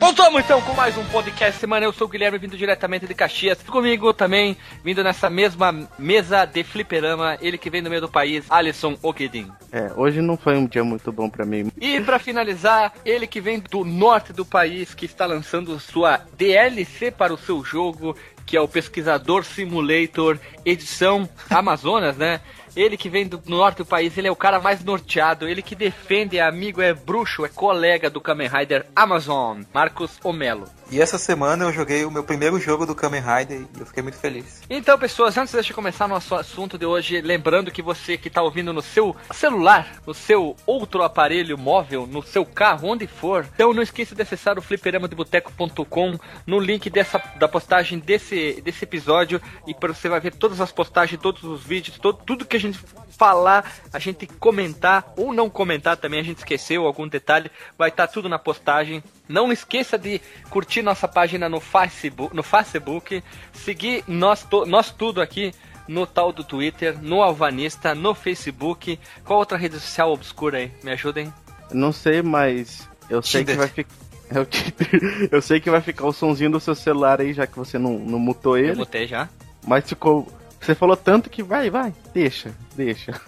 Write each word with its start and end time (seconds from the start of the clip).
Voltamos 0.00 0.40
então 0.42 0.62
com 0.62 0.72
mais 0.72 0.96
um 0.96 1.04
podcast 1.04 1.60
semana. 1.60 1.84
Eu 1.84 1.92
sou 1.92 2.06
o 2.06 2.10
Guilherme, 2.10 2.38
vindo 2.38 2.56
diretamente 2.56 3.06
de 3.06 3.14
Caxias. 3.14 3.62
Comigo 3.62 4.14
também, 4.14 4.56
vindo 4.82 5.04
nessa 5.04 5.28
mesma 5.28 5.86
mesa 5.98 6.46
de 6.46 6.64
fliperama, 6.64 7.36
ele 7.42 7.58
que 7.58 7.68
vem 7.68 7.82
do 7.82 7.90
meio 7.90 8.00
do 8.00 8.08
país, 8.08 8.46
Alisson 8.48 8.96
Okedin. 9.02 9.52
É, 9.70 9.92
hoje 9.94 10.22
não 10.22 10.38
foi 10.38 10.56
um 10.56 10.66
dia 10.66 10.82
muito 10.82 11.12
bom 11.12 11.28
para 11.28 11.44
mim. 11.44 11.70
E 11.78 12.00
para 12.00 12.18
finalizar, 12.18 12.94
ele 13.04 13.26
que 13.26 13.42
vem 13.42 13.60
do 13.60 13.84
norte 13.84 14.32
do 14.32 14.44
país, 14.44 14.94
que 14.94 15.04
está 15.04 15.26
lançando 15.26 15.78
sua 15.78 16.22
DLC 16.34 17.10
para 17.10 17.34
o 17.34 17.38
seu 17.38 17.62
jogo, 17.62 18.16
que 18.46 18.56
é 18.56 18.60
o 18.60 18.66
Pesquisador 18.66 19.44
Simulator 19.44 20.38
edição 20.64 21.28
Amazonas, 21.50 22.16
né? 22.16 22.40
Ele 22.76 22.96
que 22.96 23.08
vem 23.08 23.26
do 23.26 23.40
norte 23.46 23.78
do 23.78 23.86
país, 23.86 24.16
ele 24.16 24.28
é 24.28 24.30
o 24.30 24.36
cara 24.36 24.60
mais 24.60 24.84
norteado, 24.84 25.48
ele 25.48 25.62
que 25.62 25.74
defende, 25.74 26.38
é 26.38 26.42
amigo, 26.42 26.80
é 26.80 26.94
bruxo, 26.94 27.44
é 27.44 27.48
colega 27.48 28.08
do 28.08 28.20
Kamen 28.20 28.48
Rider 28.48 28.86
Amazon, 28.94 29.62
Marcos 29.72 30.18
Omelo. 30.22 30.68
E 30.90 31.00
essa 31.00 31.18
semana 31.18 31.64
eu 31.64 31.72
joguei 31.72 32.04
o 32.04 32.10
meu 32.10 32.24
primeiro 32.24 32.58
jogo 32.58 32.84
do 32.84 32.96
Kamen 32.96 33.22
Rider 33.22 33.60
e 33.60 33.80
eu 33.80 33.86
fiquei 33.86 34.02
muito 34.02 34.18
feliz. 34.18 34.60
Então, 34.68 34.98
pessoas, 34.98 35.38
antes 35.38 35.64
de 35.64 35.72
começar 35.72 36.08
nosso 36.08 36.34
assunto 36.34 36.76
de 36.76 36.84
hoje, 36.84 37.20
lembrando 37.20 37.70
que 37.70 37.80
você 37.80 38.18
que 38.18 38.26
está 38.26 38.42
ouvindo 38.42 38.72
no 38.72 38.82
seu 38.82 39.14
celular, 39.32 40.00
no 40.04 40.12
seu 40.12 40.56
outro 40.66 41.04
aparelho 41.04 41.56
móvel, 41.56 42.08
no 42.08 42.24
seu 42.24 42.44
carro, 42.44 42.88
onde 42.88 43.06
for, 43.06 43.46
então 43.54 43.72
não 43.72 43.84
esqueça 43.84 44.16
de 44.16 44.22
acessar 44.22 44.58
o 44.58 44.62
fliperamadeboteco.com 44.62 46.18
no 46.44 46.58
link 46.58 46.90
dessa, 46.90 47.22
da 47.36 47.46
postagem 47.46 48.00
desse, 48.00 48.60
desse 48.60 48.82
episódio 48.82 49.40
e 49.68 49.76
você 49.80 50.08
vai 50.08 50.18
ver 50.18 50.34
todas 50.34 50.60
as 50.60 50.72
postagens, 50.72 51.20
todos 51.22 51.44
os 51.44 51.62
vídeos, 51.62 51.98
todo, 51.98 52.18
tudo 52.24 52.44
que 52.44 52.56
a 52.56 52.60
gente 52.60 52.80
falar, 53.16 53.70
a 53.92 53.98
gente 54.00 54.26
comentar 54.26 55.12
ou 55.16 55.32
não 55.32 55.48
comentar 55.48 55.96
também, 55.96 56.18
a 56.18 56.24
gente 56.24 56.38
esqueceu 56.38 56.84
algum 56.84 57.06
detalhe, 57.06 57.48
vai 57.78 57.90
estar 57.90 58.08
tá 58.08 58.12
tudo 58.12 58.28
na 58.28 58.40
postagem. 58.40 59.04
Não 59.30 59.52
esqueça 59.52 59.96
de 59.96 60.20
curtir 60.50 60.82
nossa 60.82 61.06
página 61.06 61.48
no 61.48 61.60
Facebook, 61.60 62.34
no 62.34 62.42
Facebook 62.42 63.22
seguir 63.52 64.02
nós, 64.08 64.44
nós 64.66 64.90
tudo 64.90 65.22
aqui 65.22 65.54
no 65.86 66.04
tal 66.04 66.32
do 66.32 66.42
Twitter, 66.42 67.00
no 67.00 67.22
Alvanista, 67.22 67.94
no 67.94 68.12
Facebook. 68.12 68.98
Qual 69.24 69.38
outra 69.38 69.56
rede 69.56 69.78
social 69.78 70.12
obscura 70.12 70.58
aí? 70.58 70.72
Me 70.82 70.90
ajudem. 70.90 71.32
Não 71.72 71.92
sei, 71.92 72.22
mas 72.22 72.88
eu 73.08 73.22
sei 73.22 73.42
Tinder. 73.42 73.54
que 73.54 73.58
vai 73.58 73.68
ficar. 73.68 73.94
É. 74.32 75.34
Eu 75.34 75.42
sei 75.42 75.58
que 75.58 75.68
vai 75.68 75.80
ficar 75.80 76.06
o 76.06 76.12
sonzinho 76.12 76.52
do 76.52 76.60
seu 76.60 76.72
celular 76.72 77.20
aí, 77.20 77.32
já 77.32 77.48
que 77.48 77.58
você 77.58 77.80
não, 77.80 77.98
não 77.98 78.16
mutou 78.16 78.56
ele. 78.56 78.70
Eu 78.70 78.76
mutei 78.76 79.04
já. 79.04 79.28
Mas 79.66 79.88
ficou. 79.88 80.32
Você 80.60 80.72
falou 80.72 80.96
tanto 80.96 81.28
que 81.28 81.42
vai, 81.42 81.68
vai, 81.68 81.92
deixa, 82.14 82.54
deixa. 82.76 83.20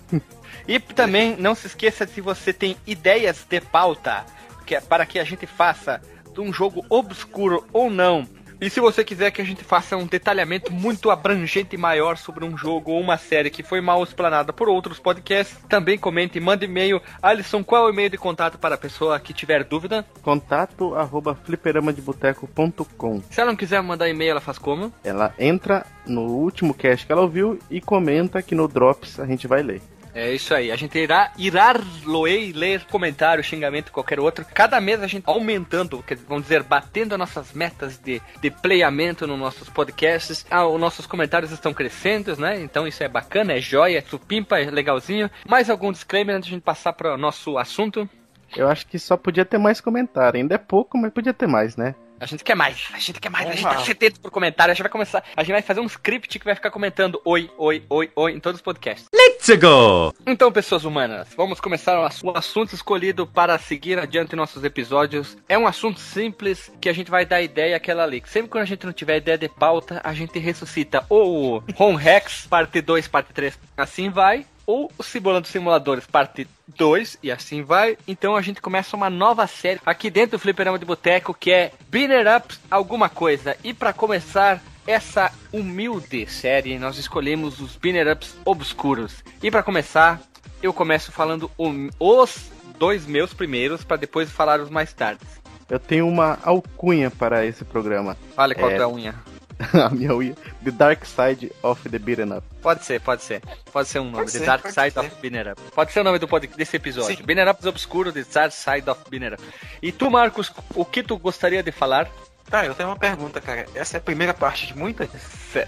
E 0.69 0.78
também 0.78 1.37
não 1.37 1.56
se 1.56 1.66
esqueça 1.66 2.06
se 2.06 2.20
você 2.20 2.53
tem 2.53 2.77
ideias 2.87 3.44
de 3.50 3.61
pauta 3.61 4.25
que 4.63 4.75
é 4.75 4.81
para 4.81 5.05
que 5.07 5.19
a 5.19 5.25
gente 5.25 5.47
faça 5.47 6.01
um 6.39 6.53
jogo 6.53 6.85
obscuro 6.89 7.67
ou 7.73 7.91
não. 7.91 8.27
E 8.63 8.71
se 8.71 8.79
você 8.79 9.03
quiser 9.03 9.33
que 9.33 9.43
a 9.43 9.45
gente 9.45 9.65
faça 9.65 9.97
um 9.97 10.07
detalhamento 10.07 10.73
muito 10.73 11.11
abrangente 11.11 11.75
e 11.75 11.79
maior 11.79 12.17
sobre 12.17 12.45
um 12.45 12.57
jogo 12.57 12.93
ou 12.93 13.01
uma 13.01 13.19
série 13.19 13.51
que 13.51 13.61
foi 13.61 13.81
mal 13.81 14.01
explanada 14.05 14.53
por 14.53 14.69
outros 14.69 15.01
podcasts, 15.01 15.59
também 15.69 15.99
comente, 15.99 16.39
mande 16.39 16.67
e-mail. 16.67 17.03
Alisson, 17.21 17.65
qual 17.65 17.83
é 17.83 17.91
o 17.91 17.93
e-mail 17.93 18.09
de 18.09 18.17
contato 18.17 18.59
para 18.59 18.77
a 18.77 18.79
pessoa 18.79 19.19
que 19.19 19.33
tiver 19.33 19.65
dúvida? 19.65 20.07
Contato 20.23 20.95
arroba 20.95 21.35
fliperamadeboteco.com 21.35 23.21
Se 23.29 23.41
ela 23.41 23.51
não 23.51 23.57
quiser 23.57 23.83
mandar 23.83 24.09
e-mail, 24.09 24.31
ela 24.31 24.41
faz 24.41 24.59
como? 24.59 24.93
Ela 25.03 25.35
entra 25.41 25.85
no 26.07 26.23
último 26.23 26.73
cast 26.73 27.05
que 27.05 27.11
ela 27.11 27.23
ouviu 27.23 27.59
e 27.69 27.81
comenta 27.81 28.41
que 28.43 28.55
no 28.55 28.69
Drops 28.69 29.19
a 29.19 29.27
gente 29.27 29.49
vai 29.49 29.65
ler. 29.65 29.83
É 30.15 30.33
isso 30.33 30.55
aí. 30.55 30.71
A 30.71 30.77
gente 30.77 30.99
irá, 30.99 31.33
irá 31.39 31.75
loei, 32.05 32.53
ler 32.53 32.84
comentário, 32.84 33.43
xingamento, 33.43 33.93
qualquer 33.93 34.21
outro. 34.21 34.45
Cada 34.53 34.81
mês 34.81 35.03
a 35.03 35.06
gente 35.06 35.25
aumentando, 35.27 36.05
vamos 36.28 36.45
dizer, 36.45 36.62
batendo 36.62 37.15
as 37.15 37.19
nossas 37.19 37.53
metas 37.53 37.99
de, 37.99 38.21
de 38.41 38.51
playamento 38.51 39.27
nos 39.27 39.39
nossos 39.39 39.69
podcasts. 39.71 40.45
Ah, 40.51 40.67
os 40.67 40.81
nossos 40.81 41.06
comentários 41.06 41.51
estão 41.51 41.72
crescendo, 41.72 42.37
né? 42.37 42.61
Então 42.61 42.87
isso 42.87 43.03
é 43.03 43.09
bacana, 43.09 43.55
é 43.55 43.61
joia, 43.61 43.99
é 43.99 44.03
supimpa, 44.03 44.59
é 44.61 44.71
legalzinho. 44.71 45.31
Mais 45.49 45.71
algum 45.71 45.91
disclaimer 45.91 46.37
antes 46.37 46.49
de 46.49 46.55
a 46.55 46.56
gente 46.56 46.65
passar 46.65 46.93
para 46.93 47.15
o 47.15 47.19
nosso 47.19 47.56
assunto? 47.56 48.09
Eu 48.55 48.69
acho 48.69 48.87
que 48.87 48.99
só 48.99 49.17
podia 49.17 49.47
ter 49.47 49.59
mais 49.59 49.81
comentário. 49.81 50.39
Ainda 50.39 50.55
é 50.55 50.59
pouco, 50.59 50.99
mas 50.99 51.12
podia 51.12 51.33
ter 51.33 51.47
mais, 51.47 51.75
né? 51.75 51.95
A 52.22 52.27
gente 52.27 52.44
quer 52.44 52.55
mais, 52.55 52.88
a 52.94 53.00
gente 53.00 53.21
quer 53.21 53.28
mais, 53.28 53.49
a 53.49 53.53
gente 53.53 53.65
tá 53.65 53.81
sedento 53.81 54.21
por 54.21 54.31
comentário, 54.31 54.71
a 54.71 54.75
gente 54.75 54.84
vai 54.84 54.93
começar, 54.93 55.25
a 55.37 55.43
gente 55.43 55.50
vai 55.50 55.60
fazer 55.60 55.81
um 55.81 55.87
script 55.87 56.38
que 56.38 56.44
vai 56.44 56.55
ficar 56.55 56.71
comentando 56.71 57.21
oi, 57.25 57.50
oi, 57.59 57.83
oi, 57.91 58.12
oi 58.15 58.33
em 58.33 58.38
todos 58.38 58.60
os 58.60 58.62
podcasts. 58.62 59.09
Let's 59.12 59.49
go! 59.60 60.15
Então, 60.25 60.53
pessoas 60.53 60.84
humanas, 60.84 61.31
vamos 61.37 61.60
começar 61.60 61.99
o 61.99 62.31
assunto 62.31 62.77
escolhido 62.77 63.27
para 63.27 63.59
seguir 63.59 63.99
adiante 63.99 64.37
nossos 64.37 64.62
episódios. 64.62 65.37
É 65.49 65.59
um 65.59 65.66
assunto 65.66 65.99
simples 65.99 66.71
que 66.81 66.88
a 66.88 66.93
gente 66.93 67.10
vai 67.10 67.27
dar 67.27 67.43
ideia 67.43 67.77
àquela 67.77 68.05
ali. 68.05 68.22
Sempre 68.25 68.50
quando 68.50 68.62
a 68.62 68.66
gente 68.66 68.87
não 68.87 68.93
tiver 68.93 69.16
ideia 69.16 69.37
de 69.37 69.49
pauta, 69.49 70.00
a 70.04 70.15
gente 70.15 70.39
ressuscita 70.39 71.04
ou 71.09 71.56
o 71.56 71.65
Home 71.77 71.99
Rex, 71.99 72.47
parte 72.47 72.81
2, 72.81 73.09
parte 73.09 73.33
3, 73.33 73.59
assim 73.77 74.10
vai, 74.10 74.47
ou 74.67 74.91
o 74.99 75.03
Simulando 75.03 75.49
Simuladores, 75.49 76.06
parte 76.06 76.47
2, 76.77 77.19
e 77.23 77.31
assim 77.31 77.62
vai. 77.62 77.97
Então 78.06 78.37
a 78.37 78.43
gente 78.43 78.61
começa 78.61 78.97
uma 78.97 79.11
nova 79.11 79.47
série 79.47 79.81
aqui 79.84 80.11
dentro 80.11 80.33
do 80.33 80.41
Fliperama 80.41 80.78
de 80.78 80.84
Boteco, 80.84 81.34
que 81.34 81.50
é 81.50 81.73
Binner 81.89 82.27
Ups 82.37 82.61
alguma 82.71 83.09
coisa. 83.09 83.56
E 83.62 83.75
para 83.75 83.93
começar 83.93 84.62
essa 84.87 85.33
humilde 85.53 86.27
série, 86.27 86.78
nós 86.78 86.99
escolhemos 86.99 87.61
os 87.61 87.77
Binner 87.77 88.12
Ups 88.12 88.37
obscuros. 88.45 89.22
E 89.43 89.51
para 89.51 89.62
começar, 89.62 90.21
eu 90.62 90.72
começo 90.72 91.12
falando 91.12 91.51
os 91.99 92.51
dois 92.78 93.06
meus 93.06 93.33
primeiros, 93.33 93.84
para 93.84 93.97
depois 93.97 94.31
falar 94.31 94.61
os 94.61 94.71
mais 94.71 94.93
tardes. 94.93 95.41
Eu 95.71 95.78
tenho 95.78 96.06
uma 96.06 96.39
alcunha 96.43 97.11
para 97.11 97.47
esse 97.47 97.65
programa. 97.65 98.17
Fale 98.34 98.55
qual 98.55 98.71
é, 98.71 98.77
é 98.77 98.83
a 98.83 98.89
unha. 98.89 99.15
a 99.87 99.91
minha 99.91 100.15
unha. 100.15 100.34
The 100.65 100.71
Dark 100.71 101.05
Side 101.05 101.53
of 101.62 101.89
the 101.89 101.99
Beaten 101.99 102.33
Up. 102.37 102.47
Pode 102.61 102.84
ser, 102.84 103.00
pode 103.00 103.23
ser. 103.23 103.43
Pode 103.73 103.89
ser 103.89 104.00
um 104.00 104.05
nome. 104.05 104.17
Pode 104.19 104.33
the 104.33 104.39
ser, 104.39 104.47
Dark 104.47 104.67
Side 104.69 104.91
ser. 104.93 105.00
of 105.00 105.11
Beaten 105.21 105.53
Up. 105.53 105.62
Pode 105.75 105.93
ser 105.93 106.00
o 106.00 106.05
nome 106.05 106.19
do 106.19 106.28
pod, 106.28 106.47
desse 106.47 106.77
episódio. 106.77 107.25
Beaten 107.25 107.49
Up 107.49 107.67
Obscuro, 107.67 108.12
The 108.12 108.25
Dark 108.33 108.53
Side 108.53 108.89
of 108.91 109.01
Beaten 109.09 109.34
Up. 109.34 109.43
E 109.81 109.93
tu, 109.93 110.11
Marcos, 110.11 110.53
o 110.75 110.84
que 110.84 111.03
tu 111.03 111.17
gostaria 111.19 111.62
de 111.62 111.72
falar? 111.72 112.11
Tá, 112.49 112.67
eu 112.67 112.75
tenho 112.75 112.89
uma 112.89 112.99
pergunta, 112.99 113.41
cara. 113.41 113.67
Essa 113.75 113.97
é 113.97 113.99
a 113.99 114.03
primeira 114.03 114.34
parte 114.34 114.67
de 114.67 114.77
muitas? 114.77 115.09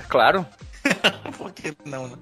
Claro. 0.09 0.47
Por 1.39 1.53
que 1.53 1.75
não, 1.85 2.09
né? 2.09 2.17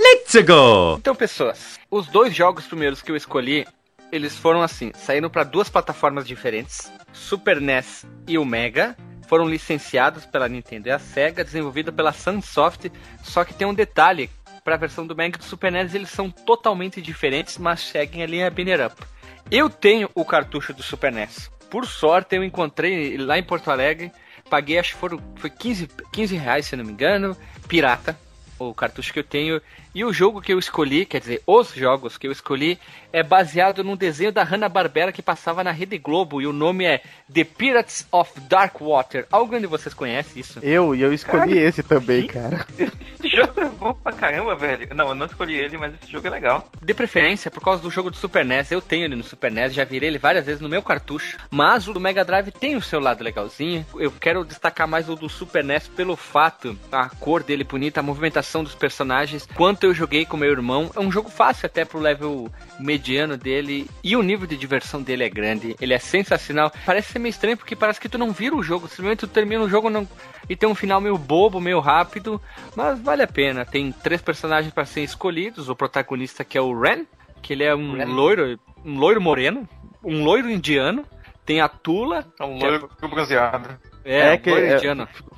Let's 0.00 0.34
go! 0.44 0.96
Então, 0.98 1.14
pessoas, 1.14 1.78
os 1.90 2.06
dois 2.08 2.34
jogos 2.34 2.66
primeiros 2.66 3.00
que 3.00 3.10
eu 3.10 3.16
escolhi, 3.16 3.66
eles 4.10 4.36
foram 4.36 4.62
assim, 4.62 4.92
saíram 4.94 5.30
para 5.30 5.44
duas 5.44 5.70
plataformas 5.70 6.26
diferentes, 6.26 6.92
Super 7.12 7.60
NES 7.60 8.04
e 8.26 8.36
o 8.36 8.44
Mega, 8.44 8.96
foram 9.32 9.48
licenciados 9.48 10.26
pela 10.26 10.46
Nintendo 10.46 10.88
e 10.88 10.90
a 10.90 10.98
Sega, 10.98 11.42
desenvolvida 11.42 11.90
pela 11.90 12.12
Sunsoft, 12.12 12.92
só 13.22 13.46
que 13.46 13.54
tem 13.54 13.66
um 13.66 13.72
detalhe, 13.72 14.28
para 14.62 14.74
a 14.74 14.78
versão 14.78 15.06
do 15.06 15.16
Mega 15.16 15.38
do 15.38 15.44
Super 15.44 15.72
NES 15.72 15.94
eles 15.94 16.10
são 16.10 16.30
totalmente 16.30 17.00
diferentes, 17.00 17.56
mas 17.56 17.80
seguem 17.80 18.22
a 18.22 18.26
linha 18.26 18.50
Binner 18.50 18.84
Up. 18.84 19.02
Eu 19.50 19.70
tenho 19.70 20.10
o 20.14 20.22
cartucho 20.22 20.74
do 20.74 20.82
Super 20.82 21.10
NES. 21.10 21.50
Por 21.70 21.86
sorte 21.86 22.36
eu 22.36 22.44
encontrei 22.44 23.16
lá 23.16 23.38
em 23.38 23.42
Porto 23.42 23.70
Alegre, 23.70 24.12
paguei 24.50 24.78
acho 24.78 24.92
que 24.92 25.00
foram, 25.00 25.18
foi 25.36 25.48
15, 25.48 25.88
15 26.12 26.36
reais 26.36 26.66
se 26.66 26.76
não 26.76 26.84
me 26.84 26.92
engano, 26.92 27.34
pirata, 27.66 28.14
o 28.58 28.74
cartucho 28.74 29.14
que 29.14 29.18
eu 29.18 29.24
tenho. 29.24 29.62
E 29.94 30.04
o 30.04 30.12
jogo 30.12 30.40
que 30.40 30.52
eu 30.52 30.58
escolhi, 30.58 31.04
quer 31.04 31.20
dizer, 31.20 31.42
os 31.46 31.74
jogos 31.74 32.16
que 32.16 32.26
eu 32.26 32.32
escolhi, 32.32 32.78
é 33.12 33.22
baseado 33.22 33.84
num 33.84 33.94
desenho 33.94 34.32
da 34.32 34.42
Hanna-Barbera 34.42 35.12
que 35.12 35.20
passava 35.20 35.62
na 35.62 35.70
Rede 35.70 35.98
Globo. 35.98 36.40
E 36.40 36.46
o 36.46 36.52
nome 36.52 36.84
é 36.84 37.02
The 37.32 37.44
Pirates 37.44 38.06
of 38.10 38.40
Dark 38.48 38.80
Water. 38.80 39.26
Alguém 39.30 39.60
de 39.60 39.66
vocês 39.66 39.94
conhece 39.94 40.40
isso? 40.40 40.60
Eu, 40.62 40.94
e 40.94 41.02
eu 41.02 41.12
escolhi 41.12 41.54
cara, 41.54 41.60
esse 41.60 41.82
também, 41.82 42.26
cara. 42.26 42.66
Esse 43.22 43.36
jogo 43.36 43.60
é 43.60 43.68
bom 43.68 43.94
pra 43.94 44.12
caramba, 44.12 44.56
velho. 44.56 44.88
Não, 44.96 45.10
eu 45.10 45.14
não 45.14 45.26
escolhi 45.26 45.54
ele, 45.54 45.78
mas 45.78 45.94
esse 45.94 46.10
jogo 46.10 46.26
é 46.26 46.30
legal. 46.30 46.68
De 46.82 46.92
preferência, 46.92 47.52
por 47.52 47.62
causa 47.62 47.80
do 47.80 47.88
jogo 47.88 48.10
do 48.10 48.16
Super 48.16 48.44
NES. 48.44 48.72
Eu 48.72 48.80
tenho 48.82 49.04
ele 49.04 49.14
no 49.14 49.22
Super 49.22 49.52
NES, 49.52 49.74
já 49.74 49.84
virei 49.84 50.08
ele 50.08 50.18
várias 50.18 50.44
vezes 50.44 50.60
no 50.60 50.68
meu 50.68 50.82
cartucho. 50.82 51.38
Mas 51.48 51.86
o 51.86 51.92
do 51.92 52.00
Mega 52.00 52.24
Drive 52.24 52.50
tem 52.50 52.74
o 52.74 52.82
seu 52.82 52.98
lado 52.98 53.22
legalzinho. 53.22 53.86
Eu 53.94 54.10
quero 54.10 54.44
destacar 54.44 54.88
mais 54.88 55.08
o 55.08 55.14
do 55.14 55.28
Super 55.28 55.62
NES 55.62 55.86
pelo 55.86 56.16
fato, 56.16 56.76
a 56.90 57.08
cor 57.10 57.44
dele 57.44 57.62
bonita, 57.62 58.00
a 58.00 58.02
movimentação 58.02 58.64
dos 58.64 58.74
personagens. 58.74 59.46
Quanto 59.54 59.81
eu 59.86 59.94
joguei 59.94 60.24
com 60.24 60.36
meu 60.36 60.50
irmão, 60.50 60.90
é 60.94 61.00
um 61.00 61.10
jogo 61.10 61.28
fácil 61.28 61.66
até 61.66 61.84
pro 61.84 61.98
level 61.98 62.50
mediano 62.78 63.36
dele. 63.36 63.88
E 64.02 64.16
o 64.16 64.22
nível 64.22 64.46
de 64.46 64.56
diversão 64.56 65.02
dele 65.02 65.24
é 65.24 65.28
grande. 65.28 65.76
Ele 65.80 65.94
é 65.94 65.98
sensacional. 65.98 66.72
Parece 66.84 67.12
ser 67.12 67.18
meio 67.18 67.30
estranho 67.30 67.56
porque 67.56 67.76
parece 67.76 68.00
que 68.00 68.08
tu 68.08 68.18
não 68.18 68.32
vira 68.32 68.56
o 68.56 68.62
jogo. 68.62 68.88
Simplesmente 68.88 69.20
tu 69.20 69.28
termina 69.28 69.62
o 69.62 69.68
jogo 69.68 69.90
não... 69.90 70.08
e 70.48 70.56
tem 70.56 70.68
um 70.68 70.74
final 70.74 71.00
meio 71.00 71.18
bobo, 71.18 71.60
meio 71.60 71.80
rápido. 71.80 72.40
Mas 72.76 73.00
vale 73.00 73.22
a 73.22 73.26
pena. 73.26 73.64
Tem 73.64 73.92
três 73.92 74.20
personagens 74.20 74.72
para 74.72 74.84
serem 74.84 75.04
escolhidos. 75.04 75.68
O 75.68 75.76
protagonista 75.76 76.44
que 76.44 76.56
é 76.56 76.60
o 76.60 76.78
Ren, 76.78 77.04
que 77.40 77.52
ele 77.52 77.64
é 77.64 77.74
um 77.74 77.94
Ren. 77.96 78.06
loiro, 78.06 78.60
um 78.84 78.98
loiro 78.98 79.20
moreno, 79.20 79.68
um 80.02 80.24
loiro 80.24 80.50
indiano. 80.50 81.04
Tem 81.44 81.60
a 81.60 81.68
Tula. 81.68 82.26
É 82.38 82.44
um 82.44 82.58
loiro 82.58 82.90
é... 83.02 83.06
bronzeado. 83.08 83.91
É, 84.04 84.34
é 84.34 84.38
que 84.38 84.50
é, 84.50 84.78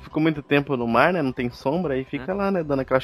ficou 0.01 0.21
muito 0.21 0.41
tempo 0.41 0.75
no 0.75 0.87
mar, 0.87 1.13
né? 1.13 1.21
Não 1.21 1.31
tem 1.31 1.49
sombra, 1.49 1.97
e 1.97 2.03
fica 2.03 2.31
é. 2.31 2.35
lá, 2.35 2.51
né? 2.51 2.63
Dando 2.63 2.81
aquela 2.81 2.99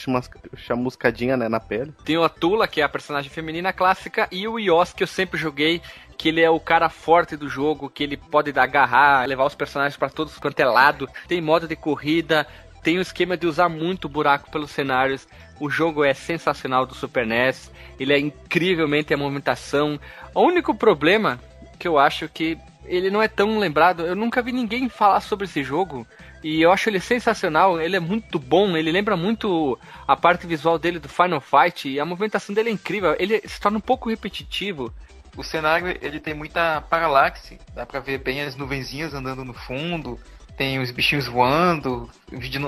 chamuscadinha 0.55 1.37
né, 1.37 1.47
na 1.49 1.59
pele. 1.59 1.93
Tem 2.03 2.21
a 2.23 2.29
Tula, 2.29 2.67
que 2.67 2.81
é 2.81 2.83
a 2.83 2.89
personagem 2.89 3.29
feminina 3.29 3.73
clássica, 3.73 4.27
e 4.31 4.47
o 4.47 4.57
Yos, 4.57 4.93
que 4.93 5.03
eu 5.03 5.07
sempre 5.07 5.39
joguei, 5.39 5.81
que 6.17 6.29
ele 6.29 6.41
é 6.41 6.49
o 6.49 6.59
cara 6.59 6.89
forte 6.89 7.35
do 7.35 7.49
jogo, 7.49 7.89
que 7.89 8.03
ele 8.03 8.15
pode 8.17 8.57
agarrar, 8.57 9.27
levar 9.27 9.45
os 9.45 9.55
personagens 9.55 9.97
para 9.97 10.09
todos 10.09 10.37
quanto 10.37 10.59
é 10.59 10.65
lado. 10.65 11.09
Tem 11.27 11.41
modo 11.41 11.67
de 11.67 11.75
corrida, 11.75 12.47
tem 12.83 12.97
o 12.97 13.01
esquema 13.01 13.37
de 13.37 13.47
usar 13.47 13.69
muito 13.69 14.09
buraco 14.09 14.49
pelos 14.49 14.71
cenários. 14.71 15.27
O 15.59 15.69
jogo 15.69 16.03
é 16.03 16.13
sensacional 16.13 16.85
do 16.85 16.95
Super 16.95 17.25
NES, 17.25 17.71
ele 17.99 18.13
é 18.13 18.19
incrivelmente 18.19 19.13
a 19.13 19.17
movimentação. 19.17 19.99
O 20.33 20.41
único 20.41 20.73
problema 20.73 21.39
que 21.81 21.87
eu 21.87 21.97
acho 21.97 22.29
que 22.29 22.59
ele 22.85 23.09
não 23.09 23.23
é 23.23 23.27
tão 23.27 23.57
lembrado, 23.57 24.05
eu 24.05 24.15
nunca 24.15 24.39
vi 24.39 24.51
ninguém 24.51 24.87
falar 24.87 25.19
sobre 25.19 25.45
esse 25.45 25.63
jogo. 25.63 26.05
E 26.43 26.61
eu 26.61 26.71
acho 26.71 26.89
ele 26.89 26.99
sensacional, 26.99 27.81
ele 27.81 27.95
é 27.95 27.99
muito 27.99 28.37
bom, 28.37 28.77
ele 28.77 28.91
lembra 28.91 29.17
muito 29.17 29.77
a 30.07 30.15
parte 30.15 30.45
visual 30.45 30.77
dele 30.77 30.99
do 30.99 31.09
Final 31.09 31.41
Fight, 31.41 31.89
e 31.89 31.99
a 31.99 32.05
movimentação 32.05 32.53
dele 32.53 32.69
é 32.69 32.73
incrível, 32.73 33.15
ele 33.17 33.41
se 33.47 33.59
torna 33.59 33.79
um 33.79 33.81
pouco 33.81 34.09
repetitivo. 34.09 34.93
O 35.35 35.43
cenário 35.43 35.97
ele 36.01 36.19
tem 36.19 36.35
muita 36.35 36.81
paralaxe, 36.81 37.57
dá 37.73 37.83
pra 37.83 37.99
ver 37.99 38.19
bem 38.19 38.41
as 38.41 38.55
nuvenzinhas 38.55 39.13
andando 39.13 39.43
no 39.43 39.53
fundo, 39.53 40.19
tem 40.55 40.79
os 40.79 40.91
bichinhos 40.91 41.25
voando, 41.25 42.09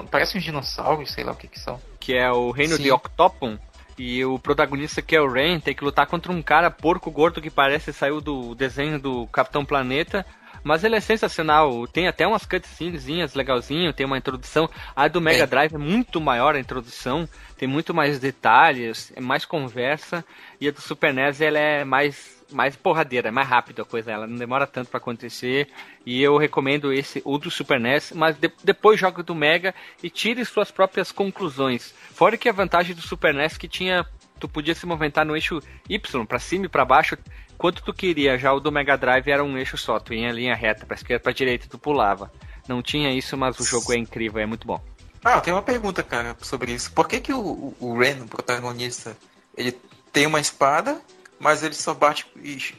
parece 0.09 0.37
uns 0.37 0.43
dinossauros, 0.43 1.11
sei 1.11 1.23
lá 1.23 1.33
o 1.33 1.35
que 1.35 1.47
que 1.47 1.59
são. 1.59 1.79
Que 1.99 2.15
é 2.15 2.31
o 2.31 2.49
reino 2.49 2.77
Sim. 2.77 2.83
de 2.83 2.91
Octopon, 2.91 3.59
e 3.97 4.23
o 4.25 4.39
protagonista 4.39 5.01
que 5.01 5.15
é 5.15 5.21
o 5.21 5.31
Rain 5.31 5.59
tem 5.59 5.73
que 5.73 5.83
lutar 5.83 6.07
contra 6.07 6.31
um 6.31 6.41
cara 6.41 6.71
porco 6.71 7.11
gordo 7.11 7.41
que 7.41 7.49
parece 7.49 7.93
saiu 7.93 8.19
do 8.19 8.55
desenho 8.55 8.99
do 8.99 9.27
Capitão 9.27 9.63
Planeta 9.63 10.25
mas 10.63 10.83
ele 10.83 10.95
é 10.95 10.99
sensacional. 10.99 11.87
Tem 11.87 12.07
até 12.07 12.25
umas 12.25 12.45
cutscenes 12.45 13.33
legalzinho, 13.33 13.93
tem 13.93 14.05
uma 14.05 14.17
introdução. 14.17 14.69
A 14.95 15.07
do 15.07 15.19
Mega 15.19 15.45
Drive 15.45 15.73
é 15.73 15.77
muito 15.77 16.21
maior 16.21 16.55
a 16.55 16.59
introdução, 16.59 17.27
tem 17.57 17.67
muito 17.67 17.93
mais 17.93 18.19
detalhes, 18.19 19.11
é 19.15 19.21
mais 19.21 19.45
conversa. 19.45 20.23
E 20.59 20.67
a 20.67 20.71
do 20.71 20.81
Super 20.81 21.13
NES 21.13 21.41
ela 21.41 21.59
é 21.59 21.83
mais 21.83 22.41
mais 22.51 22.75
porradeira, 22.75 23.29
é 23.29 23.31
mais 23.31 23.47
rápida 23.47 23.81
a 23.81 23.85
coisa, 23.85 24.11
ela 24.11 24.27
não 24.27 24.37
demora 24.37 24.67
tanto 24.67 24.89
para 24.89 24.99
acontecer. 24.99 25.69
E 26.05 26.21
eu 26.21 26.37
recomendo 26.37 26.93
esse 26.93 27.19
o 27.25 27.37
do 27.39 27.49
Super 27.49 27.79
NES, 27.79 28.11
mas 28.15 28.37
de, 28.37 28.51
depois 28.63 28.99
joga 28.99 29.23
do 29.23 29.33
Mega 29.33 29.73
e 30.03 30.09
tire 30.09 30.45
suas 30.45 30.69
próprias 30.69 31.11
conclusões. 31.11 31.95
Fora 32.13 32.37
que 32.37 32.47
a 32.47 32.53
vantagem 32.53 32.95
do 32.95 33.01
Super 33.01 33.33
NES 33.33 33.57
que 33.57 33.67
tinha 33.67 34.05
tu 34.39 34.49
podia 34.49 34.75
se 34.75 34.85
movimentar 34.85 35.25
no 35.25 35.35
eixo 35.35 35.61
Y, 35.89 36.25
para 36.25 36.37
cima 36.37 36.65
e 36.65 36.69
para 36.69 36.83
baixo, 36.83 37.17
quanto 37.57 37.83
tu 37.83 37.93
queria. 37.93 38.37
Já 38.37 38.53
o 38.53 38.59
do 38.59 38.71
Mega 38.71 38.97
Drive 38.97 39.27
era 39.29 39.43
um 39.43 39.57
eixo 39.57 39.77
só, 39.77 39.99
tu 39.99 40.13
ia 40.13 40.29
em 40.29 40.31
linha 40.31 40.55
reta, 40.55 40.85
pra 40.85 40.95
esquerda, 40.95 41.23
pra 41.23 41.31
direita, 41.31 41.67
tu 41.69 41.77
pulava. 41.77 42.31
Não 42.67 42.81
tinha 42.81 43.11
isso, 43.11 43.37
mas 43.37 43.59
o 43.59 43.63
jogo 43.63 43.93
é 43.93 43.97
incrível, 43.97 44.41
é 44.41 44.45
muito 44.45 44.65
bom. 44.65 44.81
Ah, 45.23 45.39
tenho 45.39 45.55
uma 45.55 45.63
pergunta, 45.63 46.03
cara, 46.03 46.35
sobre 46.41 46.73
isso. 46.73 46.91
Por 46.91 47.07
que 47.07 47.19
que 47.19 47.33
o, 47.33 47.73
o 47.79 47.97
Ren, 47.97 48.21
o 48.23 48.27
protagonista, 48.27 49.15
ele 49.55 49.77
tem 50.11 50.25
uma 50.25 50.39
espada 50.39 50.99
mas 51.43 51.61
ele 51.61 51.75
só 51.75 51.93
bate, 51.93 52.25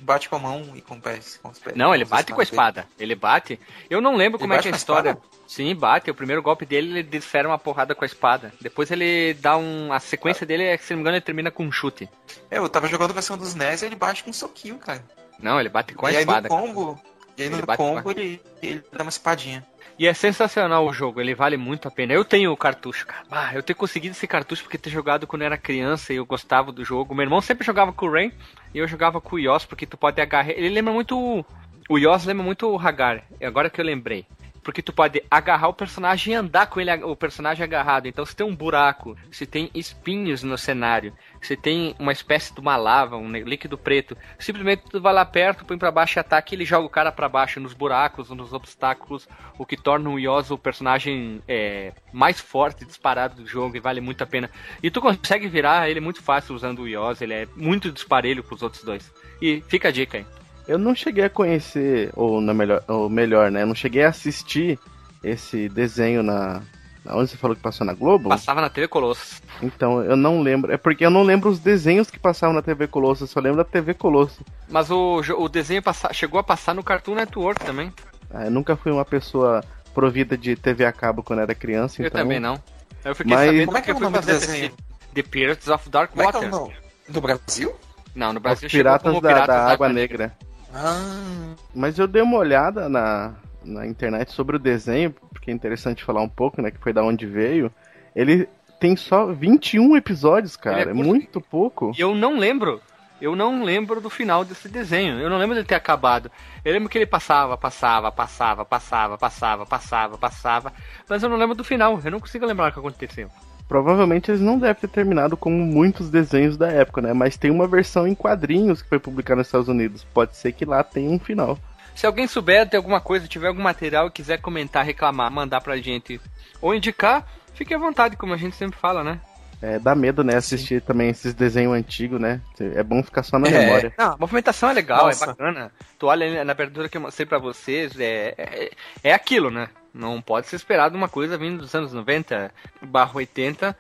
bate 0.01 0.29
com 0.29 0.37
a 0.37 0.39
mão 0.39 0.73
e 0.75 0.81
com, 0.81 0.99
pés, 0.99 1.39
com 1.43 1.51
os 1.51 1.59
pés. 1.59 1.77
Não, 1.77 1.95
ele 1.95 2.07
bate 2.07 2.33
com 2.33 2.41
a 2.41 2.43
espada. 2.43 2.83
Dele. 2.83 3.13
Ele 3.13 3.15
bate. 3.15 3.61
Eu 3.91 4.01
não 4.01 4.17
lembro 4.17 4.39
ele 4.39 4.45
como 4.45 4.55
é 4.55 4.59
que 4.59 4.69
é 4.69 4.73
a 4.73 4.77
história. 4.77 5.11
Espada? 5.11 5.29
Sim, 5.47 5.75
bate. 5.75 6.11
O 6.11 6.15
primeiro 6.15 6.43
golpe 6.43 6.65
dele, 6.65 6.91
ele 6.91 7.03
desfere 7.03 7.47
uma 7.47 7.59
porrada 7.59 7.95
com 7.95 8.05
a 8.05 8.07
espada. 8.07 8.53
Depois 8.61 8.91
ele 8.91 9.35
dá 9.35 9.57
um. 9.59 9.93
A 9.93 10.01
sequência 10.01 10.47
dele, 10.47 10.65
é, 10.65 10.79
se 10.79 10.93
não 10.93 10.97
me 10.97 11.03
engano, 11.03 11.17
ele 11.17 11.25
termina 11.25 11.51
com 11.51 11.65
um 11.65 11.71
chute. 11.71 12.09
É, 12.51 12.57
eu 12.57 12.69
tava 12.69 12.89
jogando 12.89 13.11
a 13.11 13.15
versão 13.15 13.37
dos 13.37 13.55
NES 13.55 13.83
e 13.83 13.87
ele 13.87 13.97
bate 13.97 14.25
com 14.25 14.31
um 14.31 14.33
soquinho, 14.33 14.79
cara. 14.79 15.05
Não, 15.39 15.61
ele 15.61 15.69
bate 15.69 15.95
com 15.95 16.07
a 16.07 16.13
e 16.13 16.17
espada. 16.17 16.49
Aí 16.49 16.57
no 16.57 16.67
combo, 16.67 17.03
e 17.37 17.43
aí 17.43 17.49
ele 17.49 17.57
no 17.57 17.67
combo 17.77 18.11
ele, 18.11 18.41
ele 18.63 18.83
dá 18.91 19.03
uma 19.03 19.11
espadinha. 19.11 19.67
E 19.99 20.07
é 20.09 20.15
sensacional 20.15 20.85
o 20.87 20.93
jogo, 20.93 21.21
ele 21.21 21.35
vale 21.35 21.57
muito 21.57 21.87
a 21.87 21.91
pena. 21.91 22.13
Eu 22.13 22.25
tenho 22.25 22.51
o 22.51 22.57
cartucho, 22.57 23.07
cara. 23.07 23.25
Ah, 23.31 23.55
eu 23.55 23.63
tenho 23.63 23.77
conseguido 23.77 24.13
esse 24.13 24.27
cartucho 24.27 24.63
porque 24.63 24.77
ter 24.77 24.91
jogado 24.91 25.27
quando 25.27 25.43
eu 25.43 25.47
era 25.47 25.57
criança 25.57 26.13
e 26.13 26.17
eu 26.17 26.27
gostava 26.27 26.73
do 26.73 26.85
jogo. 26.85 27.15
Meu 27.15 27.23
irmão 27.23 27.41
sempre 27.41 27.65
jogava 27.65 27.93
com 27.93 28.07
o 28.07 28.13
Rain 28.13 28.33
e 28.75 28.79
eu 28.79 28.89
jogava 28.89 29.21
com 29.21 29.37
o 29.37 29.39
Yoss 29.39 29.65
porque 29.65 29.87
tu 29.87 29.97
pode 29.97 30.21
agarrar. 30.21 30.51
Ele 30.51 30.69
lembra 30.69 30.93
muito. 30.93 31.45
O 31.89 31.99
Yoss 31.99 32.25
lembra 32.25 32.43
muito 32.43 32.67
o 32.67 32.79
Hagar, 32.79 33.23
agora 33.41 33.69
que 33.69 33.81
eu 33.81 33.85
lembrei 33.85 34.27
porque 34.65 34.83
tu 34.83 34.93
pode 34.93 35.23
agarrar 35.31 35.69
o 35.69 35.75
personagem 35.75 36.33
e 36.33 36.37
andar 36.37 36.67
com 36.67 36.81
ele, 36.81 36.91
o 37.05 37.15
personagem 37.15 37.63
agarrado. 37.63 38.07
Então, 38.07 38.25
se 38.25 38.35
tem 38.35 38.47
um 38.47 38.57
buraco, 38.57 39.17
se 39.31 39.47
tem 39.47 39.71
espinhos 39.75 40.43
no 40.43 40.57
cenário, 40.57 41.13
se 41.41 41.55
tem 41.55 41.95
uma 41.99 42.11
espécie 42.11 42.53
de 42.53 42.61
uma 42.61 42.77
lava, 42.77 43.17
um 43.17 43.31
líquido 43.31 43.77
preto, 43.77 44.17
simplesmente 44.39 44.85
tu 44.91 45.01
vai 45.01 45.13
lá 45.13 45.25
perto, 45.25 45.65
põe 45.65 45.77
para 45.77 45.91
baixo 45.91 46.19
e 46.19 46.21
ataca 46.21 46.53
e 46.53 46.57
ele 46.57 46.65
joga 46.65 46.87
o 46.87 46.91
cara 46.91 47.13
para 47.13 47.29
baixo 47.29 47.61
nos 47.61 47.75
buracos, 47.75 48.31
nos 48.31 48.55
obstáculos, 48.55 49.29
o 49.59 49.67
que 49.67 49.77
torna 49.77 50.09
o 50.09 50.19
Yoso 50.19 50.55
o 50.55 50.59
personagem 50.59 51.43
é, 51.47 51.93
mais 52.13 52.41
forte, 52.41 52.85
disparado 52.85 53.43
do 53.43 53.47
jogo 53.47 53.77
e 53.77 53.81
vale 53.81 54.01
muito 54.01 54.25
a 54.25 54.27
pena. 54.27 54.51
E 54.83 54.91
tu 54.91 55.01
consegue 55.01 55.47
virar 55.47 55.91
ele 55.91 56.01
muito 56.01 56.23
fácil 56.23 56.55
usando 56.55 56.81
o 56.81 56.89
Yoso, 56.89 57.23
ele 57.23 57.35
é 57.35 57.49
muito 57.55 57.93
disparelho 57.93 58.43
pros 58.43 58.63
outros 58.63 58.83
dois. 58.83 59.13
E 59.43 59.63
fica 59.69 59.89
a 59.89 59.93
dica 59.93 60.19
aí. 60.19 60.44
Eu 60.67 60.79
não 60.79 60.95
cheguei 60.95 61.25
a 61.25 61.31
conhecer, 61.31 62.11
ou, 62.15 62.41
na 62.41 62.55
melhor, 62.55 62.83
ou 62.89 63.09
melhor, 63.09 63.51
né? 63.51 63.63
Eu 63.63 63.67
não 63.67 63.75
cheguei 63.75 64.05
a 64.05 64.09
assistir 64.09 64.79
esse 65.23 65.69
desenho 65.69 66.23
na. 66.23 66.63
Onde 67.07 67.31
você 67.31 67.37
falou 67.37 67.55
que 67.55 67.61
passou 67.61 67.87
na 67.87 67.93
Globo? 67.93 68.31
Passava 68.31 68.63
na 68.63 68.71
TV 68.71 68.89
Colosso. 68.89 69.43
Então, 69.63 70.03
eu 70.03 70.17
não 70.17 70.41
lembro. 70.41 70.73
É 70.73 70.79
porque 70.79 71.05
eu 71.05 71.11
não 71.11 71.23
lembro 71.23 71.51
os 71.51 71.59
desenhos 71.59 72.11
que 72.11 72.19
passavam 72.19 72.55
na 72.55 72.63
TV 72.63 72.87
Colosso, 72.87 73.25
eu 73.25 73.29
só 73.29 73.41
lembro 73.41 73.59
da 73.59 73.65
TV 73.65 73.93
Colosso. 73.93 74.43
Mas 74.71 74.91
o, 74.91 75.21
o 75.37 75.49
desenho 75.51 75.83
passa, 75.83 76.11
chegou 76.15 76.41
a 76.41 76.43
passar 76.43 76.75
no 76.75 76.83
Cartoon 76.83 77.15
Network 77.15 77.63
também. 77.63 77.93
Ah, 78.31 78.47
eu 78.47 78.51
nunca 78.51 78.75
fui 78.75 78.91
uma 78.91 79.05
pessoa 79.05 79.63
provida 79.93 80.37
de 80.37 80.57
TV 80.57 80.87
a 80.87 80.93
cabo 80.93 81.23
quando 81.23 81.41
era 81.41 81.55
criança. 81.55 82.01
Eu 82.01 82.07
então... 82.07 82.23
também 82.23 82.41
não. 82.41 82.61
Eu 83.05 83.15
fiquei 83.15 83.35
Mas... 83.35 83.47
sabendo 83.47 83.67
Como 83.67 83.79
é 83.79 83.83
que, 83.83 83.91
é 83.91 83.95
o 83.95 84.01
nome 84.01 84.19
do 84.19 84.27
desenho? 84.27 84.73
The 85.15 85.23
Pirates 85.23 85.69
of 85.69 85.91
Dark 85.91 86.17
Water. 86.17 86.33
Como 86.33 86.47
é 86.47 86.69
que 86.69 86.73
é 86.73 87.11
o 87.11 87.13
Do 87.13 87.21
Brasil? 87.21 87.75
Não, 88.15 88.33
no 88.33 88.41
Brasil 88.41 88.67
Os 88.67 88.73
Piratas, 88.73 89.13
da, 89.13 89.21
Piratas 89.21 89.47
da, 89.47 89.65
da, 89.67 89.73
Água 89.73 89.89
Negra. 89.89 90.25
Negra. 90.27 90.44
Ah. 90.75 91.55
Mas 91.75 91.99
eu 91.99 92.07
dei 92.07 92.21
uma 92.21 92.37
olhada 92.37 92.89
na, 92.89 93.35
na 93.65 93.87
internet 93.87 94.33
sobre 94.33 94.57
o 94.57 94.59
desenho, 94.59 95.13
porque 95.33 95.51
é 95.51 95.55
interessante 95.55 96.05
falar 96.05 96.21
um 96.21 96.29
pouco, 96.29 96.61
né? 96.61 96.71
Que 96.71 96.79
foi 96.79 96.93
da 96.93 97.03
onde 97.03 97.27
veio. 97.27 97.73
Ele 98.15 98.49
tem 98.81 98.97
só 98.97 99.33
21 99.33 99.97
episódios, 99.97 100.57
cara. 100.57 100.81
É, 100.81 100.91
é 100.91 100.93
muito 100.93 101.41
pouco. 101.41 101.93
E 101.97 102.01
eu 102.01 102.15
não 102.15 102.39
lembro. 102.39 102.81
Eu 103.21 103.37
não 103.37 103.63
lembro 103.63 104.01
do 104.01 104.11
final 104.11 104.45
desse 104.45 104.69
desenho. 104.69 105.21
Eu 105.21 105.31
não 105.31 105.39
lembro 105.39 105.55
dele 105.55 105.67
ter 105.67 105.77
acabado. 105.77 106.31
Eu 106.65 106.73
lembro 106.73 106.89
que 106.89 106.99
ele 106.99 107.07
passava, 107.07 107.57
passava, 107.57 108.11
passava, 108.11 108.65
passava, 108.65 109.17
passava, 109.17 109.65
passava, 109.65 110.19
passava. 110.19 110.73
Mas 111.09 111.23
eu 111.23 111.29
não 111.29 111.37
lembro 111.37 111.55
do 111.55 111.65
final. 111.65 112.01
Eu 112.05 112.11
não 112.11 112.21
consigo 112.21 112.45
lembrar 112.45 112.71
o 112.71 112.73
que 112.73 112.79
aconteceu. 112.81 113.31
Provavelmente 113.69 114.31
eles 114.31 114.41
não 114.41 114.59
devem 114.59 114.75
ter 114.75 114.89
terminado 114.89 115.37
como 115.37 115.57
muitos 115.57 116.11
desenhos 116.11 116.57
da 116.57 116.69
época, 116.69 117.01
né? 117.01 117.13
Mas 117.13 117.37
tem 117.37 117.51
uma 117.51 117.67
versão 117.67 118.07
em 118.07 118.15
quadrinhos 118.15 118.83
que 118.83 118.89
foi 118.89 118.99
publicada 118.99 119.39
nos 119.39 119.49
Estados 119.49 119.69
Unidos. 119.69 120.05
Pode 120.13 120.37
ser 120.37 120.53
que 120.53 120.65
lá 120.65 120.83
tenha 120.83 121.11
um 121.11 121.19
final. 121.19 121.59
Se 121.95 122.07
alguém 122.07 122.27
souber 122.27 122.67
de 122.67 122.77
alguma 122.77 123.01
coisa, 123.01 123.29
tiver 123.29 123.49
algum 123.49 123.63
material 123.63 124.09
e 124.09 124.11
quiser 124.11 124.41
comentar, 124.41 124.85
reclamar, 124.85 125.31
mandar 125.31 125.61
pra 125.61 125.77
gente 125.77 126.21
ou 126.61 126.75
indicar, 126.75 127.27
fique 127.55 127.73
à 127.73 127.79
vontade, 127.79 128.17
como 128.17 128.35
a 128.35 128.37
gente 128.37 128.57
sempre 128.57 128.79
fala, 128.79 129.05
né? 129.05 129.21
É, 129.63 129.79
dá 129.79 129.95
medo, 129.95 130.23
né? 130.23 130.37
Assistir 130.37 130.81
Sim. 130.81 130.87
também 130.87 131.11
esses 131.11 131.35
desenhos 131.35 131.75
antigos, 131.75 132.21
né? 132.21 132.41
É 132.59 132.83
bom 132.83 133.03
ficar 133.03 133.23
só 133.23 133.39
na 133.39 133.49
é. 133.49 133.51
memória. 133.51 133.93
Não, 133.97 134.13
a 134.13 134.17
movimentação 134.17 134.71
é 134.71 134.73
legal, 134.73 135.03
é 135.03 135.05
Nossa. 135.07 135.25
é 135.25 135.27
bacana. 135.29 135.73
Tu 135.99 136.07
olha 136.07 136.45
na 136.45 136.53
abertura 136.53 136.89
que 136.89 136.97
eu 136.97 137.01
mostrei 137.01 137.27
pra 137.27 137.39
vocês, 137.39 137.99
é, 137.99 138.35
é, 138.37 138.71
é 139.03 139.13
aquilo, 139.13 139.51
né? 139.51 139.69
Não 139.93 140.21
pode 140.21 140.49
ser 140.49 140.57
esperado 140.57 140.97
uma 140.97 141.09
coisa 141.09 141.39
vindo 141.39 141.59
dos 141.59 141.75
anos 141.75 141.93
90 141.93 142.53
barra 142.83 143.13
80, 143.15 143.77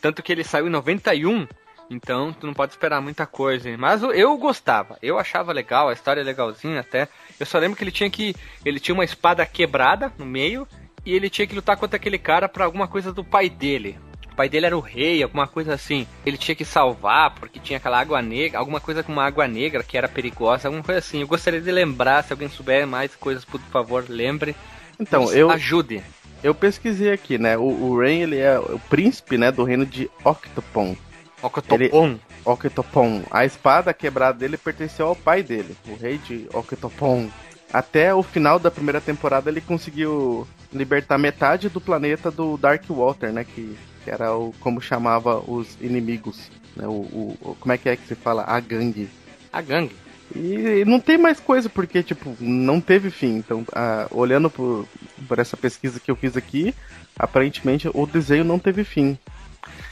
tanto 0.00 0.22
que 0.22 0.30
ele 0.30 0.44
saiu 0.44 0.66
em 0.66 0.70
91, 0.70 1.46
então 1.90 2.32
tu 2.32 2.46
não 2.46 2.54
pode 2.54 2.72
esperar 2.72 3.00
muita 3.00 3.26
coisa. 3.26 3.74
Mas 3.76 4.02
eu 4.02 4.36
gostava, 4.36 4.98
eu 5.02 5.18
achava 5.18 5.52
legal, 5.52 5.88
a 5.88 5.92
história 5.92 6.20
é 6.20 6.24
legalzinha 6.24 6.80
até. 6.80 7.08
Eu 7.38 7.46
só 7.46 7.58
lembro 7.58 7.76
que 7.76 7.84
ele 7.84 7.90
tinha 7.90 8.10
que. 8.10 8.34
Ele 8.64 8.78
tinha 8.78 8.94
uma 8.94 9.04
espada 9.04 9.44
quebrada 9.46 10.12
no 10.18 10.26
meio 10.26 10.66
e 11.04 11.14
ele 11.14 11.30
tinha 11.30 11.46
que 11.46 11.54
lutar 11.54 11.76
contra 11.76 11.96
aquele 11.96 12.18
cara 12.18 12.48
para 12.48 12.64
alguma 12.64 12.88
coisa 12.88 13.12
do 13.12 13.24
pai 13.24 13.48
dele. 13.48 13.98
O 14.34 14.36
pai 14.36 14.48
dele 14.48 14.66
era 14.66 14.76
o 14.76 14.80
rei, 14.80 15.22
alguma 15.22 15.46
coisa 15.46 15.74
assim. 15.74 16.08
Ele 16.26 16.36
tinha 16.36 16.56
que 16.56 16.64
salvar 16.64 17.36
porque 17.36 17.60
tinha 17.60 17.76
aquela 17.76 18.00
água 18.00 18.20
negra, 18.20 18.58
alguma 18.58 18.80
coisa 18.80 19.00
com 19.00 19.12
uma 19.12 19.24
água 19.24 19.46
negra 19.46 19.84
que 19.84 19.96
era 19.96 20.08
perigosa, 20.08 20.66
alguma 20.66 20.82
coisa 20.82 20.98
assim. 20.98 21.20
Eu 21.20 21.28
gostaria 21.28 21.60
de 21.60 21.70
lembrar, 21.70 22.24
se 22.24 22.32
alguém 22.32 22.48
souber 22.48 22.84
mais 22.84 23.14
coisas, 23.14 23.44
por 23.44 23.60
favor, 23.60 24.04
lembre. 24.08 24.56
Então, 24.98 25.32
eu. 25.32 25.50
Ajude. 25.50 26.02
Eu 26.42 26.52
pesquisei 26.52 27.12
aqui, 27.12 27.38
né? 27.38 27.56
O, 27.56 27.62
o 27.62 28.00
Rain, 28.00 28.22
ele 28.22 28.38
é 28.38 28.58
o 28.58 28.80
príncipe, 28.90 29.38
né, 29.38 29.52
do 29.52 29.62
reino 29.62 29.86
de 29.86 30.10
Octopon. 30.24 30.96
Octopon. 31.40 31.74
Ele, 31.76 32.20
Octopon. 32.44 33.22
A 33.30 33.44
espada 33.44 33.94
quebrada 33.94 34.36
dele 34.36 34.56
pertenceu 34.56 35.06
ao 35.06 35.14
pai 35.14 35.44
dele, 35.44 35.76
o 35.86 35.94
rei 35.94 36.18
de 36.18 36.48
Octopon. 36.52 37.30
Até 37.72 38.12
o 38.12 38.22
final 38.22 38.58
da 38.58 38.70
primeira 38.70 39.00
temporada 39.00 39.48
ele 39.48 39.60
conseguiu 39.60 40.44
libertar 40.72 41.18
metade 41.18 41.68
do 41.68 41.80
planeta 41.80 42.32
do 42.32 42.56
Dark 42.56 42.84
Water, 42.90 43.32
né? 43.32 43.44
Que, 43.44 43.76
que 44.04 44.10
era 44.10 44.36
o 44.36 44.54
como 44.60 44.80
chamava 44.80 45.38
os 45.38 45.76
inimigos. 45.80 46.50
Né, 46.76 46.86
o, 46.86 46.90
o, 46.90 47.56
como 47.58 47.72
é 47.72 47.78
que 47.78 47.88
é 47.88 47.96
que 47.96 48.06
se 48.06 48.14
fala? 48.14 48.44
A 48.46 48.60
gangue. 48.60 49.08
A 49.52 49.60
gangue. 49.60 49.96
E 50.34 50.84
não 50.84 50.98
tem 51.00 51.18
mais 51.18 51.38
coisa, 51.38 51.68
porque, 51.68 52.02
tipo, 52.02 52.36
não 52.40 52.80
teve 52.80 53.10
fim. 53.10 53.36
Então, 53.36 53.64
ah, 53.72 54.06
olhando 54.10 54.50
por, 54.50 54.86
por 55.28 55.38
essa 55.38 55.56
pesquisa 55.56 56.00
que 56.00 56.10
eu 56.10 56.16
fiz 56.16 56.36
aqui, 56.36 56.74
aparentemente 57.18 57.88
o 57.92 58.06
desenho 58.06 58.44
não 58.44 58.58
teve 58.58 58.84
fim. 58.84 59.18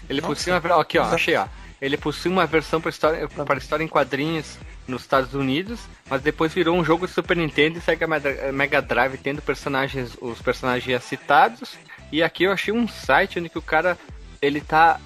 Ele 0.08 0.20
por 0.20 0.36
cima. 0.36 0.56
Aqui, 0.80 0.98
ó, 0.98 1.04
achei, 1.04 1.36
ó. 1.36 1.46
ele 1.80 1.96
possui 1.96 2.30
uma 2.30 2.46
versão 2.46 2.80
para 2.80 2.90
história, 2.90 3.28
para 3.28 3.58
história 3.58 3.84
em 3.84 3.88
quadrinhos 3.88 4.58
nos 4.86 5.02
Estados 5.02 5.32
Unidos, 5.32 5.80
mas 6.10 6.22
depois 6.22 6.52
virou 6.52 6.76
um 6.76 6.84
jogo 6.84 7.06
de 7.06 7.12
Super 7.12 7.36
Nintendo 7.36 7.78
e 7.78 7.80
Sega 7.80 8.06
Mega 8.52 8.82
Drive 8.82 9.16
tendo 9.18 9.40
personagens, 9.40 10.16
os 10.20 10.42
personagens 10.42 11.04
citados. 11.04 11.76
E 12.12 12.22
aqui 12.22 12.44
eu 12.44 12.52
achei 12.52 12.72
um 12.72 12.86
site 12.86 13.38
onde 13.38 13.48
que 13.48 13.58
o 13.58 13.62
cara 13.62 13.98
ele 14.40 14.60
tá 14.60 15.00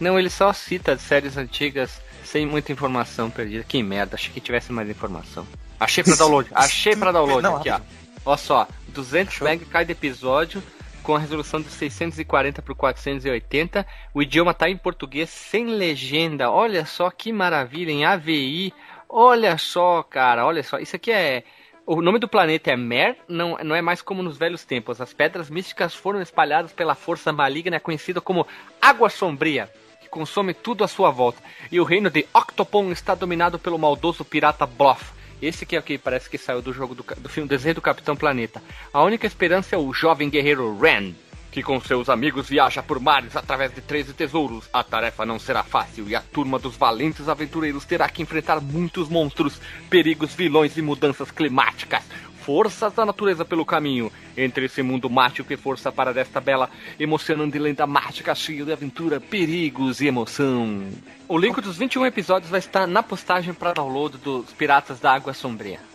não, 0.00 0.18
ele 0.18 0.30
só 0.30 0.50
cita 0.54 0.96
séries 0.96 1.36
antigas 1.36 2.00
sem 2.24 2.46
muita 2.46 2.72
informação 2.72 3.30
perdida. 3.30 3.62
Que 3.62 3.82
merda, 3.82 4.14
achei 4.14 4.32
que 4.32 4.40
tivesse 4.40 4.72
mais 4.72 4.88
informação. 4.88 5.46
Achei 5.78 6.02
pra 6.02 6.16
download, 6.16 6.48
achei 6.54 6.96
pra 6.96 7.12
download 7.12 7.42
Não, 7.42 7.56
aqui, 7.56 7.68
ó. 7.70 7.78
Olha 8.24 8.36
só, 8.38 8.68
200 8.88 9.40
MB 9.40 9.66
cada 9.66 9.92
episódio, 9.92 10.62
com 11.02 11.14
a 11.14 11.18
resolução 11.18 11.60
de 11.60 11.68
640 11.68 12.62
por 12.62 12.74
480. 12.74 13.86
O 14.14 14.22
idioma 14.22 14.54
tá 14.54 14.70
em 14.70 14.76
português 14.76 15.28
sem 15.28 15.66
legenda. 15.66 16.50
Olha 16.50 16.86
só 16.86 17.10
que 17.10 17.30
maravilha, 17.30 17.90
em 17.90 18.04
AVI. 18.06 18.72
Olha 19.06 19.58
só, 19.58 20.02
cara, 20.02 20.46
olha 20.46 20.62
só. 20.62 20.78
Isso 20.78 20.96
aqui 20.96 21.10
é. 21.10 21.44
O 21.86 22.00
nome 22.00 22.18
do 22.18 22.28
planeta 22.28 22.70
é 22.70 22.76
Mer, 22.76 23.16
não, 23.26 23.56
não 23.64 23.74
é 23.74 23.82
mais 23.82 24.02
como 24.02 24.22
nos 24.22 24.36
velhos 24.36 24.64
tempos. 24.64 25.00
As 25.00 25.12
pedras 25.12 25.50
místicas 25.50 25.94
foram 25.94 26.20
espalhadas 26.20 26.72
pela 26.72 26.94
força 26.94 27.32
maligna 27.32 27.80
conhecida 27.80 28.20
como 28.20 28.46
Água 28.80 29.08
Sombria, 29.08 29.68
que 30.00 30.08
consome 30.08 30.54
tudo 30.54 30.84
à 30.84 30.88
sua 30.88 31.10
volta. 31.10 31.42
E 31.72 31.80
o 31.80 31.84
reino 31.84 32.10
de 32.10 32.26
Octopon 32.34 32.92
está 32.92 33.14
dominado 33.14 33.58
pelo 33.58 33.78
maldoso 33.78 34.24
pirata 34.24 34.66
Bluff. 34.66 35.12
Esse 35.42 35.64
que 35.64 35.74
é 35.74 35.78
o 35.78 35.82
que 35.82 35.96
parece 35.96 36.28
que 36.28 36.36
saiu 36.36 36.60
do 36.60 36.72
jogo 36.72 36.94
do, 36.94 37.02
do 37.16 37.28
filme 37.28 37.48
Desenho 37.48 37.76
do 37.76 37.82
Capitão 37.82 38.14
Planeta. 38.14 38.62
A 38.92 39.02
única 39.02 39.26
esperança 39.26 39.74
é 39.74 39.78
o 39.78 39.92
jovem 39.92 40.28
guerreiro 40.28 40.78
Ren, 40.78 41.14
que 41.50 41.62
com 41.62 41.80
seus 41.80 42.08
amigos 42.08 42.48
viaja 42.48 42.82
por 42.82 43.00
mares 43.00 43.36
através 43.36 43.74
de 43.74 43.80
13 43.80 44.14
tesouros. 44.14 44.68
A 44.72 44.84
tarefa 44.84 45.26
não 45.26 45.38
será 45.38 45.62
fácil 45.62 46.08
e 46.08 46.14
a 46.14 46.20
turma 46.20 46.58
dos 46.58 46.76
valentes 46.76 47.28
aventureiros 47.28 47.84
terá 47.84 48.08
que 48.08 48.22
enfrentar 48.22 48.60
muitos 48.60 49.08
monstros, 49.08 49.60
perigos, 49.88 50.34
vilões 50.34 50.76
e 50.76 50.82
mudanças 50.82 51.30
climáticas. 51.30 52.02
Forças 52.40 52.94
da 52.94 53.04
natureza 53.04 53.44
pelo 53.44 53.66
caminho, 53.66 54.10
entre 54.36 54.64
esse 54.64 54.82
mundo 54.82 55.10
mágico 55.10 55.52
e 55.52 55.56
força 55.56 55.92
para 55.92 56.12
desta 56.12 56.40
bela, 56.40 56.70
emocionante 56.98 57.58
lenda 57.58 57.86
mágica 57.86 58.34
cheia 58.34 58.64
de 58.64 58.72
aventura, 58.72 59.20
perigos 59.20 60.00
e 60.00 60.06
emoção. 60.06 60.88
O 61.28 61.36
link 61.36 61.60
dos 61.60 61.76
21 61.76 62.06
episódios 62.06 62.50
vai 62.50 62.58
estar 62.58 62.86
na 62.86 63.02
postagem 63.02 63.52
para 63.52 63.74
download 63.74 64.16
dos 64.18 64.52
Piratas 64.52 64.98
da 64.98 65.12
Água 65.12 65.34
Sombria. 65.34 65.89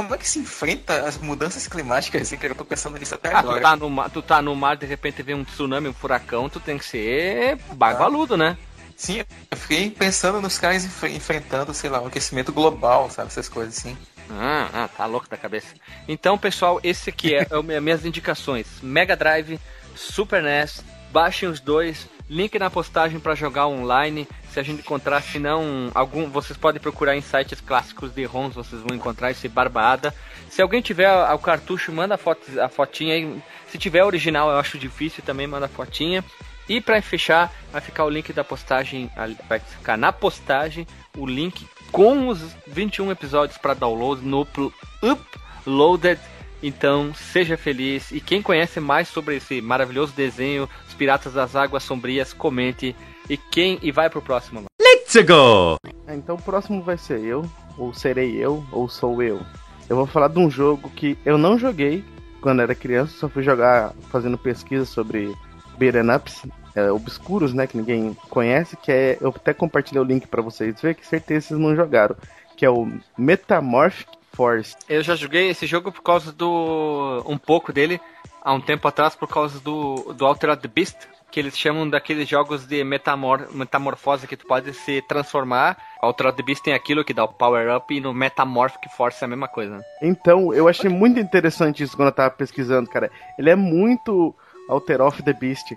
Como 0.00 0.14
é 0.14 0.18
que 0.18 0.26
se 0.28 0.38
enfrenta 0.38 1.06
as 1.06 1.18
mudanças 1.18 1.68
climáticas 1.68 2.22
assim, 2.22 2.38
que 2.38 2.46
eu 2.46 2.54
tô 2.54 2.64
pensando 2.64 2.98
nisso 2.98 3.14
até 3.14 3.28
Ah, 3.28 3.42
tu 3.42 3.48
agora? 3.48 3.60
tá, 3.60 3.76
no 3.76 3.90
mar, 3.90 4.08
tu 4.10 4.22
tá 4.22 4.40
no 4.40 4.56
mar, 4.56 4.76
de 4.76 4.86
repente 4.86 5.22
vem 5.22 5.34
um 5.34 5.44
tsunami, 5.44 5.88
um 5.88 5.92
furacão, 5.92 6.48
tu 6.48 6.58
tem 6.58 6.78
que 6.78 6.84
ser 6.86 7.56
bagualudo, 7.74 8.34
né? 8.34 8.56
Sim, 8.96 9.22
eu 9.50 9.56
fiquei 9.58 9.90
pensando 9.90 10.40
nos 10.40 10.58
caras 10.58 10.84
enfre- 10.86 11.14
enfrentando, 11.14 11.74
sei 11.74 11.90
lá, 11.90 12.00
um 12.00 12.06
aquecimento 12.06 12.50
global, 12.50 13.10
sabe? 13.10 13.28
Essas 13.28 13.48
coisas 13.48 13.76
assim. 13.76 13.96
Ah, 14.30 14.68
ah, 14.72 14.88
tá 14.88 15.04
louco 15.04 15.28
da 15.28 15.36
cabeça. 15.36 15.74
Então, 16.08 16.38
pessoal, 16.38 16.80
esse 16.82 17.10
aqui 17.10 17.34
é, 17.34 17.46
é 17.50 17.58
o- 17.58 17.62
minhas 17.62 18.04
indicações: 18.04 18.66
Mega 18.82 19.14
Drive, 19.14 19.60
Super 19.94 20.42
NES. 20.42 20.82
Baixem 21.12 21.46
os 21.48 21.60
dois. 21.60 22.06
Link 22.30 22.56
na 22.60 22.70
postagem 22.70 23.18
para 23.18 23.34
jogar 23.34 23.66
online. 23.66 24.26
Se 24.52 24.60
a 24.60 24.62
gente 24.62 24.82
encontrar, 24.82 25.20
se 25.20 25.40
não, 25.40 25.90
algum, 25.92 26.30
vocês 26.30 26.56
podem 26.56 26.80
procurar 26.80 27.16
em 27.16 27.20
sites 27.20 27.60
clássicos 27.60 28.14
de 28.14 28.24
ROMs, 28.24 28.54
vocês 28.54 28.80
vão 28.82 28.96
encontrar 28.96 29.32
esse 29.32 29.48
barbada. 29.48 30.14
Se 30.48 30.62
alguém 30.62 30.80
tiver 30.80 31.12
o 31.32 31.38
cartucho, 31.40 31.92
manda 31.92 32.14
a, 32.14 32.18
foto, 32.18 32.42
a 32.60 32.68
fotinha 32.68 33.14
aí. 33.14 33.42
Se 33.68 33.78
tiver 33.78 34.04
original, 34.04 34.48
eu 34.48 34.58
acho 34.58 34.78
difícil 34.78 35.24
também, 35.24 35.48
manda 35.48 35.66
a 35.66 35.68
fotinha. 35.68 36.24
E 36.68 36.80
para 36.80 37.02
fechar, 37.02 37.52
vai 37.72 37.80
ficar 37.80 38.04
o 38.04 38.08
link 38.08 38.32
da 38.32 38.44
postagem, 38.44 39.10
vai 39.48 39.58
ficar 39.58 39.96
na 39.96 40.12
postagem 40.12 40.86
o 41.18 41.26
link 41.26 41.66
com 41.90 42.28
os 42.28 42.40
21 42.68 43.10
episódios 43.10 43.58
para 43.58 43.74
download 43.74 44.24
no 44.24 44.46
pl- 44.46 44.72
Uploaded. 45.02 46.20
Então, 46.62 47.14
seja 47.14 47.56
feliz. 47.56 48.10
E 48.10 48.20
quem 48.20 48.42
conhece 48.42 48.80
mais 48.80 49.08
sobre 49.08 49.36
esse 49.36 49.60
maravilhoso 49.60 50.12
desenho, 50.12 50.68
Os 50.86 50.94
Piratas 50.94 51.32
das 51.32 51.56
Águas 51.56 51.82
Sombrias, 51.82 52.32
comente. 52.32 52.94
E 53.28 53.36
quem 53.36 53.78
e 53.82 53.90
vai 53.90 54.10
pro 54.10 54.20
próximo. 54.20 54.64
Let's 54.80 55.14
go! 55.26 55.76
É, 56.06 56.14
Então 56.14 56.36
o 56.36 56.42
próximo 56.42 56.82
vai 56.82 56.98
ser 56.98 57.20
eu, 57.20 57.44
ou 57.78 57.94
serei 57.94 58.36
eu, 58.36 58.64
ou 58.72 58.88
sou 58.88 59.22
eu. 59.22 59.40
Eu 59.88 59.96
vou 59.96 60.06
falar 60.06 60.28
de 60.28 60.38
um 60.38 60.50
jogo 60.50 60.90
que 60.90 61.16
eu 61.24 61.38
não 61.38 61.58
joguei 61.58 62.04
quando 62.40 62.62
era 62.62 62.74
criança, 62.74 63.12
só 63.18 63.28
fui 63.28 63.42
jogar 63.42 63.92
fazendo 64.10 64.38
pesquisa 64.38 64.84
sobre 64.84 65.34
beat'em 65.78 66.10
ups 66.14 66.42
é, 66.74 66.90
obscuros, 66.90 67.52
né, 67.52 67.66
que 67.66 67.76
ninguém 67.76 68.16
conhece, 68.28 68.76
que 68.76 68.92
é, 68.92 69.18
eu 69.20 69.30
até 69.30 69.52
compartilhei 69.52 70.00
o 70.00 70.04
link 70.04 70.26
pra 70.26 70.42
vocês 70.42 70.80
verem, 70.80 70.96
que 70.96 71.06
certeza 71.06 71.48
vocês 71.48 71.60
não 71.60 71.74
jogaram, 71.74 72.16
que 72.56 72.64
é 72.64 72.70
o 72.70 72.90
Metamorphic 73.18 74.10
Force. 74.32 74.76
Eu 74.88 75.02
já 75.02 75.14
joguei 75.14 75.48
esse 75.50 75.66
jogo 75.66 75.90
por 75.92 76.02
causa 76.02 76.32
do. 76.32 77.22
um 77.26 77.36
pouco 77.38 77.72
dele, 77.72 78.00
há 78.42 78.52
um 78.52 78.60
tempo 78.60 78.86
atrás, 78.88 79.14
por 79.14 79.28
causa 79.28 79.58
do, 79.60 80.12
do 80.14 80.24
Altered 80.26 80.66
Beast, 80.68 80.96
que 81.30 81.38
eles 81.38 81.56
chamam 81.56 81.88
daqueles 81.88 82.28
jogos 82.28 82.66
de 82.66 82.82
metamor, 82.82 83.48
metamorfose 83.52 84.26
que 84.26 84.36
tu 84.36 84.46
pode 84.46 84.72
se 84.74 85.00
transformar. 85.02 85.76
Altered 86.00 86.42
Beast 86.42 86.62
tem 86.64 86.74
aquilo 86.74 87.04
que 87.04 87.14
dá 87.14 87.24
o 87.24 87.28
power 87.28 87.76
up 87.76 87.94
e 87.94 88.00
no 88.00 88.12
Metamorphic 88.12 88.88
Force 88.96 89.22
é 89.22 89.26
a 89.26 89.28
mesma 89.28 89.46
coisa. 89.48 89.80
Então, 90.02 90.52
eu 90.52 90.66
achei 90.68 90.88
muito 90.90 91.20
interessante 91.20 91.82
isso 91.82 91.96
quando 91.96 92.08
eu 92.08 92.14
tava 92.14 92.30
pesquisando, 92.30 92.88
cara. 92.90 93.10
Ele 93.38 93.50
é 93.50 93.54
muito 93.56 94.34
Alter 94.68 95.00
of 95.02 95.22
the 95.22 95.32
Beast. 95.32 95.72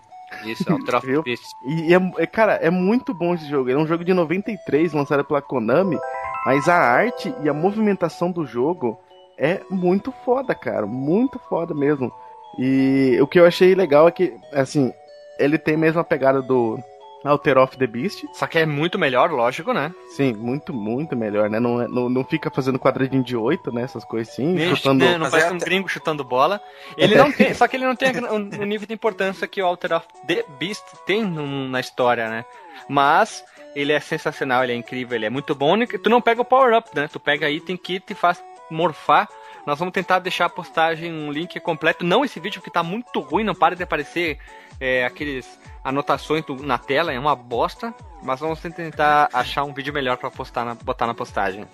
Isso, 0.46 0.72
Altered 0.72 1.06
Viu? 1.06 1.22
Beast. 1.22 1.44
E, 1.68 1.94
é, 1.94 2.24
é- 2.24 2.26
cara, 2.26 2.54
é 2.54 2.72
muito 2.72 3.14
bom 3.14 3.36
esse 3.36 3.48
jogo. 3.48 3.70
Ele 3.70 3.78
é 3.80 3.82
um 3.82 3.86
jogo 3.88 4.04
de 4.04 4.14
93, 4.14 4.92
lançado 4.94 5.24
pela 5.24 5.42
Konami, 5.42 6.00
mas 6.46 6.68
a 6.68 6.76
arte 6.76 7.34
e 7.44 7.50
a 7.50 7.54
movimentação 7.54 8.32
do 8.32 8.46
jogo 8.46 9.00
é 9.38 9.62
muito 9.70 10.12
foda, 10.26 10.54
cara. 10.54 10.86
Muito 10.86 11.40
foda 11.50 11.74
mesmo. 11.74 12.12
E 12.60 13.18
o 13.22 13.28
que 13.28 13.40
eu 13.40 13.46
achei 13.46 13.74
legal 13.74 14.08
é 14.08 14.12
que, 14.12 14.34
assim, 14.54 14.94
ele 15.40 15.58
tem 15.58 15.74
a 15.76 15.78
mesma 15.78 16.04
pegada 16.04 16.42
do 16.42 16.78
Alter 17.26 17.58
of 17.58 17.78
the 17.78 17.88
Beast. 17.88 18.24
Só 18.34 18.46
que 18.46 18.60
é 18.60 18.66
muito 18.66 19.00
melhor, 19.00 19.32
lógico, 19.32 19.74
né? 19.74 19.92
Sim, 20.16 20.34
muito, 20.34 20.72
muito 20.74 21.16
melhor, 21.16 21.50
né? 21.50 21.60
Não, 21.60 21.82
é- 21.82 21.88
não, 21.88 22.10
não 22.10 22.24
fica 22.24 22.52
fazendo 22.52 22.78
quadradinho 22.78 23.24
de 23.24 23.36
8, 23.36 23.72
né? 23.74 23.82
Essas 23.84 24.04
coisas 24.06 24.32
assim, 24.34 24.58
chutando. 24.76 25.04
né, 25.04 25.18
não 25.18 25.30
parece 25.32 25.50
é 25.50 25.54
um 25.54 25.58
gringo 25.58 25.88
chutando 25.88 26.24
bola. 26.24 26.62
Ele 26.98 27.16
não 27.16 27.32
tem, 27.32 27.54
só 27.56 27.68
que 27.68 27.76
ele 27.78 27.86
não 27.86 27.96
tem 27.96 28.10
a- 28.10 28.32
o 28.34 28.36
o 28.36 28.66
nível 28.66 28.86
de 28.88 28.94
importância 28.94 29.48
que 29.48 29.62
o 29.62 29.66
Alter 29.66 29.94
of 29.94 30.06
the 30.28 30.44
Beast 30.60 30.84
tem 31.08 31.24
no- 31.24 31.68
na 31.70 31.80
história, 31.80 32.30
né? 32.30 32.46
Mas 32.88 33.44
ele 33.76 33.92
é 33.92 34.00
sensacional, 34.00 34.64
ele 34.64 34.74
é 34.74 34.76
incrível, 34.76 35.16
ele 35.16 35.26
é 35.26 35.30
muito 35.30 35.54
bom. 35.56 35.76
Tu 35.86 36.10
não 36.10 36.22
pega 36.22 36.42
o 36.42 36.46
power 36.46 36.78
up, 36.78 36.90
né? 36.96 37.08
Tu 37.08 37.20
pega 37.20 37.50
item 37.50 37.76
que 37.78 38.00
te 38.00 38.14
faz 38.14 38.44
morfar. 38.70 39.28
Nós 39.66 39.80
vamos 39.80 39.94
tentar 39.94 40.20
deixar 40.20 40.46
a 40.46 40.50
postagem 40.50 41.12
um 41.14 41.32
link 41.32 41.58
completo, 41.62 42.04
não 42.04 42.26
esse 42.26 42.40
vídeo 42.40 42.62
que 42.62 42.70
tá 42.70 42.84
muito 42.84 43.20
ruim, 43.22 43.44
não 43.46 43.56
para 43.56 43.76
de 43.76 43.84
aparecer 43.84 44.38
é, 44.80 45.06
aqueles 45.06 45.58
anotações 45.84 46.44
do- 46.46 46.62
na 46.62 46.78
tela, 46.78 47.14
é 47.14 47.20
uma 47.20 47.36
bosta. 47.36 47.94
Mas 48.22 48.40
vamos 48.42 48.60
tentar 48.60 49.30
achar 49.32 49.64
um 49.64 49.74
vídeo 49.74 49.94
melhor 49.94 50.18
pra 50.18 50.30
postar 50.32 50.66
na, 50.66 50.76
botar 50.76 51.08
na 51.08 51.14
postagem. 51.14 51.66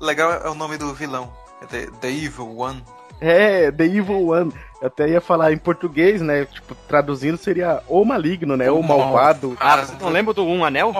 Legal 0.00 0.32
é 0.32 0.48
o 0.50 0.54
nome 0.54 0.76
do 0.76 0.92
vilão. 0.94 1.32
É 1.62 1.66
The, 1.66 1.86
The 2.00 2.10
Evil 2.10 2.58
One. 2.58 2.82
É, 3.20 3.70
The 3.70 3.84
Evil 3.84 4.28
One. 4.28 4.52
Eu 4.80 4.88
até 4.88 5.08
ia 5.08 5.20
falar 5.20 5.52
em 5.52 5.56
português, 5.56 6.20
né? 6.20 6.44
Tipo, 6.44 6.74
traduzindo 6.86 7.38
seria 7.38 7.82
o 7.88 8.04
maligno, 8.04 8.56
né? 8.56 8.70
O 8.70 8.82
malvado. 8.82 9.56
Cara, 9.58 9.86
não 10.00 10.10
lembro 10.10 10.34
do 10.34 10.44
Um 10.44 10.64
Anel? 10.64 10.92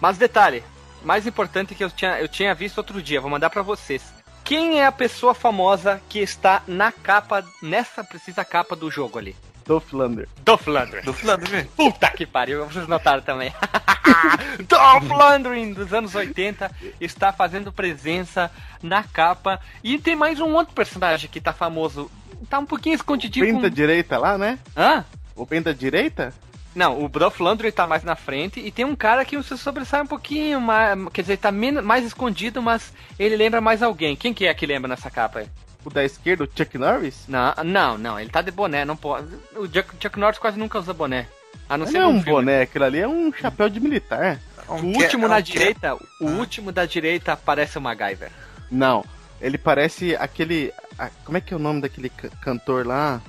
Mas 0.00 0.16
detalhe, 0.16 0.64
mais 1.04 1.26
importante 1.26 1.74
que 1.74 1.84
eu 1.84 1.90
tinha, 1.90 2.18
eu 2.20 2.28
tinha 2.28 2.54
visto 2.54 2.78
outro 2.78 3.02
dia, 3.02 3.20
vou 3.20 3.30
mandar 3.30 3.50
pra 3.50 3.62
vocês. 3.62 4.02
Quem 4.44 4.80
é 4.80 4.86
a 4.86 4.92
pessoa 4.92 5.34
famosa 5.34 6.00
que 6.08 6.18
está 6.18 6.62
na 6.66 6.90
capa, 6.90 7.44
nessa 7.62 8.02
precisa 8.02 8.44
capa 8.44 8.74
do 8.74 8.90
jogo 8.90 9.18
ali? 9.18 9.36
Dolph 9.72 9.92
Lundgren. 9.94 10.26
Dolph 10.44 10.66
Lundgren. 10.66 11.02
Do 11.02 11.14
Flandre. 11.14 11.64
Puta 11.74 12.10
que 12.10 12.26
pariu, 12.26 12.66
vocês 12.66 12.86
notaram 12.86 13.22
também. 13.22 13.50
Lundgren 15.08 15.72
dos 15.72 15.94
anos 15.94 16.14
80 16.14 16.70
está 17.00 17.32
fazendo 17.32 17.72
presença 17.72 18.50
na 18.82 19.02
capa. 19.02 19.58
E 19.82 19.98
tem 19.98 20.14
mais 20.14 20.40
um 20.40 20.52
outro 20.52 20.74
personagem 20.74 21.30
que 21.30 21.40
tá 21.40 21.54
famoso. 21.54 22.10
Tá 22.50 22.58
um 22.58 22.66
pouquinho 22.66 22.94
escondidinho. 22.94 23.46
Bem 23.46 23.54
da 23.54 23.70
Com... 23.70 23.74
direita 23.74 24.18
lá, 24.18 24.36
né? 24.36 24.58
Hã? 24.76 25.06
O 25.34 25.46
da 25.46 25.72
direita? 25.72 26.34
Não, 26.74 27.02
o 27.02 27.08
Dolph 27.08 27.40
Lundgren 27.40 27.72
tá 27.72 27.86
mais 27.86 28.04
na 28.04 28.14
frente 28.14 28.60
e 28.60 28.70
tem 28.70 28.84
um 28.84 28.94
cara 28.94 29.24
que 29.24 29.42
se 29.42 29.56
sobressai 29.56 30.02
um 30.02 30.06
pouquinho, 30.06 30.60
mais, 30.60 30.98
quer 31.14 31.22
dizer, 31.22 31.38
tá 31.38 31.50
mais 31.50 32.04
escondido, 32.04 32.60
mas 32.60 32.92
ele 33.18 33.36
lembra 33.36 33.62
mais 33.62 33.82
alguém. 33.82 34.16
Quem 34.16 34.34
que 34.34 34.46
é 34.46 34.52
que 34.52 34.66
lembra 34.66 34.88
nessa 34.88 35.10
capa 35.10 35.38
aí? 35.38 35.48
O 35.84 35.90
da 35.90 36.04
esquerda, 36.04 36.44
o 36.44 36.48
Chuck 36.54 36.78
Norris? 36.78 37.24
Não, 37.26 37.52
não, 37.64 37.98
não, 37.98 38.20
ele 38.20 38.30
tá 38.30 38.40
de 38.40 38.50
boné, 38.50 38.84
não 38.84 38.96
pode. 38.96 39.26
O 39.56 39.66
Chuck, 39.66 39.88
Chuck 40.00 40.18
Norris 40.18 40.38
quase 40.38 40.58
nunca 40.58 40.78
usa 40.78 40.92
boné. 40.92 41.26
A 41.68 41.76
não 41.76 41.84
Não 41.86 41.92
ser 41.92 41.98
é 41.98 42.06
um 42.06 42.22
filme. 42.22 42.24
boné, 42.30 42.62
aquilo 42.62 42.84
ali 42.84 43.00
é 43.00 43.08
um 43.08 43.32
chapéu 43.32 43.68
de 43.68 43.80
militar. 43.80 44.38
Um 44.68 44.74
O 44.92 44.96
último 44.96 45.26
na 45.28 45.38
é 45.38 45.42
direita, 45.42 45.96
o 46.20 46.26
último 46.26 46.70
da 46.70 46.86
direita 46.86 47.36
parece 47.36 47.78
o 47.78 47.80
MacGyver. 47.80 48.30
Não, 48.70 49.04
ele 49.40 49.58
parece 49.58 50.14
aquele. 50.16 50.72
a- 50.98 51.10
como 51.24 51.36
é 51.36 51.40
que 51.40 51.52
é 51.52 51.56
o 51.56 51.60
nome 51.60 51.80
daquele 51.80 52.08
ca- 52.08 52.28
cantor 52.42 52.86
lá? 52.86 53.20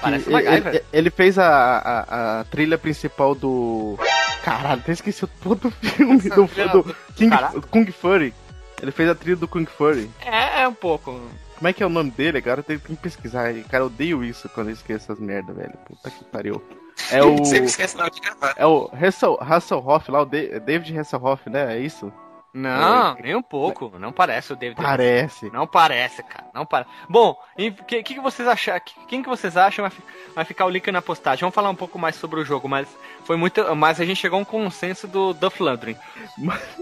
Parece 0.00 0.28
o 0.28 0.32
MacGyver. 0.32 0.74
ele- 0.74 0.84
ele 0.92 1.10
fez 1.10 1.38
a, 1.38 1.46
a, 1.48 2.40
a 2.40 2.44
trilha 2.44 2.78
principal 2.78 3.34
do. 3.34 3.98
Caralho, 4.42 4.80
até 4.80 4.92
esqueci 4.92 5.24
o 5.24 5.28
todo 5.28 5.70
filme 5.70 6.18
do, 6.18 6.46
do 6.72 6.96
King, 7.14 7.30
Caralho. 7.30 7.60
Kung 7.70 7.84
Fury. 7.92 8.32
Ele 8.80 8.92
fez 8.92 9.08
a 9.10 9.14
trilha 9.14 9.36
do 9.36 9.48
Kung 9.48 9.66
Fury. 9.66 10.08
É, 10.24 10.62
é 10.62 10.68
um 10.68 10.72
pouco. 10.74 11.20
Como 11.58 11.68
é 11.68 11.72
que 11.72 11.82
é 11.82 11.86
o 11.86 11.90
nome 11.90 12.10
dele, 12.10 12.40
cara? 12.40 12.60
Eu 12.60 12.64
tenho 12.64 12.80
que 12.80 12.94
pesquisar. 12.96 13.52
Cara, 13.68 13.82
eu 13.82 13.86
odeio 13.88 14.24
isso 14.24 14.48
quando 14.48 14.68
eu 14.68 14.72
esqueço 14.74 15.10
essas 15.12 15.18
merda, 15.18 15.52
velho. 15.52 15.74
Puta 15.86 16.08
que 16.10 16.24
pariu. 16.24 16.62
É 17.10 17.20
o. 17.22 17.44
Sempre 17.44 17.66
esquece 17.66 17.96
na 17.96 18.04
hora 18.04 18.12
de 18.12 18.20
gravar. 18.20 18.54
É 18.56 18.64
o 18.64 18.88
Hassel- 18.92 19.38
Hasselhoff 19.40 20.10
lá, 20.10 20.22
o 20.22 20.24
Da- 20.24 20.58
David 20.64 20.96
Hasselhoff, 20.98 21.50
né? 21.50 21.76
É 21.76 21.80
isso? 21.80 22.12
Não, 22.58 23.14
nem 23.22 23.34
um 23.34 23.42
pouco. 23.42 23.92
Não 23.98 24.12
parece 24.12 24.52
o 24.52 24.56
David. 24.56 24.80
Parece. 24.82 25.50
Não 25.52 25.66
parece, 25.66 26.22
cara. 26.22 26.46
Não 26.54 26.66
parece. 26.66 26.90
Bom, 27.08 27.36
o 27.56 27.84
que, 27.84 28.02
que, 28.02 28.20
vocês 28.20 28.46
acham? 28.48 28.78
que- 28.80 28.94
Quem 29.06 29.22
que 29.22 29.28
vocês 29.28 29.56
acham 29.56 29.88
vai, 29.88 29.92
vai 30.34 30.44
ficar 30.44 30.66
o 30.66 30.70
link 30.70 30.90
na 30.90 31.00
postagem? 31.02 31.40
Vamos 31.40 31.54
falar 31.54 31.70
um 31.70 31.74
pouco 31.74 31.98
mais 31.98 32.16
sobre 32.16 32.40
o 32.40 32.44
jogo, 32.44 32.68
mas 32.68 32.88
foi 33.24 33.36
muito. 33.36 33.62
Mas 33.76 34.00
a 34.00 34.04
gente 34.04 34.20
chegou 34.20 34.38
a 34.38 34.42
um 34.42 34.44
consenso 34.44 35.06
do 35.06 35.32
Duff 35.32 35.62
Landry. 35.62 35.96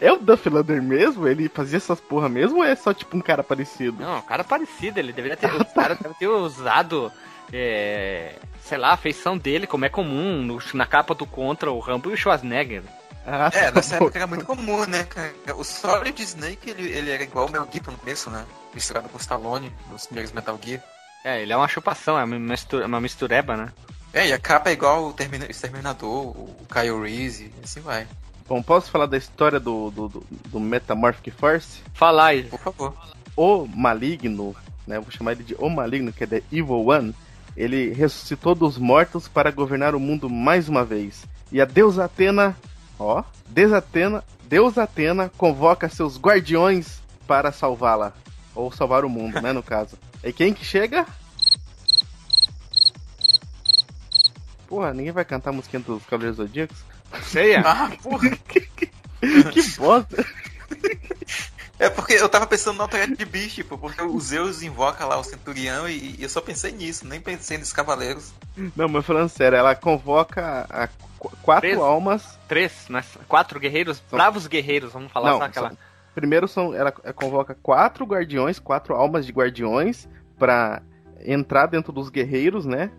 É 0.00 0.10
o 0.10 0.16
Duff 0.16 0.48
Lander 0.48 0.82
mesmo? 0.82 1.28
Ele 1.28 1.50
fazia 1.50 1.76
essas 1.76 2.00
porra 2.00 2.30
mesmo 2.30 2.58
ou 2.58 2.64
é 2.64 2.74
só 2.74 2.94
tipo 2.94 3.14
um 3.14 3.20
cara 3.20 3.42
parecido? 3.44 4.02
Não, 4.02 4.20
o 4.20 4.22
cara 4.22 4.42
parecido, 4.42 4.98
ele 4.98 5.12
deveria 5.12 5.36
ter. 5.36 5.50
cara 5.74 5.94
deve 5.94 6.14
ter 6.14 6.28
usado. 6.28 7.12
é, 7.52 8.36
sei 8.62 8.78
lá, 8.78 8.92
a 8.92 8.96
feição 8.96 9.36
dele, 9.36 9.66
como 9.66 9.84
é 9.84 9.88
comum 9.90 10.40
no- 10.42 10.58
na 10.72 10.86
capa 10.86 11.14
do 11.14 11.26
Contra, 11.26 11.70
o 11.70 11.78
Rambo 11.78 12.10
e 12.10 12.14
o 12.14 12.16
Schwarzenegger. 12.16 12.82
Ah, 13.26 13.50
É, 13.52 13.64
tá 13.66 13.72
nessa 13.72 13.98
bom. 13.98 14.04
época 14.04 14.18
era 14.18 14.26
muito 14.26 14.44
comum, 14.44 14.86
né, 14.86 15.02
cara? 15.04 15.34
O 15.56 15.64
Solid 15.64 16.22
Snake, 16.22 16.70
ele, 16.70 16.84
ele 16.90 17.10
era 17.10 17.22
igual 17.22 17.46
o 17.46 17.50
Mel 17.50 17.66
Gibson 17.72 17.90
no 17.90 17.98
começo, 17.98 18.30
né? 18.30 18.44
Misturado 18.72 19.08
com 19.08 19.18
o 19.18 19.20
Stallone, 19.20 19.72
nos 19.90 20.06
primeiros 20.06 20.32
Metal 20.32 20.58
Gear. 20.62 20.80
É, 21.24 21.42
ele 21.42 21.52
é 21.52 21.56
uma 21.56 21.66
chupação, 21.66 22.16
é 22.18 22.22
uma, 22.24 22.38
mistura, 22.38 22.86
uma 22.86 23.00
mistureba, 23.00 23.56
né? 23.56 23.72
É, 24.12 24.28
e 24.28 24.32
a 24.32 24.38
capa 24.38 24.70
é 24.70 24.74
igual 24.74 25.08
o 25.08 25.12
Termina- 25.12 25.46
Exterminador, 25.50 26.28
o 26.38 26.56
Kyle 26.72 27.00
Reese, 27.02 27.52
e 27.60 27.64
assim 27.64 27.80
vai. 27.80 28.06
Bom, 28.48 28.62
posso 28.62 28.90
falar 28.92 29.06
da 29.06 29.16
história 29.16 29.58
do, 29.58 29.90
do, 29.90 30.08
do, 30.08 30.26
do 30.30 30.60
Metamorphic 30.60 31.32
Force? 31.32 31.80
Falar 31.92 32.26
aí. 32.26 32.44
Por 32.44 32.60
favor. 32.60 32.94
O 33.36 33.66
Maligno, 33.66 34.54
né? 34.86 35.00
Vou 35.00 35.10
chamar 35.10 35.32
ele 35.32 35.42
de 35.42 35.56
O 35.58 35.68
Maligno, 35.68 36.12
que 36.12 36.22
é 36.22 36.26
The 36.28 36.42
Evil 36.52 36.86
One. 36.86 37.12
Ele 37.56 37.92
ressuscitou 37.92 38.54
dos 38.54 38.78
mortos 38.78 39.26
para 39.26 39.50
governar 39.50 39.94
o 39.96 40.00
mundo 40.00 40.30
mais 40.30 40.68
uma 40.68 40.84
vez. 40.84 41.24
E 41.50 41.60
a 41.60 41.64
deusa 41.64 42.04
Atena, 42.04 42.56
ó, 42.98 43.22
deusa 43.48 43.78
Atena, 43.78 44.24
deusa 44.44 44.82
Atena 44.82 45.30
convoca 45.36 45.88
seus 45.88 46.18
guardiões 46.18 47.00
para 47.26 47.52
salvá-la. 47.52 48.12
Ou 48.54 48.72
salvar 48.72 49.04
o 49.04 49.08
mundo, 49.08 49.40
né, 49.40 49.52
no 49.52 49.62
caso. 49.64 49.98
E 50.22 50.32
quem 50.32 50.52
que 50.52 50.64
chega? 50.64 51.06
Porra, 54.66 54.92
ninguém 54.92 55.12
vai 55.12 55.24
cantar 55.24 55.50
a 55.50 55.52
musiquinha 55.52 55.80
dos 55.80 56.04
Cavaleiros 56.04 56.38
Zodíacos? 56.38 56.78
Ceia? 57.22 57.62
Ah, 57.64 57.90
porra! 58.02 58.30
que 59.52 59.62
bosta! 59.78 60.24
É 61.78 61.90
porque 61.90 62.14
eu 62.14 62.28
tava 62.28 62.46
pensando 62.46 62.76
no 62.76 62.82
Altered 62.82 63.22
Beast, 63.26 63.54
tipo, 63.56 63.76
porque 63.76 64.02
o 64.02 64.18
Zeus 64.18 64.62
invoca 64.62 65.04
lá 65.04 65.18
o 65.18 65.24
Centurião 65.24 65.86
e, 65.88 66.16
e 66.18 66.22
eu 66.22 66.28
só 66.28 66.40
pensei 66.40 66.72
nisso, 66.72 67.06
nem 67.06 67.20
pensei 67.20 67.58
nos 67.58 67.72
Cavaleiros. 67.72 68.32
Não, 68.74 68.88
mas 68.88 69.04
falando 69.04 69.28
sério, 69.28 69.56
ela 69.58 69.74
convoca 69.74 70.66
a 70.70 70.88
qu- 71.18 71.36
quatro 71.42 71.68
Preso. 71.68 71.82
almas. 71.82 72.38
Três, 72.48 72.86
né? 72.88 73.04
Quatro 73.28 73.60
guerreiros, 73.60 74.02
bravos 74.10 74.46
guerreiros, 74.46 74.92
vamos 74.92 75.12
falar 75.12 75.32
Não, 75.32 75.38
só 75.38 75.44
aquela. 75.44 75.68
são- 75.68 75.78
primeiro 76.14 76.48
são, 76.48 76.72
ela 76.74 76.94
ela 77.04 77.12
convoca 77.12 77.54
quatro 77.62 78.06
guardiões, 78.06 78.58
quatro 78.58 78.94
almas 78.94 79.26
de 79.26 79.32
guardiões 79.32 80.08
pra 80.38 80.80
entrar 81.26 81.66
dentro 81.66 81.92
dos 81.92 82.08
guerreiros, 82.08 82.64
né? 82.64 82.90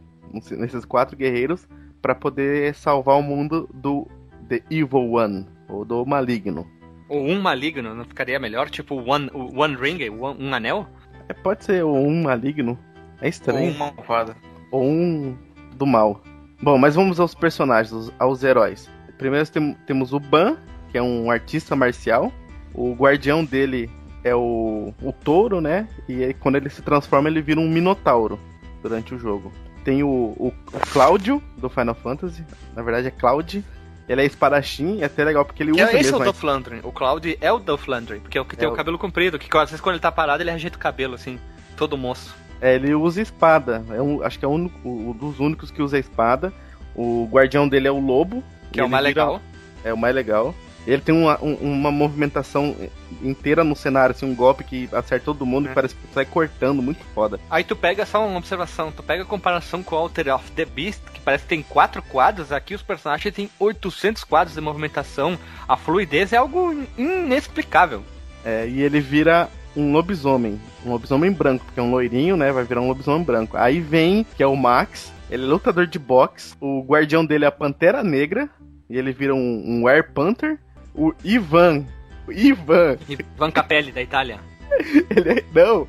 Nesses 0.51 0.85
quatro 0.85 1.17
guerreiros 1.17 1.67
pra 1.99 2.13
poder 2.13 2.75
salvar 2.75 3.15
o 3.17 3.23
mundo 3.23 3.67
do 3.73 4.07
The 4.47 4.61
Evil 4.69 5.13
One 5.13 5.47
ou 5.67 5.83
do 5.83 6.05
maligno. 6.05 6.69
Ou 7.09 7.25
um 7.25 7.39
maligno, 7.41 7.93
não 7.95 8.03
ficaria 8.05 8.39
melhor? 8.39 8.69
Tipo 8.69 8.95
One, 8.95 9.29
o 9.33 9.59
One 9.61 9.75
Ring, 9.75 10.09
o 10.09 10.21
One- 10.23 10.43
um 10.43 10.53
anel? 10.53 10.87
É, 11.29 11.33
pode 11.33 11.63
ser 11.65 11.83
ou 11.83 11.95
um 12.07 12.23
maligno. 12.23 12.77
É 13.21 13.25
Ou 13.25 13.29
estranho. 13.29 13.71
uma 13.73 13.91
malvada. 13.93 14.35
ou 14.71 14.83
um 14.83 15.37
do 15.75 15.85
mal. 15.85 16.21
Bom, 16.61 16.77
mas 16.77 16.95
vamos 16.95 17.19
aos 17.19 17.33
personagens, 17.35 17.93
aos, 17.93 18.13
aos 18.19 18.43
heróis. 18.43 18.89
Primeiro 19.17 19.47
tem- 19.49 19.73
temos 19.85 20.11
o 20.13 20.19
Ban, 20.19 20.57
que 20.89 20.97
é 20.97 21.01
um 21.01 21.29
artista 21.31 21.75
marcial. 21.75 22.31
O 22.73 22.93
guardião 22.93 23.43
dele 23.45 23.89
é 24.23 24.35
o, 24.35 24.93
o 25.01 25.11
touro, 25.11 25.61
né? 25.61 25.87
E 26.07 26.23
aí, 26.23 26.33
quando 26.33 26.55
ele 26.57 26.69
se 26.69 26.81
transforma, 26.81 27.29
ele 27.29 27.41
vira 27.41 27.59
um 27.59 27.69
minotauro 27.69 28.39
durante 28.83 29.13
o 29.15 29.19
jogo. 29.19 29.51
Tem 29.83 30.03
o, 30.03 30.07
o, 30.37 30.47
o 30.47 30.79
Cláudio, 30.91 31.41
do 31.57 31.69
Final 31.69 31.95
Fantasy. 31.95 32.43
Na 32.75 32.81
verdade 32.83 33.07
é 33.07 33.11
Cloud. 33.11 33.63
Ele 34.07 34.21
é 34.21 34.25
espadachim, 34.25 35.01
é 35.01 35.05
até 35.05 35.23
legal 35.23 35.43
porque 35.43 35.61
ele 35.63 35.71
Que 35.73 35.81
usa 35.83 35.91
é, 35.91 35.99
esse 35.99 36.09
é 36.09 36.11
mesmo. 36.11 36.17
o 36.19 36.21
a- 36.21 36.25
Duff 36.25 36.45
Landry. 36.45 36.79
O 36.83 36.91
Cloud 36.91 37.37
é 37.41 37.51
o 37.51 37.61
Landry, 37.87 38.19
porque 38.19 38.37
é 38.37 38.41
o 38.41 38.45
que 38.45 38.55
tem 38.55 38.65
É 38.65 38.69
o 38.69 38.73
o- 38.73 38.75
cabelo 38.75 38.97
comprido, 38.97 39.37
que 39.37 39.55
às 39.57 39.69
vezes 39.69 39.81
quando 39.81 39.95
ele 39.95 40.01
tá 40.01 40.11
parado 40.11 40.41
ele 40.41 40.49
ajeita 40.51 40.77
o 40.77 40.79
cabelo, 40.79 41.15
assim, 41.15 41.37
todo 41.75 41.97
moço. 41.97 42.33
É, 42.61 42.73
ele 42.75 42.93
usa 42.95 43.21
espada. 43.21 43.83
É 43.91 44.01
um, 44.01 44.23
acho 44.23 44.39
que 44.39 44.45
é 44.45 44.47
um, 44.47 44.71
um 44.83 45.11
dos 45.11 45.39
únicos 45.39 45.69
que 45.71 45.81
usa 45.81 45.99
espada. 45.99 46.51
O 46.95 47.27
guardião 47.31 47.67
dele 47.67 47.87
é 47.87 47.91
o 47.91 47.99
lobo. 47.99 48.43
Que 48.71 48.79
é 48.79 48.83
o 48.83 48.89
mais 48.89 49.05
vira- 49.05 49.21
legal. 49.25 49.41
É 49.83 49.93
o 49.93 49.97
mais 49.97 50.15
legal. 50.15 50.55
Ele 50.87 51.01
tem 51.01 51.13
uma, 51.13 51.37
um- 51.43 51.55
uma 51.55 51.91
movimentação 51.91 52.73
inteira 53.21 53.61
no 53.63 53.75
cenário, 53.75 54.15
assim, 54.15 54.25
um 54.25 54.33
golpe 54.33 54.63
que 54.63 54.87
acerta 54.93 55.25
todo 55.25 55.45
mundo 55.45 55.67
É. 55.67 55.71
e 55.71 55.75
parece 55.75 55.93
que 55.93 56.01
sai 56.13 56.25
cortando, 56.25 56.81
muito 56.81 57.03
foda. 57.13 57.39
Aí 57.49 57.63
tu 57.63 57.75
pega 57.75 58.05
só 58.05 58.25
uma 58.25 58.37
observação, 58.37 58.89
tu 58.91 59.03
pega 59.03 59.23
a 59.23 59.25
comparação 59.25 59.83
com 59.83 59.95
o 59.95 59.97
Alter 59.99 60.33
of 60.33 60.49
the 60.53 60.63
Beast, 60.65 61.01
que 61.13 61.19
parece 61.19 61.43
que 61.43 61.49
tem 61.49 61.61
quatro 61.61 62.01
quadros, 62.01 62.51
aqui 62.53 62.73
os 62.73 62.81
personagens 62.81 63.35
têm 63.35 63.49
800 63.59 64.23
quadros 64.23 64.55
de 64.55 64.61
movimentação, 64.61 65.37
a 65.67 65.75
fluidez 65.75 66.31
é 66.31 66.37
algo 66.37 66.73
inexplicável. 66.97 68.01
É, 68.45 68.67
e 68.67 68.81
ele 68.81 69.01
vira 69.01 69.49
um 69.75 69.91
lobisomem, 69.91 70.59
um 70.85 70.91
lobisomem 70.91 71.31
branco, 71.31 71.65
porque 71.65 71.79
é 71.79 71.83
um 71.83 71.91
loirinho, 71.91 72.37
né? 72.37 72.51
Vai 72.51 72.63
virar 72.63 72.81
um 72.81 72.87
lobisomem 72.87 73.23
branco. 73.23 73.57
Aí 73.57 73.79
vem, 73.81 74.25
que 74.35 74.41
é 74.41 74.47
o 74.47 74.55
Max, 74.55 75.11
ele 75.29 75.43
é 75.43 75.47
lutador 75.47 75.85
de 75.85 75.99
boxe, 75.99 76.55
o 76.61 76.81
guardião 76.81 77.25
dele 77.25 77.43
é 77.43 77.47
a 77.47 77.51
Pantera 77.51 78.03
Negra, 78.03 78.49
e 78.89 78.97
ele 78.97 79.11
vira 79.11 79.35
um, 79.35 79.63
um 79.81 79.87
Air 79.87 80.13
Panther. 80.13 80.57
O 80.97 81.13
Ivan, 81.23 81.85
Ivan, 82.29 82.97
Ivan 83.07 83.51
Capelli, 83.51 83.91
da 83.91 84.01
Itália. 84.01 84.39
ele 85.15 85.29
é, 85.39 85.43
não, 85.53 85.87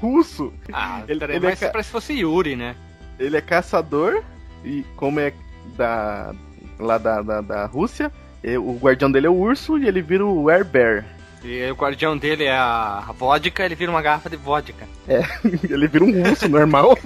russo. 0.00 0.52
Ah, 0.72 1.02
Ele- 1.08 1.24
ele, 1.24 1.36
ele 1.36 1.46
é 1.46 1.50
mas 1.50 1.58
ca- 1.60 1.70
parece 1.70 1.88
que 1.88 1.92
fosse 1.92 2.12
Yuri, 2.12 2.54
né? 2.54 2.76
Ele 3.18 3.36
é 3.36 3.40
caçador 3.40 4.22
e 4.64 4.84
como 4.96 5.18
é 5.20 5.32
da 5.76 6.34
lá 6.78 6.98
da, 6.98 7.22
da, 7.22 7.40
da 7.40 7.66
Rússia, 7.66 8.10
e 8.42 8.56
o 8.56 8.74
guardião 8.76 9.10
dele 9.10 9.26
é 9.26 9.30
o 9.30 9.34
urso 9.36 9.78
e 9.78 9.86
ele 9.86 10.02
vira 10.02 10.26
o 10.26 10.48
Air 10.48 10.64
Bear. 10.64 11.04
E 11.44 11.68
o 11.70 11.74
guardião 11.74 12.16
dele 12.16 12.44
é 12.44 12.56
a 12.56 13.12
vodka, 13.16 13.64
ele 13.64 13.74
vira 13.74 13.90
uma 13.90 14.02
garrafa 14.02 14.28
de 14.30 14.36
vodka. 14.36 14.86
ele 15.68 15.86
vira 15.88 16.04
um 16.04 16.22
urso 16.28 16.48
normal. 16.48 16.96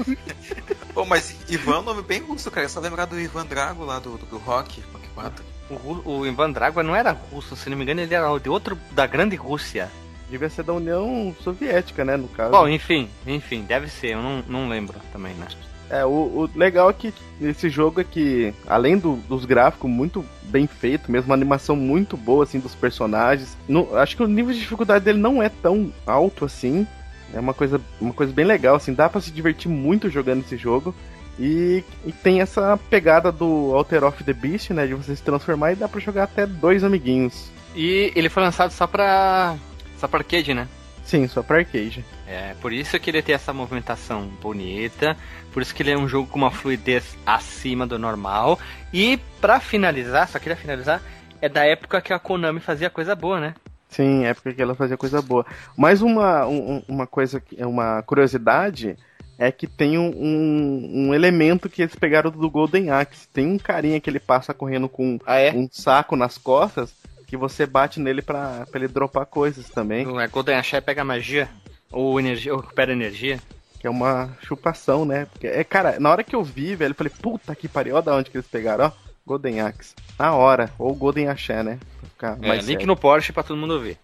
Pô, 0.94 1.04
mas 1.04 1.37
Ivan 1.50 1.76
é 1.76 1.78
um 1.78 1.82
nome 1.82 2.02
bem 2.02 2.20
russo, 2.22 2.50
cara. 2.50 2.66
É 2.66 2.68
só 2.68 2.80
lembrar 2.80 3.04
do 3.06 3.18
Ivan 3.20 3.46
Drago 3.46 3.85
lá 3.85 3.98
do, 3.98 4.16
do, 4.16 4.26
do 4.26 4.38
Rock, 4.38 4.82
Rock 4.92 5.09
4. 5.14 5.44
O, 5.70 6.24
Ivan 6.26 6.52
Drago 6.52 6.83
não 6.83 6.94
era 6.94 7.11
russo, 7.12 7.57
se 7.57 7.68
não 7.68 7.76
me 7.76 7.83
engano, 7.83 8.00
ele 8.00 8.14
era 8.14 8.37
de 8.38 8.48
outro, 8.48 8.79
da 8.92 9.07
grande 9.07 9.35
Rússia. 9.37 9.90
Devia 10.31 10.48
ser 10.48 10.62
da 10.64 10.72
União 10.72 11.35
Soviética, 11.42 12.05
né, 12.05 12.16
no 12.16 12.29
caso. 12.29 12.50
Bom, 12.50 12.68
enfim, 12.68 13.09
enfim, 13.26 13.62
deve 13.62 13.88
ser, 13.88 14.12
eu 14.14 14.22
não, 14.22 14.42
não 14.48 14.68
lembro 14.68 14.98
também, 15.12 15.35
né? 15.35 15.46
É, 15.88 16.05
o, 16.05 16.09
o 16.11 16.50
legal 16.57 16.90
é 16.90 16.92
que 16.92 17.14
esse 17.40 17.68
jogo 17.68 18.00
é 18.00 18.05
que, 18.05 18.52
além 18.66 18.98
do- 18.98 19.16
dos 19.29 19.44
gráficos 19.44 19.88
muito 19.88 20.24
bem 20.42 20.66
feito, 20.66 21.11
mesmo 21.12 21.26
uma 21.29 21.35
animação 21.37 21.76
muito 21.76 22.16
boa, 22.16 22.42
assim, 22.42 22.59
dos 22.59 22.74
personagens, 22.74 23.57
no- 23.68 23.96
acho 23.96 24.16
que 24.16 24.22
o 24.22 24.26
nível 24.26 24.52
de 24.52 24.59
dificuldade 24.61 25.05
dele 25.05 25.18
não 25.20 25.40
é 25.40 25.48
tão 25.48 25.92
alto 26.05 26.44
assim. 26.44 26.87
É 27.33 27.38
uma 27.38 27.55
coisa, 27.55 27.81
uma 28.00 28.12
coisa 28.12 28.33
bem 28.33 28.44
legal, 28.44 28.74
assim, 28.76 28.94
dá 28.94 29.09
pra 29.09 29.20
se 29.20 29.31
divertir 29.31 29.68
muito 29.70 30.11
jogando 30.11 30.40
esse 30.44 30.57
jogo. 30.57 30.92
E, 31.38 31.85
e 32.07 32.12
tem 32.12 32.40
essa 32.40 32.79
pegada 32.88 33.31
do 33.31 33.72
Alter 33.75 34.05
of 34.05 34.25
the 34.25 34.33
Beast, 34.33 34.70
né, 34.70 34.87
de 34.87 34.94
você 34.94 35.14
se 35.14 35.22
transformar 35.22 35.72
e 35.72 35.77
dá 35.77 35.87
pra 35.88 36.01
jogar 36.01 36.25
até 36.25 36.46
dois 36.46 36.83
amiguinhos. 36.83 37.51
E 37.75 38.11
ele 38.16 38.29
foi 38.31 38.42
lançado 38.42 38.70
só 38.70 38.87
pra. 38.87 39.55
só 39.99 40.09
pra 40.09 40.20
arcade, 40.20 40.55
né? 40.55 40.66
Sim, 41.05 41.29
só 41.29 41.42
pra 41.42 41.59
arcade. 41.59 42.05
É, 42.27 42.55
por 42.61 42.72
isso 42.72 42.99
que 42.99 43.11
ele 43.11 43.22
tem 43.22 43.35
essa 43.35 43.53
movimentação 43.53 44.27
bonita, 44.42 45.16
por 45.53 45.62
isso 45.62 45.75
que 45.75 45.83
ele 45.83 45.90
é 45.92 45.96
um 45.96 46.09
jogo 46.09 46.27
com 46.29 46.38
uma 46.38 46.51
fluidez 46.51 47.16
acima 47.27 47.87
do 47.87 47.99
normal. 47.99 48.59
E 48.92 49.20
pra 49.40 49.61
finalizar, 49.61 50.27
só 50.29 50.38
queria 50.38 50.57
finalizar, 50.57 51.01
é 51.40 51.49
da 51.49 51.64
época 51.64 52.01
que 52.01 52.12
a 52.12 52.18
Konami 52.18 52.61
fazia 52.61 52.88
coisa 52.90 53.14
boa, 53.14 53.38
né? 53.38 53.55
Sim, 53.88 54.25
época 54.25 54.53
que 54.53 54.61
ela 54.61 54.75
fazia 54.75 54.96
coisa 54.96 55.22
boa. 55.22 55.46
Mais 55.77 56.03
uma, 56.03 56.44
um- 56.46 56.83
uma 56.88 57.07
coisa, 57.07 57.40
que- 57.40 57.62
uma 57.64 58.03
curiosidade 58.03 58.96
é 59.38 59.53
que 59.53 59.66
tem 59.66 59.99
um, 59.99 60.09
um, 60.09 60.90
um 61.09 61.14
elemento 61.14 61.68
que 61.68 61.83
eles 61.83 61.94
pegaram 61.94 62.31
do 62.31 62.51
Golden 62.51 62.90
Axe. 62.90 63.29
Tem 63.33 63.46
um 63.46 63.59
carinha 63.59 64.01
que 64.01 64.09
ele 64.09 64.20
passa 64.20 64.55
correndo 64.55 64.88
com 64.88 65.18
Ah, 65.27 65.37
é? 65.38 65.53
um 65.53 65.68
saco 65.70 66.16
nas 66.16 66.38
costas 66.38 66.92
que 67.27 67.37
você 67.37 67.66
bate 67.66 67.99
nele 68.01 68.22
pra, 68.22 68.66
pra 68.70 68.79
ele 68.81 68.88
dropar 68.88 69.27
coisas 69.27 69.68
também. 69.68 70.07
O 70.07 70.18
é 70.20 70.27
Golden 70.29 70.57
Axé 70.57 70.81
pega 70.81 71.05
magia, 71.05 71.49
ou 71.90 72.18
energia, 72.20 72.55
ou 72.55 72.61
recupera 72.61 72.92
energia. 72.92 73.38
Que 73.81 73.87
é 73.87 73.90
uma 73.90 74.31
chupação, 74.42 75.05
né? 75.05 75.27
Porque, 75.27 75.46
é, 75.46 75.62
cara, 75.62 76.01
na 76.01 76.11
hora 76.11 76.25
que 76.25 76.35
eu 76.35 76.42
vi, 76.42 76.75
velho, 76.75 76.92
eu 76.92 76.94
falei, 76.94 77.12
puta 77.20 77.55
que 77.55 77.68
pariu, 77.68 77.96
ó 77.96 78.01
da 78.01 78.14
onde 78.16 78.31
que 78.31 78.37
eles 78.37 78.46
pegaram, 78.46 78.87
ó. 78.87 78.92
Golden 79.27 79.61
Axe. 79.61 79.92
Na 80.18 80.35
hora. 80.35 80.70
Ou 80.79 80.94
Golden 80.94 81.29
Axé, 81.29 81.62
né? 81.62 81.79
Pra 82.01 82.09
ficar 82.09 82.38
É, 82.40 82.49
mais 82.49 82.61
link 82.61 82.77
sério. 82.79 82.87
no 82.87 82.96
Porsche 82.96 83.33
pra 83.33 83.42
todo 83.42 83.57
mundo 83.59 83.81
ver. 83.81 83.99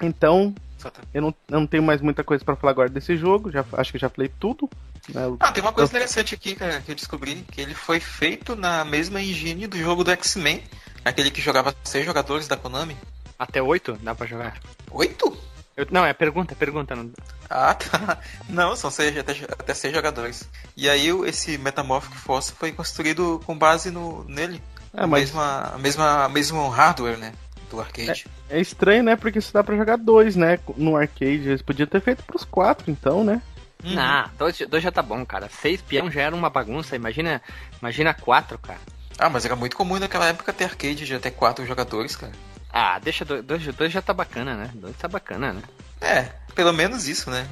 Então, 0.00 0.54
eu 1.12 1.22
não, 1.22 1.34
eu 1.48 1.60
não 1.60 1.66
tenho 1.66 1.82
mais 1.82 2.00
muita 2.00 2.22
coisa 2.24 2.44
pra 2.44 2.56
falar 2.56 2.70
agora 2.72 2.88
desse 2.88 3.16
jogo. 3.16 3.50
Já, 3.50 3.64
acho 3.72 3.92
que 3.92 3.98
já 3.98 4.08
falei 4.08 4.30
tudo. 4.40 4.68
né? 5.08 5.22
Ah, 5.40 5.52
tem 5.52 5.62
uma 5.62 5.72
coisa 5.72 5.90
interessante 5.90 6.34
aqui, 6.34 6.54
cara, 6.54 6.80
que 6.80 6.90
eu 6.90 6.94
descobri, 6.94 7.44
que 7.50 7.60
ele 7.60 7.74
foi 7.74 8.00
feito 8.00 8.54
na 8.56 8.84
mesma 8.84 9.20
engine 9.20 9.66
do 9.66 9.76
jogo 9.78 10.04
do 10.04 10.10
X-Men, 10.10 10.62
aquele 11.04 11.30
que 11.30 11.40
jogava 11.40 11.74
seis 11.84 12.04
jogadores 12.04 12.46
da 12.48 12.56
Konami. 12.56 12.96
Até 13.38 13.62
8 13.62 13.98
dá 14.02 14.14
pra 14.14 14.26
jogar. 14.26 14.58
Oito? 14.90 15.36
Eu- 15.76 15.86
não, 15.92 16.04
é 16.04 16.12
pergunta, 16.12 16.54
é 16.54 16.56
pergunta. 16.56 16.96
Não... 16.96 17.10
Ah, 17.48 17.72
tá. 17.72 18.18
Não, 18.48 18.74
são 18.74 18.90
seis, 18.90 19.16
até, 19.16 19.32
até 19.32 19.72
seis 19.74 19.94
jogadores. 19.94 20.48
E 20.76 20.88
aí 20.90 21.08
esse 21.26 21.56
Metamorphic 21.56 22.16
Force 22.16 22.52
foi 22.52 22.72
construído 22.72 23.40
com 23.46 23.56
base 23.56 23.90
no, 23.90 24.24
nele. 24.24 24.60
É, 24.92 25.06
mas 25.06 25.26
mesma, 25.30 25.72
a 25.74 25.78
mesma, 25.78 26.28
mesmo 26.28 26.68
hardware, 26.68 27.16
né? 27.16 27.32
Do 27.70 27.80
arcade. 27.80 28.26
é 28.48 28.60
estranho, 28.60 29.02
né? 29.02 29.16
Porque 29.16 29.38
isso 29.38 29.52
dá 29.52 29.62
pra 29.62 29.76
jogar 29.76 29.96
dois, 29.96 30.36
né? 30.36 30.58
No 30.76 30.96
arcade. 30.96 31.48
Eles 31.48 31.62
podiam 31.62 31.86
ter 31.86 32.00
feito 32.00 32.22
pros 32.22 32.44
quatro, 32.44 32.90
então, 32.90 33.22
né? 33.22 33.42
Uhum. 33.84 33.94
Não, 33.94 34.30
dois, 34.38 34.58
dois 34.68 34.82
já 34.82 34.90
tá 34.90 35.02
bom, 35.02 35.24
cara. 35.24 35.48
Seis 35.48 35.80
peão 35.80 36.10
já 36.10 36.22
era 36.22 36.34
uma 36.34 36.50
bagunça. 36.50 36.96
Imagina, 36.96 37.40
imagina 37.80 38.14
quatro, 38.14 38.58
cara. 38.58 38.80
Ah, 39.18 39.28
mas 39.28 39.44
era 39.44 39.56
muito 39.56 39.76
comum 39.76 39.98
naquela 39.98 40.26
época 40.26 40.52
ter 40.52 40.64
arcade 40.64 41.04
de 41.04 41.14
até 41.14 41.30
quatro 41.30 41.66
jogadores, 41.66 42.16
cara. 42.16 42.32
Ah, 42.72 42.98
deixa 42.98 43.24
dois, 43.24 43.44
dois, 43.44 43.66
dois 43.74 43.92
já 43.92 44.00
tá 44.02 44.12
bacana, 44.12 44.54
né? 44.54 44.70
Dois 44.74 44.96
tá 44.96 45.08
bacana, 45.08 45.52
né? 45.52 45.62
É, 46.00 46.22
pelo 46.54 46.72
menos 46.72 47.08
isso, 47.08 47.30
né? 47.30 47.46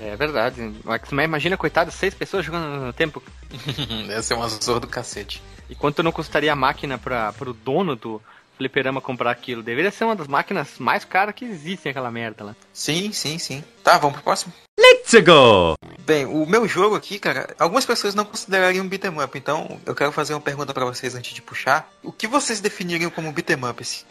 É 0.00 0.16
verdade. 0.16 0.72
O 0.84 0.92
X-Men, 0.92 1.24
imagina, 1.24 1.56
coitado, 1.56 1.90
seis 1.90 2.14
pessoas 2.14 2.44
jogando 2.44 2.78
mesmo 2.78 2.92
tempo. 2.92 3.22
Deve 4.08 4.22
ser 4.22 4.34
uma 4.34 4.48
zorra 4.48 4.80
do 4.80 4.86
cacete. 4.86 5.42
E 5.68 5.74
quanto 5.74 6.02
não 6.02 6.12
custaria 6.12 6.52
a 6.52 6.56
máquina 6.56 6.98
para 6.98 7.32
pro 7.32 7.52
dono 7.52 7.94
do 7.94 8.20
fliperama 8.62 9.00
comprar 9.00 9.30
aquilo? 9.30 9.62
Deveria 9.62 9.90
ser 9.90 10.04
uma 10.04 10.14
das 10.14 10.28
máquinas 10.28 10.78
mais 10.78 11.04
caras 11.04 11.34
que 11.34 11.44
existem 11.44 11.90
aquela 11.90 12.10
merda 12.10 12.44
lá. 12.44 12.56
Sim, 12.72 13.12
sim, 13.12 13.38
sim. 13.38 13.64
Tá, 13.82 13.98
vamos 13.98 14.14
pro 14.14 14.22
próximo? 14.24 14.52
Let's 14.78 15.12
go! 15.24 15.74
Bem, 16.06 16.24
o 16.26 16.46
meu 16.46 16.66
jogo 16.68 16.94
aqui, 16.94 17.18
cara, 17.18 17.54
algumas 17.58 17.84
pessoas 17.84 18.14
não 18.14 18.24
considerariam 18.24 18.84
um 18.84 18.88
beat'em 18.88 19.20
up, 19.22 19.36
então 19.36 19.80
eu 19.84 19.94
quero 19.94 20.12
fazer 20.12 20.34
uma 20.34 20.40
pergunta 20.40 20.72
pra 20.72 20.84
vocês 20.84 21.14
antes 21.14 21.34
de 21.34 21.42
puxar. 21.42 21.90
O 22.02 22.12
que 22.12 22.26
vocês 22.26 22.60
definiriam 22.60 23.10
como 23.10 23.28
um 23.28 23.32
beat'em 23.32 23.56
up? 23.68 23.82
Assim? 23.82 24.04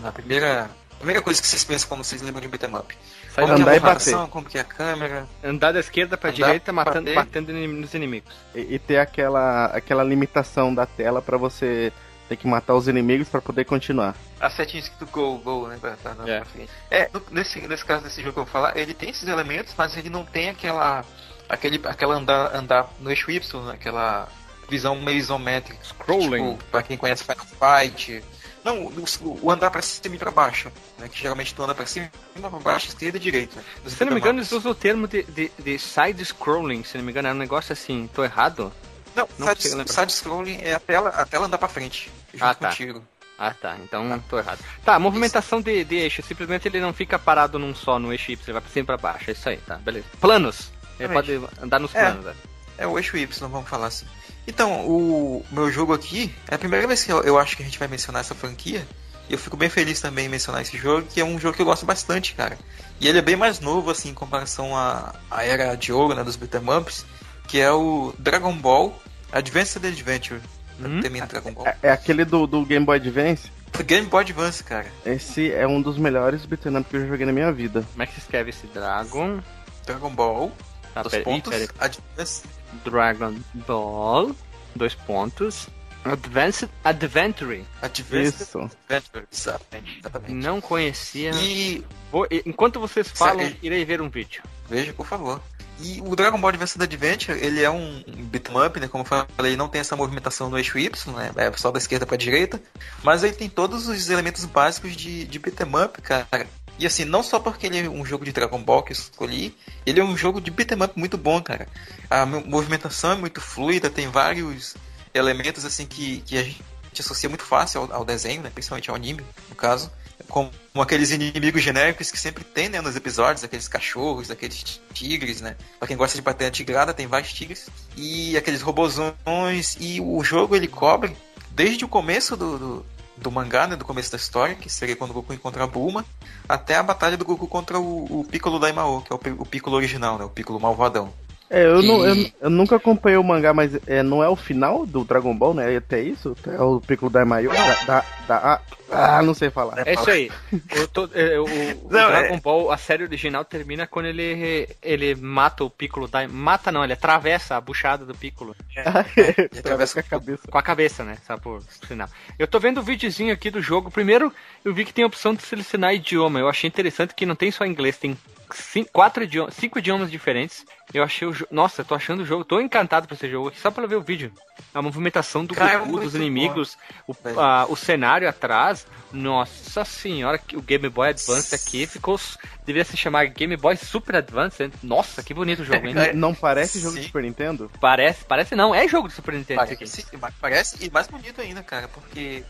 Na 0.00 0.10
primeira, 0.12 0.70
primeira 0.98 1.20
coisa 1.22 1.40
que 1.40 1.46
vocês 1.46 1.64
pensam 1.64 1.88
quando 1.88 2.04
vocês 2.04 2.22
lembram 2.22 2.40
de 2.40 2.46
um 2.46 2.50
beat'em 2.50 2.74
up. 2.76 2.96
Sai 3.34 3.44
Como 3.44 3.54
que 3.56 3.60
é 3.60 3.62
andar 3.62 3.72
a 3.72 3.76
e 3.76 3.80
bater. 3.80 3.80
movimentação, 3.80 4.28
como 4.28 4.46
que 4.48 4.58
é 4.58 4.60
a 4.60 4.64
câmera. 4.64 5.26
Andar 5.44 5.72
da 5.72 5.80
esquerda 5.80 6.16
pra 6.16 6.30
Andar, 6.30 6.36
direita, 6.36 6.72
matando, 6.72 7.12
batendo 7.12 7.52
nos 7.52 7.92
inimigos. 7.94 8.32
E, 8.54 8.74
e 8.74 8.78
ter 8.78 8.98
aquela, 8.98 9.66
aquela 9.66 10.02
limitação 10.02 10.74
da 10.74 10.86
tela 10.86 11.20
pra 11.20 11.36
você 11.36 11.92
ter 12.28 12.36
que 12.36 12.46
matar 12.46 12.74
os 12.74 12.88
inimigos 12.88 13.28
pra 13.28 13.40
poder 13.40 13.64
continuar. 13.64 14.14
A 14.40 14.50
setinha 14.50 14.80
escrito 14.82 15.06
gol, 15.06 15.38
gol, 15.38 15.68
né? 15.68 15.78
Pra, 15.80 15.92
pra, 15.96 16.14
pra 16.14 16.28
É. 16.30 16.44
frente. 16.44 16.70
É, 16.90 17.08
no- 17.12 17.22
nesse, 17.30 17.60
nesse 17.66 17.84
caso 17.84 18.02
desse 18.04 18.20
jogo 18.20 18.32
que 18.34 18.38
eu 18.40 18.44
vou 18.44 18.52
falar, 18.52 18.76
ele 18.76 18.92
tem 18.94 19.10
esses 19.10 19.28
elementos, 19.28 19.74
mas 19.76 19.96
ele 19.96 20.10
não 20.10 20.24
tem 20.24 20.48
aquela. 20.50 21.04
Aquele, 21.48 21.80
aquela 21.86 22.14
andar, 22.16 22.54
andar 22.56 22.88
no 23.00 23.08
eixo 23.10 23.30
Y, 23.30 23.62
né? 23.66 23.72
aquela 23.74 24.28
visão 24.68 25.00
meio 25.00 25.16
isométrica. 25.18 25.78
Scrolling. 25.84 26.56
Tipo, 26.56 26.64
pra 26.70 26.82
quem 26.82 26.96
conhece 26.96 27.22
Final 27.22 27.46
Fight. 27.46 28.22
Não, 28.64 28.86
o, 28.86 29.04
o 29.42 29.50
andar 29.52 29.70
pra 29.70 29.80
cima 29.80 30.16
e 30.16 30.18
pra 30.18 30.32
baixo. 30.32 30.72
Né? 30.98 31.08
Que 31.08 31.20
geralmente 31.20 31.54
tu 31.54 31.62
anda 31.62 31.72
pra 31.72 31.86
cima, 31.86 32.10
pra 32.40 32.50
baixo, 32.50 32.88
esquerda 32.88 33.16
e 33.16 33.20
direita. 33.20 33.62
Nos 33.84 33.92
Se 33.92 34.02
eu 34.02 34.06
não 34.06 34.14
me 34.14 34.20
engano, 34.20 34.40
eles 34.40 34.50
usam 34.50 34.72
o 34.72 34.74
termo 34.74 35.06
de, 35.06 35.22
de, 35.22 35.52
de 35.56 35.78
side-scrolling, 35.78 36.82
se 36.82 36.98
não 36.98 37.04
me 37.04 37.12
engano, 37.12 37.28
é 37.28 37.30
um 37.30 37.36
negócio 37.36 37.72
assim, 37.72 38.10
tô 38.12 38.24
errado? 38.24 38.72
Não, 39.16 39.28
não 39.38 39.46
side, 39.56 39.92
side 39.92 40.12
scrolling 40.12 40.58
é 40.60 40.74
a 40.74 40.78
tela, 40.80 41.08
a 41.08 41.24
tela 41.24 41.46
andar 41.46 41.58
pra 41.58 41.68
frente. 41.68 42.12
Junto 42.32 42.44
Ah, 42.44 42.54
tá. 42.54 42.68
contigo. 42.68 43.02
Ah, 43.38 43.52
tá. 43.52 43.76
Então 43.82 44.18
tô 44.28 44.38
errado. 44.38 44.58
Tá, 44.84 44.98
movimentação 44.98 45.60
de, 45.60 45.84
de 45.84 45.96
eixo. 45.96 46.22
Simplesmente 46.22 46.68
ele 46.68 46.80
não 46.80 46.92
fica 46.92 47.18
parado 47.18 47.58
num 47.58 47.74
só, 47.74 47.98
no 47.98 48.12
eixo 48.12 48.30
Y. 48.32 48.42
Ele 48.46 48.52
vai 48.52 48.62
pra 48.62 48.70
cima 48.70 48.82
e 48.82 48.86
pra 48.86 48.96
baixo. 48.96 49.30
É 49.30 49.32
isso 49.32 49.48
aí, 49.48 49.56
tá? 49.58 49.76
Beleza. 49.76 50.06
Planos. 50.20 50.70
Ele 51.00 51.12
pode 51.12 51.40
andar 51.62 51.78
nos 51.80 51.94
É. 51.94 52.00
planos. 52.00 52.24
né? 52.26 52.34
É 52.78 52.86
o 52.86 52.98
eixo 52.98 53.16
Y, 53.16 53.48
vamos 53.48 53.68
falar 53.68 53.86
assim. 53.88 54.06
Então, 54.46 54.86
o 54.86 55.44
meu 55.50 55.70
jogo 55.72 55.92
aqui 55.92 56.32
é 56.48 56.54
a 56.54 56.58
primeira 56.58 56.86
vez 56.86 57.02
que 57.02 57.10
eu, 57.12 57.22
eu 57.24 57.38
acho 57.38 57.56
que 57.56 57.62
a 57.62 57.66
gente 57.66 57.78
vai 57.78 57.88
mencionar 57.88 58.20
essa 58.20 58.34
franquia. 58.34 58.86
E 59.28 59.32
eu 59.32 59.38
fico 59.38 59.56
bem 59.56 59.68
feliz 59.68 60.00
também 60.00 60.26
em 60.26 60.28
mencionar 60.28 60.62
esse 60.62 60.78
jogo, 60.78 61.06
que 61.10 61.20
é 61.20 61.24
um 61.24 61.38
jogo 61.38 61.56
que 61.56 61.60
eu 61.62 61.66
gosto 61.66 61.84
bastante, 61.84 62.32
cara. 62.34 62.56
E 63.00 63.08
ele 63.08 63.18
é 63.18 63.22
bem 63.22 63.34
mais 63.34 63.58
novo, 63.60 63.90
assim, 63.90 64.10
em 64.10 64.14
comparação 64.14 64.76
à, 64.76 65.14
à 65.30 65.42
era 65.44 65.74
de 65.74 65.92
ouro, 65.92 66.14
né, 66.14 66.22
dos 66.22 66.36
beat'em 66.36 66.62
ups, 66.78 67.04
que 67.48 67.58
é 67.60 67.70
o 67.72 68.14
Dragon 68.18 68.52
Ball 68.56 68.96
Advanced 69.32 69.84
Adventure. 69.84 70.40
Hum? 70.80 71.00
Termina 71.00 71.26
Dragon 71.26 71.52
Ball. 71.52 71.66
É, 71.68 71.76
é 71.84 71.90
aquele 71.90 72.24
do, 72.24 72.46
do 72.46 72.64
Game 72.64 72.84
Boy 72.84 72.96
Advance. 72.96 73.50
Game 73.86 74.06
Boy 74.06 74.22
Advance, 74.22 74.62
cara. 74.64 74.86
Esse 75.04 75.52
é 75.52 75.66
um 75.66 75.80
dos 75.82 75.98
melhores 75.98 76.44
beat'em 76.46 76.76
up 76.76 76.88
que 76.88 76.96
eu 76.96 77.00
já 77.02 77.06
joguei 77.08 77.26
na 77.26 77.32
minha 77.32 77.52
vida. 77.52 77.84
Como 77.92 78.02
é 78.02 78.06
que 78.06 78.12
se 78.14 78.20
escreve 78.20 78.50
esse 78.50 78.66
Dragon? 78.68 79.40
Dragon 79.84 80.10
Ball, 80.10 80.52
Tá, 80.94 81.02
dos 81.02 81.12
pera, 81.12 81.24
pontos, 81.24 81.50
pera 81.52 81.64
aí. 81.64 81.68
Advance, 81.78 82.42
Dragon 82.84 83.34
Ball. 83.66 84.34
Dois 84.74 84.94
pontos. 84.94 85.68
Advanced 86.04 86.68
Adventure. 86.84 87.64
Advanced 87.82 88.40
Isso. 88.42 88.58
Adventure. 88.88 89.26
Exatamente. 89.32 89.98
exatamente. 89.98 90.32
Não 90.34 90.60
conhecia. 90.60 91.30
E 91.34 91.84
Vou- 92.12 92.26
enquanto 92.46 92.78
vocês 92.78 93.08
falam, 93.10 93.40
Sério? 93.40 93.56
irei 93.62 93.84
ver 93.84 94.00
um 94.00 94.08
vídeo. 94.08 94.42
Veja, 94.70 94.92
por 94.92 95.06
favor. 95.06 95.42
E 95.80 96.00
o 96.00 96.16
Dragon 96.16 96.40
Ball 96.40 96.48
Advanced 96.50 96.80
Adventure, 96.80 97.38
ele 97.38 97.62
é 97.62 97.70
um 97.70 98.02
beat'em 98.06 98.56
up, 98.66 98.80
né? 98.80 98.88
Como 98.88 99.04
eu 99.04 99.26
falei, 99.36 99.56
não 99.56 99.68
tem 99.68 99.80
essa 99.80 99.94
movimentação 99.94 100.48
no 100.48 100.56
eixo 100.58 100.78
Y, 100.78 101.12
né? 101.14 101.30
É 101.36 101.52
só 101.56 101.70
da 101.70 101.78
esquerda 101.78 102.06
pra 102.06 102.16
direita. 102.16 102.60
Mas 103.02 103.22
ele 103.22 103.34
tem 103.34 103.48
todos 103.48 103.86
os 103.86 104.08
elementos 104.08 104.44
básicos 104.46 104.96
de, 104.96 105.24
de 105.26 105.38
beat'em 105.38 105.68
up, 105.84 106.00
cara. 106.00 106.46
E 106.78 106.86
assim, 106.86 107.04
não 107.04 107.22
só 107.22 107.38
porque 107.38 107.66
ele 107.66 107.78
é 107.78 107.88
um 107.88 108.04
jogo 108.04 108.24
de 108.24 108.32
Dragon 108.32 108.62
Ball 108.62 108.82
que 108.82 108.92
eu 108.92 108.96
escolhi, 108.96 109.56
ele 109.84 110.00
é 110.00 110.04
um 110.04 110.16
jogo 110.16 110.40
de 110.40 110.50
beat'em 110.50 110.82
up 110.82 110.98
muito 110.98 111.18
bom, 111.18 111.42
cara. 111.42 111.68
A 112.08 112.24
mo- 112.24 112.44
movimentação 112.46 113.12
é 113.12 113.16
muito 113.16 113.40
fluida, 113.40 113.90
tem 113.90 114.08
vários 114.08 114.76
elementos 115.12 115.64
assim 115.64 115.86
que, 115.86 116.20
que 116.22 116.38
a 116.38 116.42
gente 116.42 116.62
associa 116.98 117.28
muito 117.28 117.44
fácil 117.44 117.82
ao, 117.82 117.92
ao 117.92 118.04
desenho, 118.04 118.42
né? 118.42 118.50
Principalmente 118.52 118.88
ao 118.90 118.96
anime, 118.96 119.22
no 119.48 119.54
caso 119.54 119.90
como 120.28 120.50
aqueles 120.80 121.10
inimigos 121.10 121.62
genéricos 121.62 122.10
que 122.10 122.18
sempre 122.18 122.44
tem, 122.44 122.68
né, 122.68 122.80
nos 122.80 122.96
episódios, 122.96 123.44
aqueles 123.44 123.68
cachorros, 123.68 124.30
aqueles 124.30 124.80
tigres, 124.92 125.40
né? 125.40 125.56
Pra 125.78 125.86
quem 125.86 125.96
gosta 125.96 126.16
de 126.16 126.22
bater 126.22 126.44
na 126.44 126.50
tigrada, 126.50 126.94
tem 126.94 127.06
vários 127.06 127.32
tigres. 127.32 127.68
E 127.96 128.36
aqueles 128.36 128.62
robozões. 128.62 129.76
E 129.80 130.00
o 130.00 130.22
jogo 130.24 130.56
ele 130.56 130.68
cobre 130.68 131.16
desde 131.50 131.84
o 131.84 131.88
começo 131.88 132.36
do, 132.36 132.58
do, 132.58 132.86
do 133.16 133.30
mangá, 133.30 133.66
né? 133.66 133.76
Do 133.76 133.84
começo 133.84 134.10
da 134.10 134.16
história, 134.16 134.54
que 134.54 134.68
seria 134.68 134.96
quando 134.96 135.10
o 135.10 135.14
Goku 135.14 135.32
encontra 135.32 135.64
a 135.64 135.66
Bulma, 135.66 136.04
até 136.48 136.76
a 136.76 136.82
batalha 136.82 137.16
do 137.16 137.24
Goku 137.24 137.46
contra 137.46 137.78
o, 137.78 138.20
o 138.20 138.24
Piccolo 138.24 138.58
Daimao, 138.58 139.02
que 139.02 139.12
é 139.12 139.16
o, 139.16 139.42
o 139.42 139.46
Piccolo 139.46 139.76
original, 139.76 140.18
né? 140.18 140.24
O 140.24 140.30
Piccolo 140.30 140.60
malvadão. 140.60 141.12
É, 141.48 141.64
eu, 141.64 141.82
não, 141.82 142.04
eu, 142.04 142.14
E- 142.16 142.32
eu 142.40 142.50
nunca 142.50 142.76
acompanhei 142.76 143.16
o 143.16 143.22
mangá, 143.24 143.54
mas 143.54 143.72
é, 143.86 144.02
não 144.02 144.22
é 144.22 144.28
o 144.28 144.34
final 144.36 144.84
do 144.84 145.04
Dragon 145.04 145.34
Ball, 145.36 145.54
né? 145.54 145.74
É 145.74 145.76
até 145.76 146.00
isso? 146.00 146.36
É 146.46 146.60
o 146.60 146.80
Piccolo 146.80 147.10
da 147.10 147.24
Maio. 147.24 147.50
Da, 147.52 147.84
da, 147.84 148.04
da- 148.26 148.60
ah, 148.90 149.22
não 149.22 149.32
sei 149.34 149.50
falar. 149.50 149.86
É 149.86 149.94
isso 149.94 150.10
aí. 150.10 150.30
O, 150.52 150.88
to- 150.88 151.10
é, 151.14 151.38
o- 151.38 151.44
o 151.44 151.48
Não, 151.90 152.08
Dragon 152.08 152.34
é- 152.34 152.40
Ball, 152.40 152.70
a 152.72 152.76
série 152.76 153.04
original, 153.04 153.44
termina 153.44 153.86
quando 153.86 154.06
ele, 154.06 154.68
ele 154.82 155.14
mata 155.14 155.62
o 155.64 155.70
Piccolo. 155.70 156.08
Da... 156.08 156.26
Mata 156.28 156.70
não, 156.72 156.82
ele 156.84 156.92
atravessa 156.92 157.56
a 157.56 157.60
buchada 157.60 158.04
do 158.04 158.14
Piccolo. 158.14 158.54
E 159.54 159.58
Atravessa 159.58 160.00
a 160.00 160.02
cabeça. 160.02 160.48
Com 160.50 160.58
a 160.58 160.62
cabeça, 160.62 161.04
né? 161.04 161.16
Só 161.26 161.36
por 161.36 161.62
sinal. 161.86 162.08
Eu 162.38 162.46
tô 162.48 162.58
vendo 162.58 162.78
o 162.78 162.82
videozinho 162.82 163.32
aqui 163.32 163.50
do 163.50 163.62
jogo. 163.62 163.90
Primeiro, 163.90 164.32
eu 164.64 164.74
vi 164.74 164.84
que 164.84 164.92
tem 164.92 165.04
a 165.04 165.06
opção 165.08 165.34
de 165.34 165.42
selecionar 165.42 165.94
idioma. 165.94 166.40
Eu 166.40 166.48
achei 166.48 166.66
interessante 166.68 167.14
que 167.14 167.24
não 167.26 167.34
tem 167.36 167.50
só 167.50 167.64
inglês, 167.64 167.96
tem 167.96 168.16
cinco, 168.54 168.90
quatro 168.92 169.24
idiomas, 169.24 169.54
cinco 169.54 169.78
idiomas 169.78 170.10
diferentes. 170.10 170.64
Eu 170.94 171.02
achei 171.02 171.26
o 171.26 171.32
jogo. 171.32 171.48
Nossa, 171.52 171.80
eu 171.80 171.84
tô 171.84 171.94
achando 171.94 172.22
o 172.22 172.24
jogo. 172.26 172.44
Tô 172.44 172.60
encantado 172.60 173.08
por 173.08 173.14
esse 173.14 173.28
jogo 173.28 173.48
aqui, 173.48 173.58
só 173.60 173.70
pra 173.72 173.86
ver 173.86 173.96
o 173.96 174.00
vídeo. 174.02 174.32
A 174.72 174.80
movimentação 174.80 175.44
do 175.44 175.54
Cara, 175.54 175.72
é 175.72 175.78
Goku, 175.78 175.90
muito 175.90 176.04
dos 176.04 176.14
inimigos, 176.14 176.78
o, 177.08 177.14
a- 177.40 177.66
o 177.68 177.74
cenário 177.76 178.28
atrás. 178.28 178.86
Nossa 179.12 179.84
senhora, 179.84 180.38
que 180.38 180.56
o 180.56 180.62
Game 180.62 180.88
Boy 180.88 181.08
Advance 181.08 181.54
aqui 181.54 181.86
ficou. 181.86 182.20
Deveria 182.64 182.84
se 182.84 182.96
chamar 182.96 183.26
Game 183.26 183.56
Boy 183.56 183.76
Super 183.76 184.16
Advance. 184.16 184.62
Hein? 184.62 184.72
Nossa, 184.82 185.22
que 185.22 185.34
bonito 185.34 185.62
o 185.62 185.64
jogo, 185.64 185.86
hein? 185.86 185.94
É, 185.98 186.12
Não 186.12 186.34
parece 186.34 186.78
jogo 186.78 186.94
de 186.94 187.00
Sim. 187.02 187.06
Super 187.08 187.22
Nintendo? 187.24 187.70
Parece, 187.80 188.24
parece 188.24 188.54
não, 188.54 188.74
é 188.74 188.86
jogo 188.86 189.08
de 189.08 189.14
Super 189.14 189.34
Nintendo. 189.34 189.62
isso 189.82 190.00
aqui. 190.00 190.16
Parece, 190.18 190.36
parece 190.40 190.84
e 190.86 190.90
mais 190.90 191.06
bonito 191.08 191.40
ainda, 191.40 191.62
cara, 191.62 191.88
porque 191.88 192.44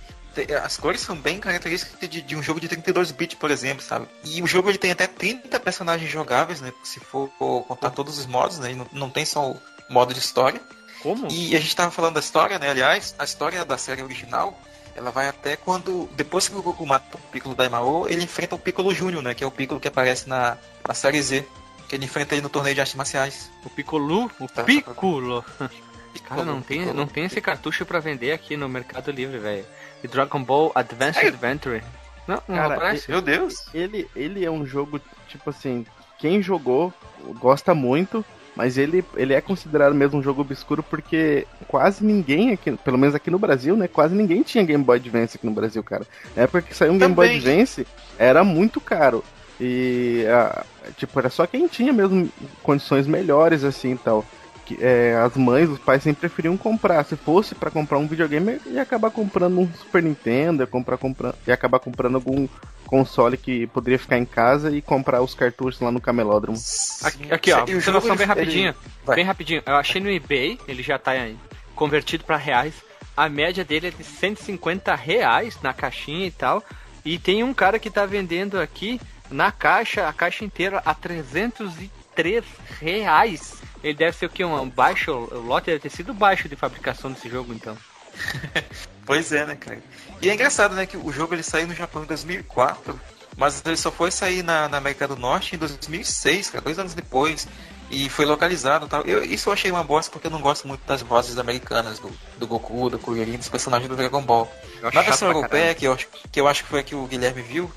as 0.62 0.76
cores 0.76 1.00
são 1.00 1.16
bem 1.16 1.38
características 1.40 2.08
de, 2.08 2.20
de 2.22 2.36
um 2.36 2.42
jogo 2.42 2.60
de 2.60 2.68
32 2.68 3.10
bits, 3.12 3.36
por 3.38 3.50
exemplo, 3.50 3.82
sabe? 3.82 4.06
E 4.24 4.42
o 4.42 4.46
jogo 4.46 4.68
ele 4.68 4.78
tem 4.78 4.90
até 4.90 5.06
30 5.06 5.58
personagens 5.60 6.10
jogáveis, 6.10 6.60
né? 6.60 6.72
Se 6.84 7.00
for 7.00 7.28
contar 7.66 7.90
todos 7.90 8.18
os 8.18 8.26
modos, 8.26 8.58
né? 8.58 8.74
Não, 8.74 8.86
não 8.92 9.10
tem 9.10 9.24
só 9.24 9.50
o 9.52 9.60
modo 9.88 10.12
de 10.12 10.20
história. 10.20 10.60
Como? 11.02 11.28
E 11.30 11.54
a 11.56 11.60
gente 11.60 11.74
tava 11.76 11.90
falando 11.90 12.14
da 12.14 12.20
história, 12.20 12.58
né? 12.58 12.70
Aliás, 12.70 13.14
a 13.18 13.24
história 13.24 13.64
da 13.64 13.76
série 13.78 14.02
original, 14.02 14.58
ela 14.94 15.10
vai 15.10 15.28
até 15.28 15.56
quando, 15.56 16.08
depois 16.16 16.48
que 16.48 16.56
o 16.56 16.62
Goku 16.62 16.86
mata 16.86 17.16
o 17.16 17.20
Piccolo 17.30 17.54
Daimao, 17.54 18.08
ele 18.08 18.24
enfrenta 18.24 18.54
o 18.54 18.58
Piccolo 18.58 18.94
Júnior, 18.94 19.22
né? 19.22 19.34
Que 19.34 19.44
é 19.44 19.46
o 19.46 19.50
Piccolo 19.50 19.78
que 19.80 19.88
aparece 19.88 20.28
na, 20.28 20.56
na 20.86 20.94
série 20.94 21.22
Z. 21.22 21.46
Que 21.88 21.94
ele 21.94 22.04
enfrenta 22.06 22.34
ele 22.34 22.42
no 22.42 22.48
torneio 22.48 22.74
de 22.74 22.80
artes 22.80 22.96
marciais. 22.96 23.50
O 23.64 23.70
Piccolo? 23.70 24.30
O 24.40 24.48
Tá. 24.48 24.64
Piccolo. 24.64 25.44
Cara, 26.24 26.44
não 26.44 26.62
tem, 26.62 26.86
não 26.94 27.06
tem 27.06 27.26
esse 27.26 27.40
cartucho 27.42 27.84
pra 27.84 28.00
vender 28.00 28.32
aqui 28.32 28.56
no 28.56 28.68
Mercado 28.68 29.10
Livre, 29.10 29.38
velho. 29.38 29.66
E 30.06 30.08
Dragon 30.08 30.42
Ball 30.42 30.70
Advanced 30.74 31.22
É. 31.24 31.28
Adventure. 31.28 31.82
Não, 32.26 32.40
não 32.48 32.56
Cara, 32.56 32.74
aparece. 32.74 33.10
Meu 33.10 33.20
Deus. 33.20 33.66
Ele, 33.74 34.08
ele 34.14 34.44
é 34.44 34.50
um 34.50 34.64
jogo, 34.64 35.00
tipo 35.28 35.50
assim, 35.50 35.84
quem 36.18 36.40
jogou 36.40 36.92
gosta 37.40 37.74
muito, 37.74 38.24
mas 38.54 38.78
ele, 38.78 39.04
ele 39.16 39.34
é 39.34 39.40
considerado 39.40 39.94
mesmo 39.94 40.18
um 40.18 40.22
jogo 40.22 40.42
obscuro 40.42 40.82
porque 40.82 41.46
quase 41.68 42.04
ninguém 42.04 42.52
aqui, 42.52 42.72
pelo 42.72 42.96
menos 42.98 43.14
aqui 43.14 43.30
no 43.30 43.38
Brasil, 43.38 43.76
né? 43.76 43.88
Quase 43.88 44.14
ninguém 44.14 44.42
tinha 44.42 44.64
Game 44.64 44.82
Boy 44.82 44.96
Advance 44.98 45.36
aqui 45.36 45.46
no 45.46 45.52
Brasil, 45.52 45.82
cara. 45.82 46.06
Na 46.34 46.44
época 46.44 46.62
que 46.62 46.74
saiu 46.74 46.92
um 46.92 46.98
Game 46.98 47.14
Boy 47.14 47.26
Também. 47.26 47.40
Advance, 47.40 47.86
era 48.18 48.42
muito 48.44 48.80
caro. 48.80 49.24
E, 49.60 50.24
ah, 50.28 50.64
tipo, 50.96 51.18
era 51.18 51.30
só 51.30 51.46
quem 51.46 51.66
tinha 51.66 51.92
mesmo 51.92 52.30
condições 52.62 53.06
melhores, 53.06 53.64
assim 53.64 53.92
e 53.92 53.98
tal. 53.98 54.24
Que, 54.66 54.76
é, 54.80 55.14
as 55.24 55.36
mães, 55.36 55.68
os 55.70 55.78
pais 55.78 56.02
sempre 56.02 56.20
preferiam 56.22 56.56
comprar. 56.56 57.04
Se 57.04 57.14
fosse 57.16 57.54
pra 57.54 57.70
comprar 57.70 57.98
um 57.98 58.06
videogame, 58.08 58.60
ia 58.66 58.82
acabar 58.82 59.10
comprando 59.10 59.60
um 59.60 59.72
Super 59.74 60.02
Nintendo, 60.02 60.62
ia, 60.64 60.66
comprar, 60.66 60.98
comprar, 60.98 61.34
ia 61.46 61.54
acabar 61.54 61.78
comprando 61.78 62.16
algum 62.16 62.48
console 62.84 63.36
que 63.36 63.66
poderia 63.68 63.98
ficar 63.98 64.18
em 64.18 64.24
casa 64.24 64.70
e 64.70 64.82
comprar 64.82 65.22
os 65.22 65.34
cartuchos 65.34 65.80
lá 65.80 65.90
no 65.92 66.00
camelódromo. 66.00 66.58
Aqui, 67.04 67.32
aqui 67.32 67.52
ó, 67.52 67.64
E 67.66 67.74
você 67.80 67.90
noção 67.92 68.10
ele- 68.10 68.18
bem 68.18 68.26
rapidinho. 68.26 68.74
Vai. 69.04 69.16
Bem 69.16 69.24
rapidinho. 69.24 69.62
Eu 69.64 69.76
achei 69.76 70.00
no 70.00 70.10
eBay, 70.10 70.58
ele 70.66 70.82
já 70.82 70.98
tá 70.98 71.12
aí, 71.12 71.36
convertido 71.74 72.24
pra 72.24 72.36
reais. 72.36 72.74
A 73.16 73.28
média 73.28 73.64
dele 73.64 73.86
é 73.88 73.90
de 73.90 74.02
150 74.04 74.94
reais 74.94 75.56
na 75.62 75.72
caixinha 75.72 76.26
e 76.26 76.30
tal. 76.30 76.62
E 77.04 77.18
tem 77.18 77.42
um 77.44 77.54
cara 77.54 77.78
que 77.78 77.88
tá 77.88 78.04
vendendo 78.04 78.60
aqui 78.60 79.00
na 79.30 79.50
caixa, 79.52 80.08
a 80.08 80.12
caixa 80.12 80.44
inteira, 80.44 80.82
a 80.84 80.92
303 80.92 82.44
reais. 82.80 83.54
Ele 83.82 83.94
deve 83.94 84.16
ser 84.16 84.26
o 84.26 84.30
que? 84.30 84.44
Um 84.44 84.68
baixo, 84.68 85.12
o 85.12 85.40
lote 85.40 85.66
deve 85.66 85.80
ter 85.80 85.90
sido 85.90 86.14
baixo 86.14 86.48
de 86.48 86.56
fabricação 86.56 87.12
desse 87.12 87.28
jogo, 87.28 87.52
então. 87.52 87.76
Pois 89.06 89.30
é, 89.30 89.46
né, 89.46 89.54
cara? 89.54 89.80
E 90.20 90.28
é 90.28 90.34
engraçado, 90.34 90.74
né, 90.74 90.84
que 90.84 90.96
o 90.96 91.12
jogo 91.12 91.32
ele 91.32 91.42
saiu 91.44 91.68
no 91.68 91.74
Japão 91.74 92.02
em 92.02 92.06
2004, 92.06 93.00
mas 93.36 93.62
ele 93.64 93.76
só 93.76 93.92
foi 93.92 94.10
sair 94.10 94.42
na, 94.42 94.68
na 94.68 94.78
América 94.78 95.06
do 95.06 95.14
Norte 95.14 95.54
em 95.54 95.58
2006, 95.58 96.50
cara, 96.50 96.64
dois 96.64 96.76
anos 96.76 96.92
depois. 96.92 97.46
E 97.88 98.08
foi 98.08 98.24
localizado 98.24 98.86
e 98.86 98.88
tal. 98.88 99.02
Eu, 99.02 99.22
isso 99.22 99.48
eu 99.48 99.52
achei 99.52 99.70
uma 99.70 99.84
bosta 99.84 100.10
porque 100.10 100.26
eu 100.26 100.30
não 100.30 100.40
gosto 100.40 100.66
muito 100.66 100.84
das 100.84 101.02
vozes 101.02 101.38
americanas 101.38 102.00
do, 102.00 102.10
do 102.36 102.44
Goku, 102.44 102.90
do 102.90 102.98
Kuririn, 102.98 103.36
dos 103.36 103.48
personagens 103.48 103.88
do 103.88 103.94
Dragon 103.94 104.22
Ball. 104.22 104.50
Na 104.92 105.02
versão 105.02 105.28
europeia, 105.28 105.72
que 105.72 105.86
eu, 105.86 105.92
acho, 105.92 106.08
que 106.32 106.40
eu 106.40 106.48
acho 106.48 106.64
que 106.64 106.68
foi 106.68 106.80
a 106.80 106.82
que 106.82 106.96
o 106.96 107.06
Guilherme 107.06 107.42
viu, 107.42 107.70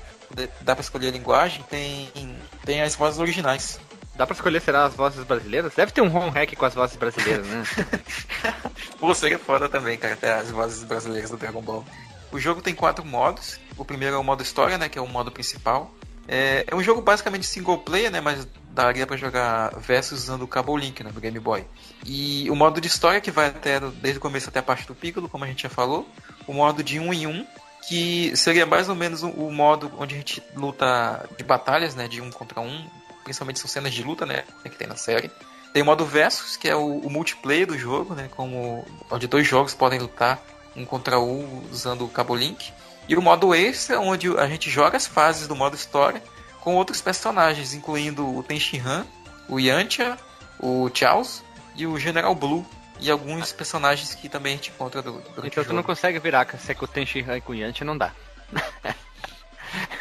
dá 0.62 0.74
pra 0.74 0.82
escolher 0.82 1.08
a 1.08 1.12
linguagem, 1.12 1.62
tem, 1.70 2.10
tem 2.64 2.82
as 2.82 2.96
vozes 2.96 3.20
originais. 3.20 3.78
Dá 4.20 4.26
pra 4.26 4.34
escolher, 4.34 4.60
será, 4.60 4.84
as 4.84 4.94
vozes 4.94 5.24
brasileiras? 5.24 5.72
Deve 5.74 5.92
ter 5.92 6.02
um 6.02 6.14
home 6.14 6.28
hack 6.28 6.54
com 6.54 6.66
as 6.66 6.74
vozes 6.74 6.94
brasileiras, 6.94 7.46
né? 7.46 7.64
Pô, 9.00 9.14
seria 9.14 9.38
foda 9.38 9.66
também, 9.66 9.96
cara, 9.96 10.14
ter 10.14 10.30
as 10.30 10.50
vozes 10.50 10.84
brasileiras 10.84 11.30
do 11.30 11.38
Dragon 11.38 11.62
Ball. 11.62 11.82
O 12.30 12.38
jogo 12.38 12.60
tem 12.60 12.74
quatro 12.74 13.02
modos. 13.02 13.58
O 13.78 13.82
primeiro 13.82 14.16
é 14.16 14.18
o 14.18 14.22
modo 14.22 14.42
história, 14.42 14.76
né, 14.76 14.90
que 14.90 14.98
é 14.98 15.00
o 15.00 15.06
modo 15.06 15.32
principal. 15.32 15.90
É, 16.28 16.66
é 16.66 16.74
um 16.76 16.82
jogo 16.82 17.00
basicamente 17.00 17.46
single 17.46 17.78
player, 17.78 18.10
né, 18.10 18.20
mas 18.20 18.46
daria 18.72 19.06
pra 19.06 19.16
jogar 19.16 19.70
versus 19.78 20.24
usando 20.24 20.42
o 20.42 20.46
Cabo 20.46 20.76
Link, 20.76 21.02
né, 21.02 21.10
do 21.10 21.18
Game 21.18 21.40
Boy. 21.40 21.64
E 22.04 22.46
o 22.50 22.54
modo 22.54 22.78
de 22.78 22.88
história 22.88 23.22
que 23.22 23.30
vai 23.30 23.46
até 23.46 23.80
desde 23.80 24.18
o 24.18 24.20
começo 24.20 24.50
até 24.50 24.58
a 24.58 24.62
parte 24.62 24.86
do 24.86 24.94
Piccolo, 24.94 25.30
como 25.30 25.44
a 25.44 25.46
gente 25.46 25.62
já 25.62 25.70
falou. 25.70 26.06
O 26.46 26.52
modo 26.52 26.84
de 26.84 27.00
um 27.00 27.10
em 27.14 27.26
um, 27.26 27.46
que 27.88 28.36
seria 28.36 28.66
mais 28.66 28.90
ou 28.90 28.94
menos 28.94 29.22
o 29.22 29.50
modo 29.50 29.90
onde 29.98 30.14
a 30.14 30.18
gente 30.18 30.42
luta 30.54 31.26
de 31.38 31.42
batalhas, 31.42 31.94
né, 31.94 32.06
de 32.06 32.20
um 32.20 32.30
contra 32.30 32.60
um. 32.60 32.99
Principalmente 33.30 33.60
são 33.60 33.68
cenas 33.68 33.94
de 33.94 34.02
luta, 34.02 34.26
né, 34.26 34.42
que 34.64 34.70
tem 34.70 34.88
na 34.88 34.96
série. 34.96 35.30
Tem 35.72 35.84
o 35.84 35.86
modo 35.86 36.04
versus, 36.04 36.56
que 36.56 36.68
é 36.68 36.74
o, 36.74 36.98
o 36.98 37.08
multiplayer 37.08 37.64
do 37.64 37.78
jogo, 37.78 38.12
né? 38.12 38.28
Como 38.34 38.84
onde 39.08 39.28
dois 39.28 39.46
jogos 39.46 39.72
podem 39.72 40.00
lutar 40.00 40.42
um 40.74 40.84
contra 40.84 41.20
um 41.20 41.64
usando 41.70 42.04
o 42.04 42.08
Cabo 42.08 42.34
Link. 42.34 42.72
E 43.08 43.14
o 43.14 43.22
modo 43.22 43.54
extra, 43.54 44.00
onde 44.00 44.36
a 44.36 44.48
gente 44.48 44.68
joga 44.68 44.96
as 44.96 45.06
fases 45.06 45.46
do 45.46 45.54
modo 45.54 45.76
história 45.76 46.20
com 46.60 46.74
outros 46.74 47.00
personagens, 47.00 47.72
incluindo 47.72 48.26
o 48.36 48.42
Tenshinhan, 48.42 49.06
o 49.48 49.60
Yantia, 49.60 50.18
o 50.58 50.90
Chaos 50.92 51.44
e 51.76 51.86
o 51.86 51.96
General 52.00 52.34
Blue. 52.34 52.66
E 52.98 53.08
alguns 53.08 53.52
personagens 53.52 54.12
que 54.12 54.28
também 54.28 54.54
a 54.54 54.56
gente 54.56 54.70
encontra 54.70 55.00
do, 55.00 55.12
durante 55.36 55.52
Então 55.52 55.64
tu 55.64 55.72
não 55.72 55.84
consegue 55.84 56.18
virar, 56.18 56.48
se 56.58 56.72
é 56.72 56.74
que 56.74 56.84
o 56.84 56.88
Tenchi 56.88 57.20
Han 57.20 57.40
com 57.40 57.52
o 57.52 57.54
Yanti 57.54 57.84
não 57.84 57.96
dá. 57.96 58.12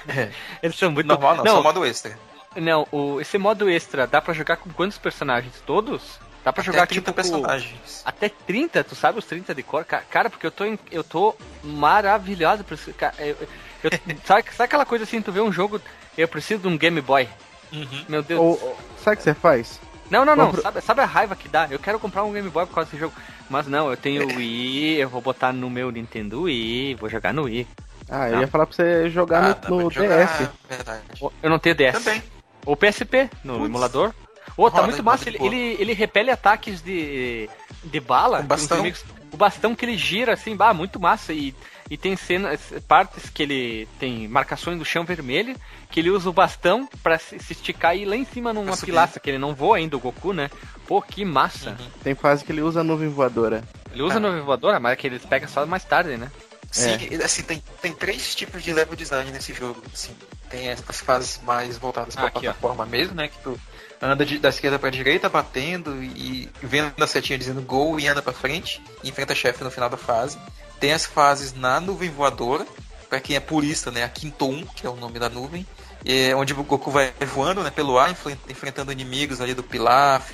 É, 0.07 0.31
Eles 0.63 0.75
são 0.75 0.91
muito... 0.91 1.05
normal 1.05 1.37
não, 1.37 1.45
só 1.45 1.59
o 1.59 1.63
modo 1.63 1.85
extra. 1.85 2.17
Não, 2.55 2.87
o, 2.91 3.21
esse 3.21 3.37
modo 3.37 3.69
extra 3.69 4.07
dá 4.07 4.21
pra 4.21 4.33
jogar 4.33 4.57
com 4.57 4.69
quantos 4.71 4.97
personagens? 4.97 5.53
Todos? 5.65 6.19
Dá 6.43 6.51
pra 6.53 6.61
Até 6.61 6.71
jogar 6.71 6.87
30 6.87 6.93
tipo 6.93 7.05
com- 7.11 7.13
personagens. 7.13 8.01
até 8.05 8.29
30, 8.29 8.83
tu 8.83 8.95
sabe 8.95 9.19
os 9.19 9.25
30 9.25 9.53
de 9.53 9.61
cor? 9.61 9.83
Ca- 9.85 10.01
Cara, 10.09 10.29
porque 10.29 10.45
eu 10.47 10.51
tô 10.51 10.65
em- 10.65 10.79
eu 10.91 11.03
tô 11.03 11.35
maravilhado 11.63 12.63
por 12.63 12.73
isso. 12.75 12.93
Cara, 12.93 13.13
eu- 13.19 13.35
eu- 13.83 13.91
sabe, 14.25 14.43
sabe 14.51 14.63
aquela 14.65 14.85
coisa 14.85 15.03
assim, 15.03 15.21
tu 15.21 15.31
vê 15.31 15.41
um 15.41 15.51
jogo, 15.51 15.81
eu 16.17 16.27
preciso 16.27 16.61
de 16.61 16.67
um 16.67 16.77
Game 16.77 17.01
Boy. 17.01 17.27
Uhum. 17.71 18.05
Meu 18.07 18.23
Deus. 18.23 18.39
Ou, 18.39 18.47
ou- 18.61 18.77
sabe 19.03 19.15
o 19.15 19.17
que 19.17 19.23
você 19.23 19.33
faz? 19.33 19.79
Não, 20.09 20.25
não, 20.25 20.35
não. 20.35 20.47
compra- 20.47 20.61
Sabe, 20.63 20.81
sabe 20.81 21.01
a 21.01 21.05
raiva 21.05 21.35
que 21.35 21.47
dá? 21.47 21.67
Eu 21.69 21.77
quero 21.77 21.99
comprar 21.99 22.23
um 22.23 22.31
Game 22.33 22.49
Boy 22.49 22.65
por 22.65 22.73
causa 22.73 22.89
desse 22.89 22.99
jogo. 22.99 23.13
Mas 23.49 23.67
não, 23.67 23.89
eu 23.91 23.97
tenho 23.97 24.23
o 24.25 24.27
Wii, 24.37 24.95
eu 24.95 25.09
vou 25.09 25.21
botar 25.21 25.51
no 25.53 25.69
meu 25.69 25.91
Nintendo 25.91 26.43
Wii, 26.43 26.95
vou 26.95 27.09
jogar 27.09 27.33
no 27.33 27.43
Wii. 27.43 27.67
Ah, 28.09 28.27
eu 28.27 28.33
Não. 28.35 28.41
ia 28.41 28.47
falar 28.47 28.65
pra 28.65 28.75
você 28.75 29.07
jogar 29.09 29.51
Ah, 29.63 29.69
no, 29.69 29.81
no 29.83 29.91
jogar, 29.91 30.25
DS. 30.25 30.49
Verdade. 30.67 31.03
Eu 31.43 31.49
não 31.49 31.59
tenho 31.59 31.75
DS. 31.75 31.93
Também. 32.03 32.23
Ou 32.65 32.75
PSP, 32.75 33.29
no 33.43 33.53
Putz. 33.53 33.65
emulador. 33.65 34.13
Ô, 34.57 34.69
tá 34.69 34.77
Roda, 34.77 34.87
muito 34.87 35.03
massa. 35.03 35.29
de 35.31 35.37
Ele, 35.37 35.45
ele, 35.45 35.77
ele 35.79 35.93
repele 35.93 36.31
ataques 36.31 36.81
de, 36.81 37.49
de 37.83 37.99
bala. 37.99 38.41
Com 38.41 38.47
bastão. 38.47 38.77
inimigos. 38.79 39.03
O 39.31 39.37
bastão 39.37 39.75
que 39.75 39.85
ele 39.85 39.95
gira, 39.97 40.33
assim, 40.33 40.55
bah, 40.55 40.73
muito 40.73 40.99
massa. 40.99 41.31
E, 41.33 41.53
e 41.89 41.95
tem 41.97 42.15
cenas, 42.15 42.59
partes 42.87 43.29
que 43.29 43.43
ele 43.43 43.87
tem 43.99 44.27
marcações 44.27 44.77
do 44.79 44.83
chão 44.83 45.05
vermelho, 45.05 45.55
que 45.91 45.99
ele 45.99 46.09
usa 46.09 46.29
o 46.29 46.33
bastão 46.33 46.89
pra 47.03 47.17
se, 47.19 47.37
se 47.39 47.53
esticar 47.53 47.95
e 47.95 48.01
ir 48.01 48.05
lá 48.05 48.15
em 48.15 48.25
cima 48.25 48.51
numa 48.51 48.75
pilastra, 48.75 49.19
que 49.19 49.29
ele 49.29 49.37
não 49.37 49.53
voa 49.53 49.77
ainda, 49.77 49.95
o 49.95 49.99
Goku, 49.99 50.33
né? 50.33 50.49
Pô, 50.87 50.99
que 51.01 51.23
massa. 51.23 51.71
Uhum. 51.79 51.87
Tem 52.03 52.15
fase 52.15 52.43
que 52.43 52.51
ele 52.51 52.61
usa 52.63 52.81
a 52.81 52.83
nuvem 52.83 53.07
voadora. 53.09 53.63
Ele 53.93 54.01
usa 54.01 54.17
Ah. 54.17 54.19
no 54.19 54.43
voadora, 54.43 54.79
mas 54.79 54.93
é 54.93 54.95
que 54.95 55.05
eles 55.07 55.23
pegam 55.25 55.47
só 55.47 55.63
mais 55.65 55.83
tarde, 55.85 56.17
né? 56.17 56.29
Sim, 56.71 56.97
assim, 57.23 57.43
tem, 57.43 57.63
tem 57.81 57.93
três 57.93 58.33
tipos 58.35 58.63
de 58.63 58.73
level 58.73 58.95
design 58.95 59.31
nesse 59.31 59.53
jogo. 59.53 59.81
Assim, 59.93 60.11
tem 60.49 60.69
as, 60.71 60.83
as 60.87 60.99
fases 61.01 61.39
mais 61.43 61.77
voltadas 61.77 62.15
para 62.15 62.25
Ah, 62.25 62.27
aqui, 62.27 62.37
ó. 62.39 62.41
plataforma 62.53 62.85
mesmo, 62.85 63.15
né? 63.15 63.27
Que 63.27 63.37
tu 63.39 63.59
anda 64.01 64.25
de- 64.25 64.39
da 64.39 64.49
esquerda 64.49 64.79
pra 64.79 64.89
direita, 64.89 65.27
batendo 65.29 66.01
e 66.03 66.49
vendo 66.61 66.93
a 67.01 67.07
setinha 67.07 67.37
dizendo 67.37 67.61
gol 67.61 67.99
e 67.99 68.07
anda 68.07 68.21
pra 68.21 68.33
frente. 68.33 68.81
E 69.03 69.09
enfrenta 69.09 69.35
chefe 69.35 69.63
no 69.63 69.71
final 69.71 69.89
da 69.89 69.97
fase. 69.97 70.37
Tem 70.79 70.93
as 70.93 71.05
fases 71.05 71.53
na 71.53 71.79
nuvem 71.79 72.09
voadora, 72.09 72.65
pra 73.09 73.19
quem 73.19 73.35
é 73.35 73.39
purista, 73.39 73.91
né? 73.91 74.03
A 74.03 74.09
Quinto 74.09 74.47
1, 74.49 74.65
que 74.67 74.85
é 74.87 74.89
o 74.89 74.95
nome 74.95 75.19
da 75.19 75.27
nuvem. 75.29 75.65
É, 76.05 76.33
onde 76.33 76.53
o 76.53 76.63
Goku 76.63 76.89
vai 76.89 77.13
voando 77.33 77.61
né, 77.61 77.69
pelo 77.69 77.99
ar, 77.99 78.09
enfren- 78.09 78.37
enfrentando 78.47 78.89
inimigos 78.91 79.41
ali 79.41 79.53
do 79.53 79.61
Pilaf, 79.63 80.31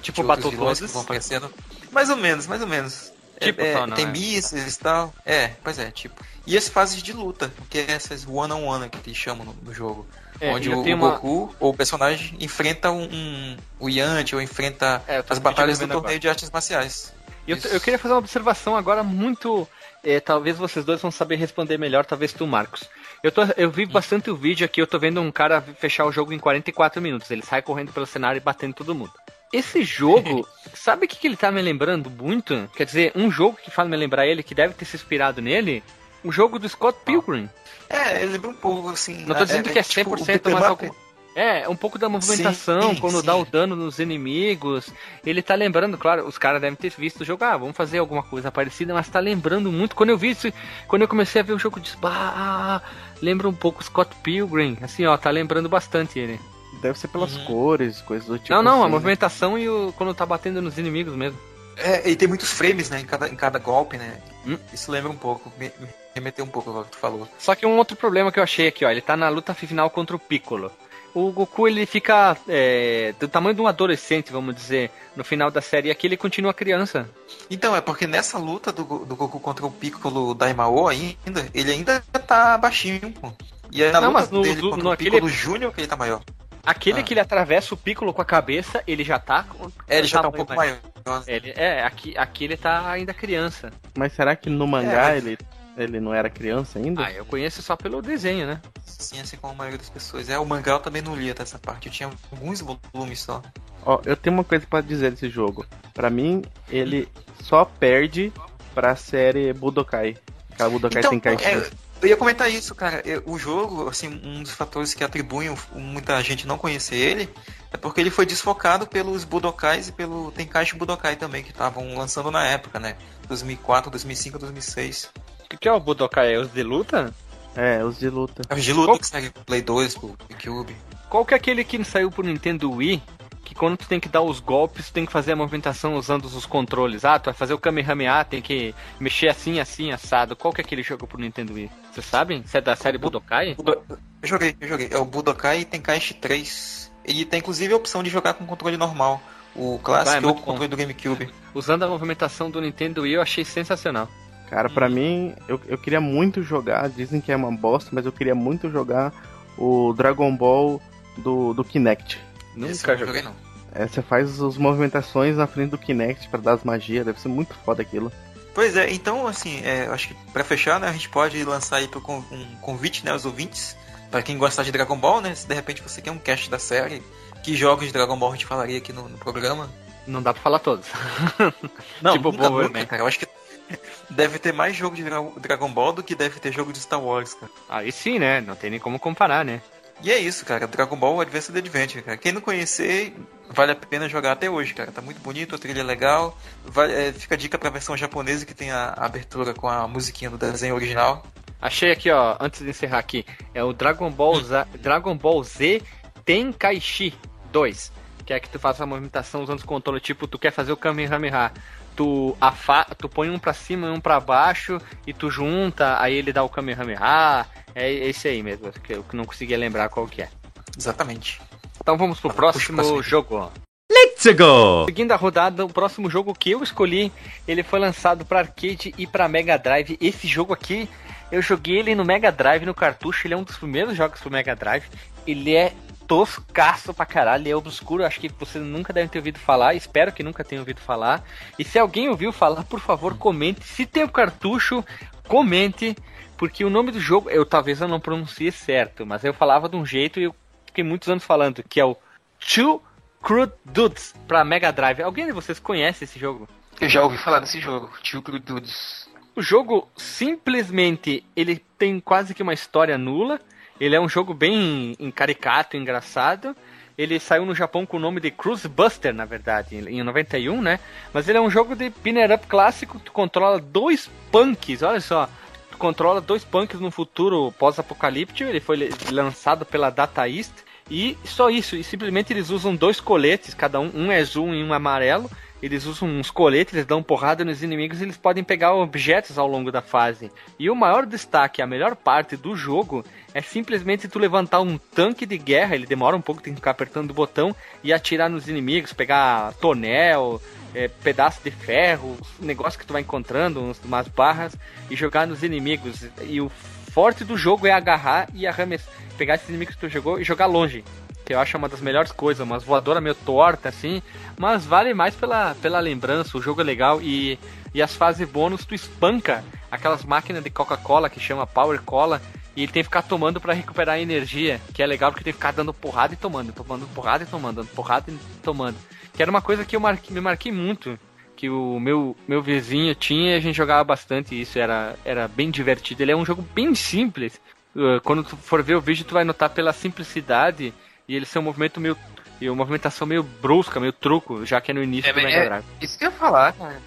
Tipo 0.00 0.22
Battletoads? 0.22 0.80
que 0.80 0.86
vão 0.86 1.02
aparecendo. 1.02 1.52
Mais 1.90 2.08
ou 2.08 2.16
menos, 2.16 2.46
mais 2.46 2.62
ou 2.62 2.68
menos. 2.68 3.12
Tipo 3.40 3.60
É, 3.60 3.72
é, 3.72 3.86
não 3.86 3.96
tem 3.96 4.04
é? 4.04 4.08
mísseis 4.08 4.76
e 4.76 4.78
tal. 4.78 5.12
É, 5.26 5.48
pois 5.64 5.78
é, 5.80 5.90
tipo. 5.90 6.22
E 6.46 6.56
as 6.56 6.68
fases 6.68 7.02
de 7.02 7.12
luta, 7.12 7.52
que 7.68 7.78
é 7.78 7.90
essas 7.92 8.26
one-on-one 8.26 8.88
que 8.88 9.10
eles 9.10 9.18
chamam 9.18 9.44
no, 9.44 9.54
no 9.62 9.72
jogo. 9.74 10.06
É, 10.40 10.52
onde 10.52 10.70
o, 10.70 10.78
o 10.78 10.94
uma- 10.94 11.10
Goku, 11.10 11.54
ou 11.60 11.70
o 11.72 11.76
personagem, 11.76 12.34
enfrenta 12.40 12.90
um, 12.90 13.04
um- 13.04 13.56
o 13.78 13.88
Yanti, 13.90 14.34
ou 14.34 14.40
enfrenta 14.40 15.02
É, 15.06 15.22
as 15.28 15.38
batalhas 15.38 15.78
do 15.78 15.86
torneio 15.86 16.00
agora. 16.06 16.18
de 16.18 16.28
artes 16.28 16.50
marciais. 16.50 17.12
Eu, 17.46 17.56
eu 17.72 17.80
queria 17.80 17.98
fazer 17.98 18.14
uma 18.14 18.20
observação 18.20 18.76
agora 18.76 19.02
muito. 19.02 19.68
eh, 20.02 20.18
talvez 20.20 20.56
vocês 20.56 20.82
dois 20.84 21.00
vão 21.00 21.10
saber 21.10 21.36
responder 21.36 21.76
melhor, 21.78 22.06
talvez 22.06 22.32
tu, 22.32 22.46
Marcos. 22.46 22.88
Eu, 23.22 23.30
tô, 23.30 23.42
eu 23.56 23.70
vi 23.70 23.84
bastante 23.84 24.30
o 24.30 24.36
vídeo 24.36 24.64
aqui, 24.64 24.80
eu 24.80 24.86
tô 24.86 24.98
vendo 24.98 25.20
um 25.20 25.30
cara 25.30 25.60
fechar 25.60 26.06
o 26.06 26.12
jogo 26.12 26.32
em 26.32 26.38
44 26.38 27.02
minutos. 27.02 27.30
Ele 27.30 27.42
sai 27.42 27.60
correndo 27.60 27.92
pelo 27.92 28.06
cenário 28.06 28.38
e 28.38 28.40
batendo 28.40 28.72
todo 28.74 28.94
mundo. 28.94 29.12
Esse 29.52 29.82
jogo, 29.82 30.46
sabe 30.72 31.04
o 31.04 31.08
que, 31.08 31.16
que 31.16 31.26
ele 31.26 31.36
tá 31.36 31.50
me 31.52 31.60
lembrando 31.60 32.08
muito? 32.08 32.70
Quer 32.74 32.86
dizer, 32.86 33.12
um 33.14 33.30
jogo 33.30 33.58
que 33.62 33.70
faz 33.70 33.86
me 33.88 33.96
lembrar 33.96 34.26
ele, 34.26 34.42
que 34.42 34.54
deve 34.54 34.72
ter 34.72 34.84
se 34.86 34.96
inspirado 34.96 35.42
nele, 35.42 35.82
o 36.24 36.30
jogo 36.32 36.58
do 36.58 36.68
Scott 36.68 36.98
Pilgrim. 37.04 37.48
É, 37.88 38.22
ele 38.22 38.32
lembra 38.32 38.50
um 38.50 38.54
pouco 38.54 38.88
assim. 38.90 39.24
Não 39.26 39.34
tô 39.34 39.44
dizendo 39.44 39.68
que 39.70 39.78
é 39.78 39.82
tipo, 39.82 40.10
100%, 40.10 40.20
o 40.20 40.24
beat'em 40.24 40.52
mas 40.54 40.64
algum... 40.64 40.90
É, 41.34 41.68
um 41.68 41.76
pouco 41.76 41.96
da 41.96 42.08
movimentação, 42.08 42.92
Sim, 42.94 43.00
quando 43.00 43.20
sim. 43.20 43.26
dá 43.26 43.36
o 43.36 43.44
dano 43.44 43.76
nos 43.76 44.00
inimigos. 44.00 44.90
Ele 45.24 45.40
tá 45.40 45.54
lembrando, 45.54 45.96
claro, 45.96 46.26
os 46.26 46.36
caras 46.36 46.60
devem 46.60 46.76
ter 46.76 46.92
visto 46.98 47.20
o 47.20 47.24
jogo, 47.24 47.44
ah, 47.44 47.56
vamos 47.56 47.76
fazer 47.76 47.98
alguma 47.98 48.22
coisa 48.22 48.50
parecida, 48.50 48.92
mas 48.92 49.08
tá 49.08 49.20
lembrando 49.20 49.70
muito. 49.70 49.94
Quando 49.94 50.10
eu 50.10 50.18
vi 50.18 50.30
isso, 50.30 50.52
quando 50.88 51.02
eu 51.02 51.08
comecei 51.08 51.40
a 51.40 51.44
ver 51.44 51.52
o 51.52 51.58
jogo, 51.58 51.78
eu 51.78 51.82
disse, 51.82 51.96
bah, 51.98 52.82
lembra 53.22 53.48
um 53.48 53.54
pouco 53.54 53.82
Scott 53.82 54.14
Pilgrim. 54.24 54.76
Assim, 54.82 55.06
ó, 55.06 55.16
tá 55.16 55.30
lembrando 55.30 55.68
bastante 55.68 56.18
ele. 56.18 56.38
Deve 56.82 56.98
ser 56.98 57.08
pelas 57.08 57.36
Uhum. 57.36 57.44
cores, 57.44 58.00
coisas 58.02 58.26
do 58.26 58.38
tipo. 58.38 58.52
não, 58.52 58.62
não, 58.62 58.80
a 58.80 58.84
assim. 58.84 58.90
movimentação 58.90 59.56
e 59.58 59.68
o 59.68 59.94
quando 59.96 60.12
tá 60.14 60.26
batendo 60.26 60.60
nos 60.60 60.78
inimigos 60.78 61.14
mesmo. 61.14 61.38
É, 61.76 62.10
e 62.10 62.16
tem 62.16 62.26
muitos 62.28 62.50
frames, 62.52 62.90
né, 62.90 63.00
em 63.00 63.04
cada, 63.06 63.28
em 63.28 63.36
cada 63.36 63.58
golpe, 63.58 63.96
né? 63.96 64.18
Hum. 64.46 64.58
Isso 64.72 64.90
lembra 64.90 65.10
um 65.10 65.16
pouco, 65.16 65.50
me, 65.58 65.66
me 65.78 65.86
remeteu 66.14 66.44
um 66.44 66.48
pouco 66.48 66.70
ao 66.70 66.84
que 66.84 66.90
tu 66.92 66.98
falou. 66.98 67.28
Só 67.38 67.54
que 67.54 67.64
um 67.66 67.76
outro 67.76 67.96
problema 67.96 68.30
que 68.32 68.38
eu 68.38 68.42
achei 68.42 68.68
aqui, 68.68 68.84
ó, 68.84 68.90
ele 68.90 69.00
tá 69.00 69.16
na 69.16 69.28
luta 69.28 69.54
final 69.54 69.88
contra 69.90 70.14
o 70.16 70.18
Piccolo. 70.18 70.70
o 71.14 71.30
Goku 71.32 71.66
ele 71.66 71.86
fica 71.86 72.36
é, 72.48 73.12
do 73.18 73.26
tamanho 73.26 73.54
de 73.54 73.60
um 73.60 73.66
adolescente, 73.66 74.30
vamos 74.30 74.54
dizer, 74.54 74.90
no 75.16 75.24
final 75.24 75.50
da 75.50 75.60
série. 75.60 75.88
E 75.88 75.90
aqui 75.90 76.06
ele 76.06 76.16
continua 76.16 76.54
criança. 76.54 77.08
Então, 77.50 77.74
é 77.74 77.80
porque 77.80 78.06
nessa 78.06 78.38
luta 78.38 78.70
do, 78.72 78.84
do 79.04 79.16
Goku 79.16 79.40
contra 79.40 79.66
o 79.66 79.70
Piccolo 79.70 80.34
Daimao 80.34 80.86
ainda, 80.88 81.48
ele 81.52 81.72
ainda 81.72 82.00
tá 82.26 82.56
baixinho, 82.56 83.10
pô. 83.12 83.32
E 83.72 83.82
aí 83.82 83.90
na 83.92 84.00
Não, 84.00 84.08
luta 84.08 84.20
mas 84.20 84.30
no- 84.30 84.42
dele 84.42 84.60
contra 84.62 84.82
no 84.84 84.88
o 84.90 84.92
aquele- 84.92 85.10
Piccolo 85.10 85.28
Júnior 85.28 85.72
que 85.72 85.80
ele 85.80 85.88
tá 85.88 85.96
maior. 85.96 86.20
Aquele 86.64 87.00
Ah. 87.00 87.02
que 87.02 87.12
ele 87.14 87.20
atravessa 87.20 87.72
o 87.72 87.76
Piccolo 87.76 88.12
com 88.12 88.20
a 88.20 88.24
cabeça, 88.24 88.82
ele 88.86 89.02
já 89.02 89.18
tá. 89.18 89.44
com- 89.44 89.70
É, 89.88 89.98
ele 89.98 90.06
já 90.06 90.20
tá 90.22 90.28
um 90.28 90.32
pouco 90.32 90.54
mais- 90.54 90.76
maior. 91.06 91.24
Ele, 91.26 91.52
é, 91.56 91.82
aqui, 91.82 92.16
aqui 92.18 92.44
ele 92.44 92.56
tá 92.56 92.88
ainda 92.90 93.12
criança. 93.14 93.72
Mas 93.96 94.12
será 94.12 94.36
que 94.36 94.50
no 94.50 94.66
mangá 94.66 95.08
É, 95.10 95.14
mas- 95.14 95.24
ele, 95.26 95.38
ele 95.76 96.00
não 96.00 96.12
era 96.14 96.28
criança 96.30 96.78
ainda? 96.78 97.04
Ah, 97.06 97.12
eu 97.12 97.24
conheço 97.24 97.62
só 97.62 97.76
pelo 97.76 98.02
desenho, 98.02 98.46
né? 98.46 98.60
Sim, 98.84 99.20
assim 99.20 99.36
como 99.36 99.52
a 99.52 99.56
maioria 99.56 99.78
das 99.78 99.88
pessoas. 99.90 100.28
É, 100.28 100.38
o 100.38 100.44
mangá 100.44 100.72
eu 100.72 100.78
também 100.80 101.00
não 101.02 101.16
lia 101.16 101.32
dessa 101.34 101.58
parte. 101.58 101.86
Eu 101.86 101.92
tinha 101.92 102.10
alguns 102.32 102.60
volumes 102.60 103.20
só. 103.20 103.42
Ó, 103.84 104.00
eu 104.04 104.16
tenho 104.16 104.34
uma 104.36 104.44
coisa 104.44 104.66
pra 104.68 104.80
dizer 104.80 105.10
desse 105.12 105.28
jogo. 105.30 105.64
Pra 105.94 106.10
mim, 106.10 106.42
ele 106.68 107.08
só 107.42 107.64
perde 107.64 108.32
pra 108.74 108.94
série 108.96 109.52
Budokai. 109.52 110.16
Que 110.56 110.62
a 110.62 110.68
Budokai 110.68 111.00
Então, 111.00 111.10
tem 111.10 111.20
Kaishi. 111.20 111.44
é, 111.46 111.70
eu 112.02 112.08
ia 112.08 112.16
comentar 112.16 112.50
isso, 112.50 112.74
cara. 112.74 113.02
O 113.24 113.38
jogo, 113.38 113.88
assim, 113.88 114.08
um 114.24 114.42
dos 114.42 114.52
fatores 114.52 114.92
que 114.92 115.02
atribuem 115.02 115.48
o- 115.50 115.58
muita 115.78 116.20
gente 116.22 116.46
não 116.46 116.58
conhecer 116.58 116.96
ele 116.96 117.28
é 117.72 117.76
porque 117.76 118.00
ele 118.00 118.10
foi 118.10 118.26
desfocado 118.26 118.86
pelos 118.86 119.24
Budokais 119.24 119.88
e 119.88 119.92
pelo 119.92 120.30
Tenkaichi 120.32 120.76
Budokai 120.76 121.16
também, 121.16 121.42
que 121.42 121.50
estavam 121.50 121.96
lançando 121.96 122.30
na 122.30 122.44
época, 122.44 122.78
né? 122.78 122.96
2004, 123.28 123.90
2005, 123.90 124.38
2006. 124.38 125.10
O 125.50 125.54
que, 125.54 125.56
que 125.58 125.68
é 125.68 125.72
o 125.72 125.80
Budokai? 125.80 126.32
É 126.34 126.38
os 126.38 126.52
de 126.52 126.62
luta? 126.62 127.12
É, 127.56 127.82
os 127.84 127.98
de 127.98 128.08
luta. 128.08 128.42
É 128.48 128.54
o 128.54 128.60
de 128.60 128.72
luta 128.72 128.98
que 129.00 129.06
segue 129.06 129.30
pro 129.30 129.44
Play 129.44 129.60
2, 129.60 129.96
pro 129.98 130.16
Cube. 130.40 130.76
Qual 131.08 131.24
que 131.24 131.34
é 131.34 131.36
aquele 131.36 131.64
que 131.64 131.82
saiu 131.82 132.08
pro 132.08 132.22
Nintendo 132.22 132.70
Wii? 132.70 133.02
Que 133.44 133.52
quando 133.52 133.76
tu 133.76 133.88
tem 133.88 133.98
que 133.98 134.08
dar 134.08 134.20
os 134.22 134.38
golpes, 134.38 134.86
tu 134.86 134.92
tem 134.92 135.04
que 135.04 135.10
fazer 135.10 135.32
a 135.32 135.36
movimentação 135.36 135.96
usando 135.96 136.26
os 136.26 136.46
controles. 136.46 137.04
Ah, 137.04 137.18
tu 137.18 137.24
vai 137.24 137.34
fazer 137.34 137.52
o 137.52 137.58
Kamehameha, 137.58 138.24
tem 138.24 138.40
que 138.40 138.72
mexer 139.00 139.26
assim, 139.26 139.58
assim, 139.58 139.90
assado. 139.90 140.36
Qual 140.36 140.54
que 140.54 140.60
é 140.60 140.64
aquele 140.64 140.84
jogo 140.84 141.04
pro 141.04 141.18
Nintendo 141.18 141.54
Wii? 141.54 141.68
Vocês 141.92 142.06
sabem? 142.06 142.44
Se 142.46 142.56
é 142.58 142.60
da 142.60 142.76
série 142.76 142.96
Budokai? 142.96 143.56
Budo- 143.56 143.82
Eu 144.22 144.28
joguei, 144.28 144.54
eu 144.60 144.68
joguei. 144.68 144.88
É 144.92 144.98
o 144.98 145.04
Budokai 145.04 145.64
Tenkaichi 145.64 146.14
3. 146.14 146.92
Ele 147.04 147.24
tem 147.24 147.40
inclusive 147.40 147.74
a 147.74 147.76
opção 147.76 148.04
de 148.04 148.10
jogar 148.10 148.34
com 148.34 148.46
controle 148.46 148.76
normal. 148.76 149.20
O 149.56 149.80
Ah, 149.80 149.84
clássico 149.84 150.24
é 150.24 150.28
ou 150.30 150.36
o 150.36 150.40
controle 150.40 150.68
do 150.68 150.76
GameCube. 150.76 151.28
Usando 151.52 151.82
a 151.82 151.88
movimentação 151.88 152.48
do 152.48 152.60
Nintendo 152.60 153.02
Wii, 153.02 153.14
eu 153.14 153.20
achei 153.22 153.44
sensacional. 153.44 154.08
Cara, 154.50 154.68
pra 154.68 154.88
mim, 154.88 155.34
eu, 155.48 155.60
eu 155.68 155.78
queria 155.78 156.00
muito 156.00 156.42
jogar. 156.42 156.88
Dizem 156.90 157.20
que 157.20 157.30
é 157.30 157.36
uma 157.36 157.52
bosta, 157.52 157.90
mas 157.92 158.04
eu 158.04 158.10
queria 158.12 158.34
muito 158.34 158.68
jogar 158.68 159.12
o 159.56 159.92
Dragon 159.96 160.34
Ball 160.36 160.82
do, 161.16 161.54
do 161.54 161.62
Kinect. 161.64 162.18
Esse 162.56 162.82
Nunca 162.86 162.96
joguei. 162.96 163.22
não. 163.22 163.32
É, 163.72 163.86
você 163.86 164.02
faz 164.02 164.40
as 164.42 164.56
movimentações 164.56 165.36
na 165.36 165.46
frente 165.46 165.70
do 165.70 165.78
Kinect 165.78 166.28
pra 166.28 166.40
dar 166.40 166.54
as 166.54 166.64
magias. 166.64 167.06
Deve 167.06 167.20
ser 167.20 167.28
muito 167.28 167.54
foda 167.64 167.80
aquilo. 167.80 168.10
Pois 168.52 168.76
é, 168.76 168.92
então 168.92 169.28
assim, 169.28 169.60
é, 169.64 169.86
eu 169.86 169.92
acho 169.94 170.08
que 170.08 170.14
pra 170.32 170.42
fechar, 170.42 170.80
né, 170.80 170.88
a 170.88 170.92
gente 170.92 171.08
pode 171.08 171.42
lançar 171.44 171.76
aí 171.76 171.86
pro 171.86 172.00
con- 172.00 172.24
um 172.32 172.56
convite, 172.60 173.04
né, 173.04 173.12
aos 173.12 173.24
ouvintes, 173.24 173.76
pra 174.10 174.20
quem 174.22 174.36
gostar 174.36 174.64
de 174.64 174.72
Dragon 174.72 174.96
Ball, 174.98 175.20
né, 175.20 175.32
se 175.36 175.46
de 175.46 175.54
repente 175.54 175.80
você 175.80 176.02
quer 176.02 176.10
um 176.10 176.18
cast 176.18 176.50
da 176.50 176.58
série, 176.58 177.00
que 177.44 177.54
jogos 177.54 177.86
de 177.86 177.92
Dragon 177.92 178.18
Ball 178.18 178.30
a 178.30 178.32
gente 178.34 178.46
falaria 178.46 178.78
aqui 178.78 178.92
no, 178.92 179.08
no 179.08 179.16
programa. 179.18 179.70
Não 180.04 180.20
dá 180.20 180.32
pra 180.34 180.42
falar 180.42 180.58
todos. 180.58 180.86
Não, 182.02 182.14
Tipo 182.14 182.32
nunca, 182.32 182.48
Bomberman. 182.50 182.68
nunca, 182.80 182.86
cara, 182.86 183.02
eu 183.02 183.06
acho 183.06 183.20
que 183.20 183.26
deve 184.10 184.38
ter 184.38 184.52
mais 184.52 184.74
jogo 184.76 184.96
de 184.96 185.04
Dra- 185.04 185.20
Dragon 185.38 185.70
Ball 185.70 185.92
do 185.92 186.02
que 186.02 186.14
deve 186.14 186.40
ter 186.40 186.52
jogo 186.52 186.72
de 186.72 186.78
Star 186.78 187.00
Wars, 187.02 187.34
cara. 187.34 187.50
Aí 187.68 187.90
sim, 187.92 188.18
né? 188.18 188.40
Não 188.40 188.54
tem 188.56 188.70
nem 188.70 188.80
como 188.80 188.98
comparar, 188.98 189.44
né? 189.44 189.60
E 190.02 190.10
é 190.10 190.18
isso, 190.18 190.46
cara, 190.46 190.66
Dragon 190.66 190.96
Ball 190.96 191.20
Advanced 191.20 191.54
Adventure, 191.56 192.02
cara. 192.02 192.16
Quem 192.16 192.32
não 192.32 192.40
conhecer, 192.40 193.14
vale 193.50 193.72
a 193.72 193.76
pena 193.76 194.08
jogar 194.08 194.32
até 194.32 194.48
hoje, 194.48 194.72
cara. 194.72 194.90
Tá 194.90 195.02
muito 195.02 195.20
bonito, 195.20 195.54
a 195.54 195.58
trilha 195.58 195.80
é 195.80 195.84
legal. 195.84 196.36
Vale- 196.64 196.94
é, 196.94 197.12
fica 197.12 197.34
a 197.34 197.38
dica 197.38 197.58
pra 197.58 197.68
versão 197.68 197.94
japonesa 197.96 198.46
que 198.46 198.54
tem 198.54 198.70
a, 198.70 198.94
a 198.96 199.04
abertura 199.04 199.52
com 199.52 199.68
a 199.68 199.86
musiquinha 199.86 200.30
do 200.30 200.38
desenho 200.38 200.74
original. 200.74 201.22
Achei 201.60 201.92
aqui, 201.92 202.10
ó, 202.10 202.38
antes 202.40 202.62
de 202.62 202.70
encerrar 202.70 202.98
aqui, 202.98 203.26
é 203.52 203.62
o 203.62 203.74
Dragon 203.74 204.10
Ball 204.10 204.40
Z, 204.40 204.64
Dragon 204.80 205.14
Ball 205.14 205.44
Z 205.44 205.82
Tenkaichi 206.24 207.12
2, 207.52 207.92
que 208.24 208.32
é 208.32 208.40
que 208.40 208.48
tu 208.48 208.58
faz 208.58 208.80
a 208.80 208.86
movimentação 208.86 209.42
usando 209.42 209.58
os 209.58 209.64
controles, 209.64 210.02
tipo, 210.02 210.26
tu 210.26 210.38
quer 210.38 210.52
fazer 210.52 210.72
o 210.72 210.76
Kamehameha, 210.76 211.52
tu, 211.96 212.36
afa 212.40 212.84
tu 212.96 213.08
põe 213.08 213.30
um 213.30 213.38
pra 213.38 213.52
cima 213.52 213.88
e 213.88 213.90
um 213.90 214.00
pra 214.00 214.20
baixo, 214.20 214.80
e 215.06 215.12
tu 215.12 215.30
junta, 215.30 216.00
aí 216.00 216.14
ele 216.14 216.32
dá 216.32 216.42
o 216.42 216.48
Kamehameha, 216.48 217.46
é 217.74 217.92
esse 217.92 218.28
aí 218.28 218.42
mesmo, 218.42 218.72
que 218.72 218.94
eu 218.94 219.04
não 219.12 219.24
conseguia 219.24 219.58
lembrar 219.58 219.88
qual 219.88 220.06
que 220.06 220.22
é. 220.22 220.28
Exatamente. 220.76 221.40
Então 221.80 221.96
vamos 221.96 222.20
pro 222.20 222.32
próximo 222.32 223.02
jogo. 223.02 223.50
Let's 223.90 224.24
go! 224.36 224.84
Seguindo 224.86 225.12
a 225.12 225.16
rodada, 225.16 225.64
o 225.64 225.68
próximo 225.68 226.08
jogo 226.08 226.34
que 226.34 226.50
eu 226.50 226.62
escolhi, 226.62 227.10
ele 227.48 227.62
foi 227.62 227.80
lançado 227.80 228.24
para 228.24 228.40
arcade 228.40 228.94
e 228.96 229.06
para 229.06 229.28
Mega 229.28 229.58
Drive. 229.58 229.98
Esse 230.00 230.28
jogo 230.28 230.52
aqui, 230.52 230.88
eu 231.32 231.42
joguei 231.42 231.78
ele 231.78 231.94
no 231.94 232.04
Mega 232.04 232.30
Drive, 232.30 232.64
no 232.64 232.74
cartucho. 232.74 233.26
Ele 233.26 233.34
é 233.34 233.36
um 233.36 233.42
dos 233.42 233.56
primeiros 233.56 233.96
jogos 233.96 234.20
pro 234.20 234.30
Mega 234.30 234.54
Drive. 234.54 234.84
Ele 235.26 235.54
é 235.54 235.72
toscaço 236.10 236.92
pra 236.92 237.06
caralho, 237.06 237.48
é 237.48 237.54
obscuro. 237.54 238.04
Acho 238.04 238.18
que 238.18 238.28
você 238.28 238.58
nunca 238.58 238.92
deve 238.92 239.08
ter 239.08 239.18
ouvido 239.18 239.38
falar. 239.38 239.76
Espero 239.76 240.10
que 240.10 240.24
nunca 240.24 240.42
tenha 240.42 240.60
ouvido 240.60 240.80
falar. 240.80 241.22
E 241.56 241.62
se 241.62 241.78
alguém 241.78 242.08
ouviu 242.08 242.32
falar, 242.32 242.64
por 242.64 242.80
favor, 242.80 243.16
comente. 243.16 243.64
Se 243.64 243.86
tem 243.86 244.02
o 244.02 244.08
cartucho, 244.08 244.84
comente. 245.28 245.96
Porque 246.36 246.64
o 246.64 246.70
nome 246.70 246.90
do 246.90 246.98
jogo, 246.98 247.30
eu 247.30 247.46
talvez 247.46 247.80
eu 247.80 247.86
não 247.86 248.00
pronuncie 248.00 248.50
certo, 248.50 249.06
mas 249.06 249.22
eu 249.22 249.32
falava 249.32 249.68
de 249.68 249.76
um 249.76 249.86
jeito 249.86 250.18
e 250.18 250.24
eu 250.24 250.34
fiquei 250.66 250.82
muitos 250.82 251.08
anos 251.08 251.22
falando, 251.22 251.62
que 251.62 251.78
é 251.78 251.84
o 251.84 251.96
Two 252.40 252.82
Crude 253.22 253.52
Dudes 253.64 254.12
pra 254.26 254.42
Mega 254.42 254.72
Drive. 254.72 255.02
Alguém 255.02 255.26
de 255.26 255.32
vocês 255.32 255.60
conhece 255.60 256.02
esse 256.02 256.18
jogo? 256.18 256.48
Eu 256.80 256.88
já 256.88 257.04
ouvi 257.04 257.18
falar 257.18 257.38
desse 257.38 257.60
jogo, 257.60 257.88
Tio 258.02 258.20
Crududes. 258.20 259.08
O 259.36 259.42
jogo 259.42 259.88
simplesmente 259.96 261.24
ele 261.36 261.64
tem 261.78 262.00
quase 262.00 262.34
que 262.34 262.42
uma 262.42 262.54
história 262.54 262.98
nula. 262.98 263.38
Ele 263.80 263.96
é 263.96 264.00
um 264.00 264.08
jogo 264.08 264.34
bem 264.34 264.94
caricato, 265.14 265.76
engraçado. 265.76 266.54
Ele 266.98 267.18
saiu 267.18 267.46
no 267.46 267.54
Japão 267.54 267.86
com 267.86 267.96
o 267.96 268.00
nome 268.00 268.20
de 268.20 268.30
Cruise 268.30 268.68
Buster, 268.68 269.14
na 269.14 269.24
verdade, 269.24 269.74
em 269.74 270.02
91, 270.02 270.60
né? 270.60 270.78
Mas 271.14 271.26
ele 271.26 271.38
é 271.38 271.40
um 271.40 271.48
jogo 271.48 271.74
de 271.74 271.88
pinner 271.88 272.30
up 272.30 272.46
clássico. 272.46 273.00
Tu 273.00 273.10
controla 273.10 273.58
dois 273.58 274.10
punks, 274.30 274.82
olha 274.82 275.00
só. 275.00 275.26
Tu 275.70 275.78
controla 275.78 276.20
dois 276.20 276.44
punks 276.44 276.78
no 276.78 276.90
futuro 276.90 277.52
pós-apocalíptico. 277.58 278.50
Ele 278.50 278.60
foi 278.60 278.90
lançado 279.10 279.64
pela 279.64 279.88
Data 279.88 280.28
East. 280.28 280.52
E 280.90 281.16
só 281.24 281.48
isso, 281.48 281.74
e 281.76 281.84
simplesmente 281.84 282.32
eles 282.32 282.50
usam 282.50 282.74
dois 282.74 283.00
coletes, 283.00 283.54
cada 283.54 283.78
um, 283.78 283.90
um 283.94 284.12
é 284.12 284.18
azul 284.18 284.52
e 284.52 284.62
um 284.62 284.74
amarelo. 284.74 285.30
Eles 285.62 285.84
usam 285.84 286.08
uns 286.08 286.30
coletes, 286.30 286.74
eles 286.74 286.86
dão 286.86 287.02
porrada 287.02 287.44
nos 287.44 287.62
inimigos 287.62 288.00
e 288.00 288.04
eles 288.04 288.16
podem 288.16 288.42
pegar 288.42 288.74
objetos 288.74 289.38
ao 289.38 289.46
longo 289.46 289.70
da 289.70 289.82
fase. 289.82 290.30
E 290.58 290.70
o 290.70 290.74
maior 290.74 291.04
destaque, 291.04 291.60
a 291.60 291.66
melhor 291.66 291.94
parte 291.94 292.36
do 292.36 292.56
jogo, 292.56 293.04
é 293.34 293.42
simplesmente 293.42 294.08
tu 294.08 294.18
levantar 294.18 294.60
um 294.60 294.78
tanque 294.78 295.26
de 295.26 295.36
guerra, 295.36 295.74
ele 295.74 295.86
demora 295.86 296.16
um 296.16 296.20
pouco, 296.20 296.42
tem 296.42 296.54
que 296.54 296.60
ficar 296.60 296.70
apertando 296.70 297.10
o 297.10 297.14
botão 297.14 297.54
e 297.84 297.92
atirar 297.92 298.30
nos 298.30 298.48
inimigos, 298.48 298.92
pegar 298.92 299.52
tonel, 299.54 300.40
é, 300.74 300.88
pedaço 300.88 301.40
de 301.44 301.50
ferro, 301.50 302.16
negócio 302.38 302.78
que 302.78 302.86
tu 302.86 302.92
vai 302.92 303.02
encontrando, 303.02 303.74
umas 303.84 304.08
barras, 304.08 304.56
e 304.90 304.96
jogar 304.96 305.26
nos 305.26 305.42
inimigos. 305.42 306.06
E 306.22 306.40
o 306.40 306.50
forte 306.90 307.24
do 307.24 307.36
jogo 307.36 307.66
é 307.66 307.72
agarrar 307.72 308.28
e 308.34 308.46
arremessar, 308.46 308.92
pegar 309.18 309.34
esses 309.34 309.48
inimigos 309.48 309.74
que 309.74 309.80
tu 309.80 309.88
jogou 309.88 310.20
e 310.20 310.24
jogar 310.24 310.46
longe. 310.46 310.84
Que 311.30 311.34
eu 311.34 311.38
acho 311.38 311.56
uma 311.56 311.68
das 311.68 311.80
melhores 311.80 312.10
coisas, 312.10 312.44
umas 312.44 312.64
voadoras 312.64 313.00
meio 313.00 313.14
torta 313.14 313.68
assim, 313.68 314.02
mas 314.36 314.66
vale 314.66 314.92
mais 314.92 315.14
pela, 315.14 315.54
pela 315.62 315.78
lembrança, 315.78 316.36
o 316.36 316.42
jogo 316.42 316.60
é 316.60 316.64
legal 316.64 317.00
e, 317.00 317.38
e 317.72 317.80
as 317.80 317.94
fases 317.94 318.28
bônus 318.28 318.64
tu 318.64 318.74
espanca 318.74 319.44
aquelas 319.70 320.04
máquinas 320.04 320.42
de 320.42 320.50
Coca-Cola 320.50 321.08
que 321.08 321.20
chama 321.20 321.46
Power 321.46 321.80
Cola 321.82 322.20
e 322.56 322.64
ele 322.64 322.72
tem 322.72 322.82
que 322.82 322.88
ficar 322.88 323.02
tomando 323.02 323.40
pra 323.40 323.52
recuperar 323.52 324.00
energia, 324.00 324.60
que 324.74 324.82
é 324.82 324.86
legal 324.88 325.12
porque 325.12 325.22
tem 325.22 325.32
que 325.32 325.38
ficar 325.38 325.52
dando 325.52 325.72
porrada 325.72 326.14
e 326.14 326.16
tomando, 326.16 326.52
tomando 326.52 326.84
porrada 326.88 327.22
e 327.22 327.26
tomando, 327.28 327.56
dando 327.62 327.68
porrada 327.76 328.10
e 328.10 328.18
tomando. 328.42 328.76
Que 329.14 329.22
era 329.22 329.30
uma 329.30 329.40
coisa 329.40 329.64
que 329.64 329.76
eu 329.76 329.80
marquei- 329.80 330.12
me 330.12 330.20
marquei 330.20 330.50
muito, 330.50 330.98
que 331.36 331.48
o 331.48 331.78
meu, 331.78 332.16
meu 332.26 332.42
vizinho 332.42 332.92
tinha 332.92 333.34
e 333.34 333.36
a 333.36 333.40
gente 333.40 333.54
jogava 333.54 333.84
bastante 333.84 334.34
isso, 334.34 334.58
era, 334.58 334.96
era 335.04 335.28
bem 335.28 335.48
divertido. 335.48 336.02
Ele 336.02 336.10
é 336.10 336.16
um 336.16 336.26
jogo 336.26 336.42
bem 336.52 336.74
simples. 336.74 337.40
Uh, 337.72 338.00
Quando 338.02 338.24
tu 338.24 338.36
for 338.36 338.64
ver 338.64 338.74
o 338.74 338.80
vídeo, 338.80 339.04
tu 339.04 339.14
vai 339.14 339.22
notar 339.22 339.48
pela 339.50 339.72
simplicidade 339.72 340.74
e 341.10 341.16
ele 341.16 341.26
ser 341.26 341.40
um 341.40 341.42
movimento 341.42 341.80
meio. 341.80 341.96
E 342.40 342.48
uma 342.48 342.56
movimentação 342.56 343.06
meio 343.06 343.22
brusca, 343.22 343.78
meio 343.80 343.92
truco, 343.92 344.46
já 344.46 344.60
que 344.60 344.70
é 344.70 344.74
no 344.74 344.82
início 344.82 345.10
É, 345.10 345.12
do 345.12 345.16
Mega 345.20 345.36
é- 345.36 345.44
Drive. 345.44 345.64
Isso 345.80 345.98
que 345.98 346.04
eu 346.06 346.10
ia 346.10 346.16
falar, 346.16 346.52
cara. 346.54 346.80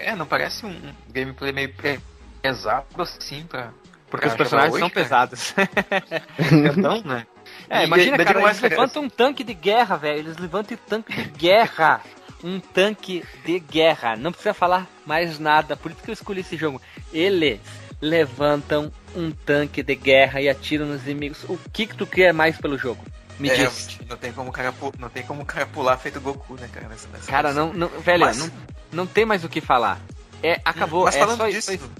É, 0.00 0.14
não 0.14 0.26
parece 0.26 0.66
um 0.66 0.78
gameplay 1.08 1.50
meio 1.52 1.72
pe- 1.72 1.98
pesado 2.42 2.84
assim 2.98 3.44
pra. 3.48 3.70
Porque 4.10 4.26
pra 4.26 4.32
os 4.32 4.36
personagens 4.36 4.78
são 4.78 4.90
cara. 4.90 5.02
pesados. 5.02 5.54
Não, 6.76 7.00
né? 7.02 7.26
É, 7.70 7.82
E 7.82 7.86
imagina, 7.86 8.22
cara, 8.22 8.40
eles 8.42 8.60
levantam 8.60 9.02
um 9.04 9.08
tanque 9.08 9.42
de 9.44 9.54
guerra, 9.54 9.96
velho. 9.96 10.18
Eles 10.20 10.36
levantam 10.36 10.76
um 10.76 10.88
tanque 10.88 11.12
de 11.14 11.28
guerra. 11.30 12.00
Um 12.44 12.60
tanque 12.60 13.24
de 13.44 13.58
guerra. 13.58 14.16
Não 14.16 14.30
precisa 14.32 14.52
falar 14.54 14.86
mais 15.06 15.38
nada. 15.38 15.76
Por 15.76 15.90
isso 15.90 16.02
que 16.02 16.10
eu 16.10 16.14
escolhi 16.14 16.40
esse 16.40 16.56
jogo. 16.56 16.80
Eles 17.12 17.60
levantam 18.00 18.92
um 19.16 19.30
tanque 19.30 19.82
de 19.82 19.94
guerra 19.94 20.40
e 20.40 20.48
atiram 20.48 20.86
nos 20.86 21.04
inimigos. 21.06 21.44
O 21.44 21.58
que 21.72 21.86
que 21.86 21.96
tu 21.96 22.06
quer 22.06 22.32
mais 22.32 22.56
pelo 22.58 22.76
jogo? 22.78 23.02
Me 23.38 23.48
É, 23.50 23.54
diz. 23.54 23.98
não 24.08 24.16
tem 24.16 24.32
como 24.32 24.50
o 24.50 24.52
cara, 24.52 24.74
não 24.98 25.08
tem 25.08 25.22
como 25.22 25.42
o 25.42 25.46
cara 25.46 25.66
pular 25.66 25.96
feito 25.96 26.20
Goku, 26.20 26.54
né, 26.54 26.68
cara? 26.72 26.88
Nessa, 26.88 27.08
nessa 27.08 27.30
Cara, 27.30 27.52
não, 27.52 27.72
não 27.72 27.88
velho, 27.88 28.24
Mas- 28.26 28.38
não, 28.38 28.50
não 28.92 29.06
tem 29.06 29.24
mais 29.24 29.44
o 29.44 29.48
que 29.48 29.60
falar. 29.60 30.00
É, 30.42 30.60
acabou. 30.64 31.04
Mas 31.04 31.16
é 31.16 31.18
falando 31.18 31.38
só 31.38 31.48
disso, 31.48 31.72
isso. 31.72 31.90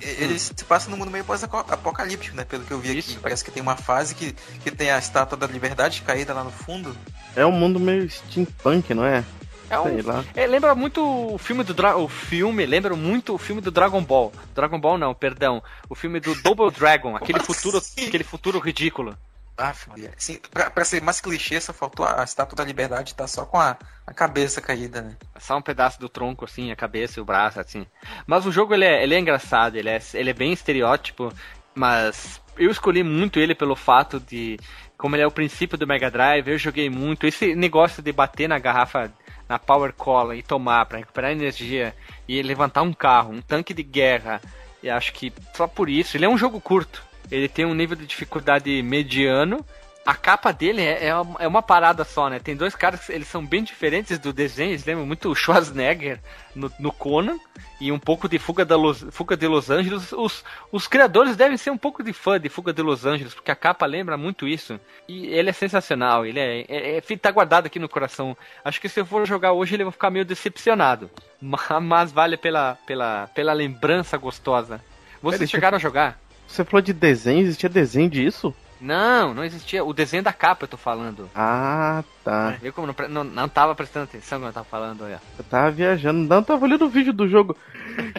ele 0.00 0.38
se 0.38 0.52
passa 0.64 0.88
num 0.90 0.96
mundo 0.96 1.10
meio 1.10 1.24
pós-apocalíptico, 1.24 2.36
né? 2.36 2.44
Pelo 2.44 2.64
que 2.64 2.70
eu 2.70 2.78
vi 2.78 2.96
Isso. 2.96 3.10
aqui. 3.12 3.20
Parece 3.20 3.44
que 3.44 3.50
tem 3.50 3.60
uma 3.62 3.76
fase 3.76 4.14
que, 4.14 4.32
que 4.62 4.70
tem 4.70 4.90
a 4.90 4.98
estátua 4.98 5.36
da 5.36 5.46
liberdade 5.46 6.02
caída 6.02 6.32
lá 6.32 6.44
no 6.44 6.50
fundo. 6.50 6.96
É 7.34 7.44
um 7.44 7.50
mundo 7.52 7.80
meio 7.80 8.08
steampunk, 8.08 8.94
não 8.94 9.04
é? 9.04 9.24
É 9.70 9.78
um, 9.80 9.84
Sei 9.84 10.02
lá. 10.02 10.24
É, 10.34 10.46
lembra 10.46 10.74
muito 10.74 11.04
o 11.34 11.36
filme 11.38 11.62
do 11.62 11.74
Dra 11.74 11.96
o 11.96 12.08
filme, 12.08 12.64
lembra 12.64 12.94
muito 12.96 13.34
o 13.34 13.38
filme 13.38 13.60
do 13.60 13.70
Dragon 13.70 14.02
Ball. 14.02 14.32
Dragon 14.54 14.80
Ball 14.80 14.96
não, 14.96 15.12
perdão. 15.14 15.62
O 15.90 15.94
filme 15.94 16.20
do 16.20 16.34
Double 16.36 16.70
Dragon, 16.70 17.14
aquele 17.16 17.40
futuro, 17.40 17.78
assim? 17.78 18.06
aquele 18.06 18.24
futuro 18.24 18.58
ridículo. 18.60 19.16
Ah. 19.58 19.74
Sim, 20.16 20.38
pra, 20.52 20.70
pra 20.70 20.84
ser 20.84 21.02
mais 21.02 21.20
clichê, 21.20 21.60
só 21.60 21.72
faltou 21.72 22.06
a, 22.06 22.20
a 22.20 22.24
estátua 22.24 22.54
da 22.54 22.64
liberdade 22.64 23.12
tá 23.12 23.26
só 23.26 23.44
com 23.44 23.58
a, 23.58 23.76
a 24.06 24.14
cabeça 24.14 24.60
caída, 24.60 25.02
né? 25.02 25.16
Só 25.40 25.56
um 25.56 25.62
pedaço 25.62 25.98
do 25.98 26.08
tronco 26.08 26.44
assim, 26.44 26.70
a 26.70 26.76
cabeça 26.76 27.18
e 27.18 27.22
o 27.22 27.24
braço 27.24 27.58
assim. 27.58 27.84
Mas 28.24 28.46
o 28.46 28.52
jogo 28.52 28.72
ele 28.72 28.84
é, 28.84 29.02
ele 29.02 29.16
é 29.16 29.18
engraçado, 29.18 29.74
ele 29.74 29.88
é, 29.88 30.00
ele 30.14 30.30
é 30.30 30.34
bem 30.34 30.52
estereótipo, 30.52 31.32
mas 31.74 32.40
eu 32.56 32.70
escolhi 32.70 33.02
muito 33.02 33.40
ele 33.40 33.54
pelo 33.54 33.74
fato 33.74 34.20
de 34.20 34.60
como 34.96 35.16
ele 35.16 35.22
é 35.22 35.26
o 35.26 35.32
princípio 35.32 35.76
do 35.76 35.86
Mega 35.86 36.10
Drive, 36.10 36.48
eu 36.48 36.58
joguei 36.58 36.88
muito 36.88 37.26
esse 37.26 37.54
negócio 37.54 38.00
de 38.02 38.12
bater 38.12 38.48
na 38.48 38.58
garrafa 38.58 39.12
na 39.48 39.58
Power 39.58 39.92
Cola 39.92 40.36
e 40.36 40.42
tomar 40.42 40.86
para 40.86 40.98
recuperar 40.98 41.32
energia 41.32 41.94
e 42.28 42.42
levantar 42.42 42.82
um 42.82 42.92
carro, 42.92 43.32
um 43.32 43.40
tanque 43.40 43.72
de 43.72 43.82
guerra. 43.82 44.40
E 44.82 44.90
acho 44.90 45.12
que 45.12 45.32
só 45.54 45.66
por 45.66 45.88
isso, 45.88 46.16
ele 46.16 46.24
é 46.24 46.28
um 46.28 46.38
jogo 46.38 46.60
curto. 46.60 47.07
Ele 47.30 47.48
tem 47.48 47.64
um 47.64 47.74
nível 47.74 47.96
de 47.96 48.06
dificuldade 48.06 48.82
mediano. 48.82 49.64
A 50.04 50.14
capa 50.14 50.52
dele 50.52 50.80
é, 50.80 51.08
é, 51.08 51.14
uma, 51.14 51.58
é 51.58 51.62
parada 51.62 52.02
só, 52.02 52.30
né? 52.30 52.38
Tem 52.38 52.56
dois 52.56 52.74
caras 52.74 53.04
que 53.04 53.12
eles 53.12 53.28
são 53.28 53.44
bem 53.44 53.62
diferentes 53.62 54.18
do 54.18 54.32
desenho, 54.32 54.70
eles 54.70 54.86
lembram 54.86 55.04
muito 55.04 55.28
o 55.28 55.34
Schwarzenegger 55.34 56.18
no, 56.54 56.72
no 56.80 56.90
Conan 56.90 57.36
e 57.78 57.92
um 57.92 57.98
pouco 57.98 58.26
de 58.26 58.38
Fuga, 58.38 58.64
da 58.64 58.74
Los, 58.74 59.04
Fuga 59.10 59.36
de 59.36 59.46
Los 59.46 59.68
Angeles. 59.68 60.10
Os, 60.12 60.42
os 60.72 60.88
criadores 60.88 61.36
devem 61.36 61.58
ser 61.58 61.70
um 61.70 61.76
pouco 61.76 62.02
de 62.02 62.14
fã 62.14 62.40
de 62.40 62.48
Fuga 62.48 62.72
de 62.72 62.80
Los 62.80 63.04
Angeles, 63.04 63.34
porque 63.34 63.50
a 63.50 63.56
capa 63.56 63.84
lembra 63.84 64.16
muito 64.16 64.48
isso. 64.48 64.80
E 65.06 65.26
ele 65.26 65.50
é 65.50 65.52
sensacional, 65.52 66.24
ele 66.24 66.40
é, 66.40 66.64
é, 66.68 66.96
é 66.96 67.16
tá 67.18 67.30
guardado 67.30 67.66
aqui 67.66 67.78
no 67.78 67.88
coração. 67.88 68.34
Acho 68.64 68.80
que 68.80 68.88
se 68.88 69.00
eu 69.00 69.04
for 69.04 69.26
jogar 69.26 69.52
hoje 69.52 69.74
ele 69.74 69.84
vai 69.84 69.92
ficar 69.92 70.08
meio 70.08 70.24
decepcionado, 70.24 71.10
mas, 71.38 71.68
mas 71.82 72.12
vale 72.12 72.38
pela, 72.38 72.78
pela, 72.86 73.26
pela 73.34 73.52
lembrança 73.52 74.16
gostosa. 74.16 74.82
Vocês 75.20 75.50
chegaram 75.50 75.76
a 75.76 75.80
jogar? 75.80 76.18
Você 76.48 76.64
falou 76.64 76.80
de 76.82 76.92
desenho, 76.92 77.42
existia 77.42 77.68
desenho 77.68 78.10
disso? 78.10 78.52
Não, 78.80 79.34
não 79.34 79.44
existia. 79.44 79.84
O 79.84 79.92
desenho 79.92 80.22
da 80.22 80.32
capa 80.32 80.64
eu 80.64 80.68
tô 80.68 80.76
falando. 80.76 81.28
Ah, 81.34 82.02
tá. 82.24 82.56
Viu 82.62 82.72
como 82.72 82.86
não, 82.86 83.08
não, 83.08 83.24
não 83.24 83.48
tava 83.48 83.74
prestando 83.74 84.04
atenção 84.04 84.38
quando 84.38 84.46
eu 84.48 84.52
tava 84.54 84.66
falando, 84.66 85.02
olha. 85.04 85.20
Eu 85.36 85.44
tava 85.44 85.70
viajando, 85.72 86.20
não 86.28 86.42
tava 86.42 86.64
olhando 86.64 86.84
o 86.86 86.88
vídeo 86.88 87.12
do 87.12 87.28
jogo. 87.28 87.56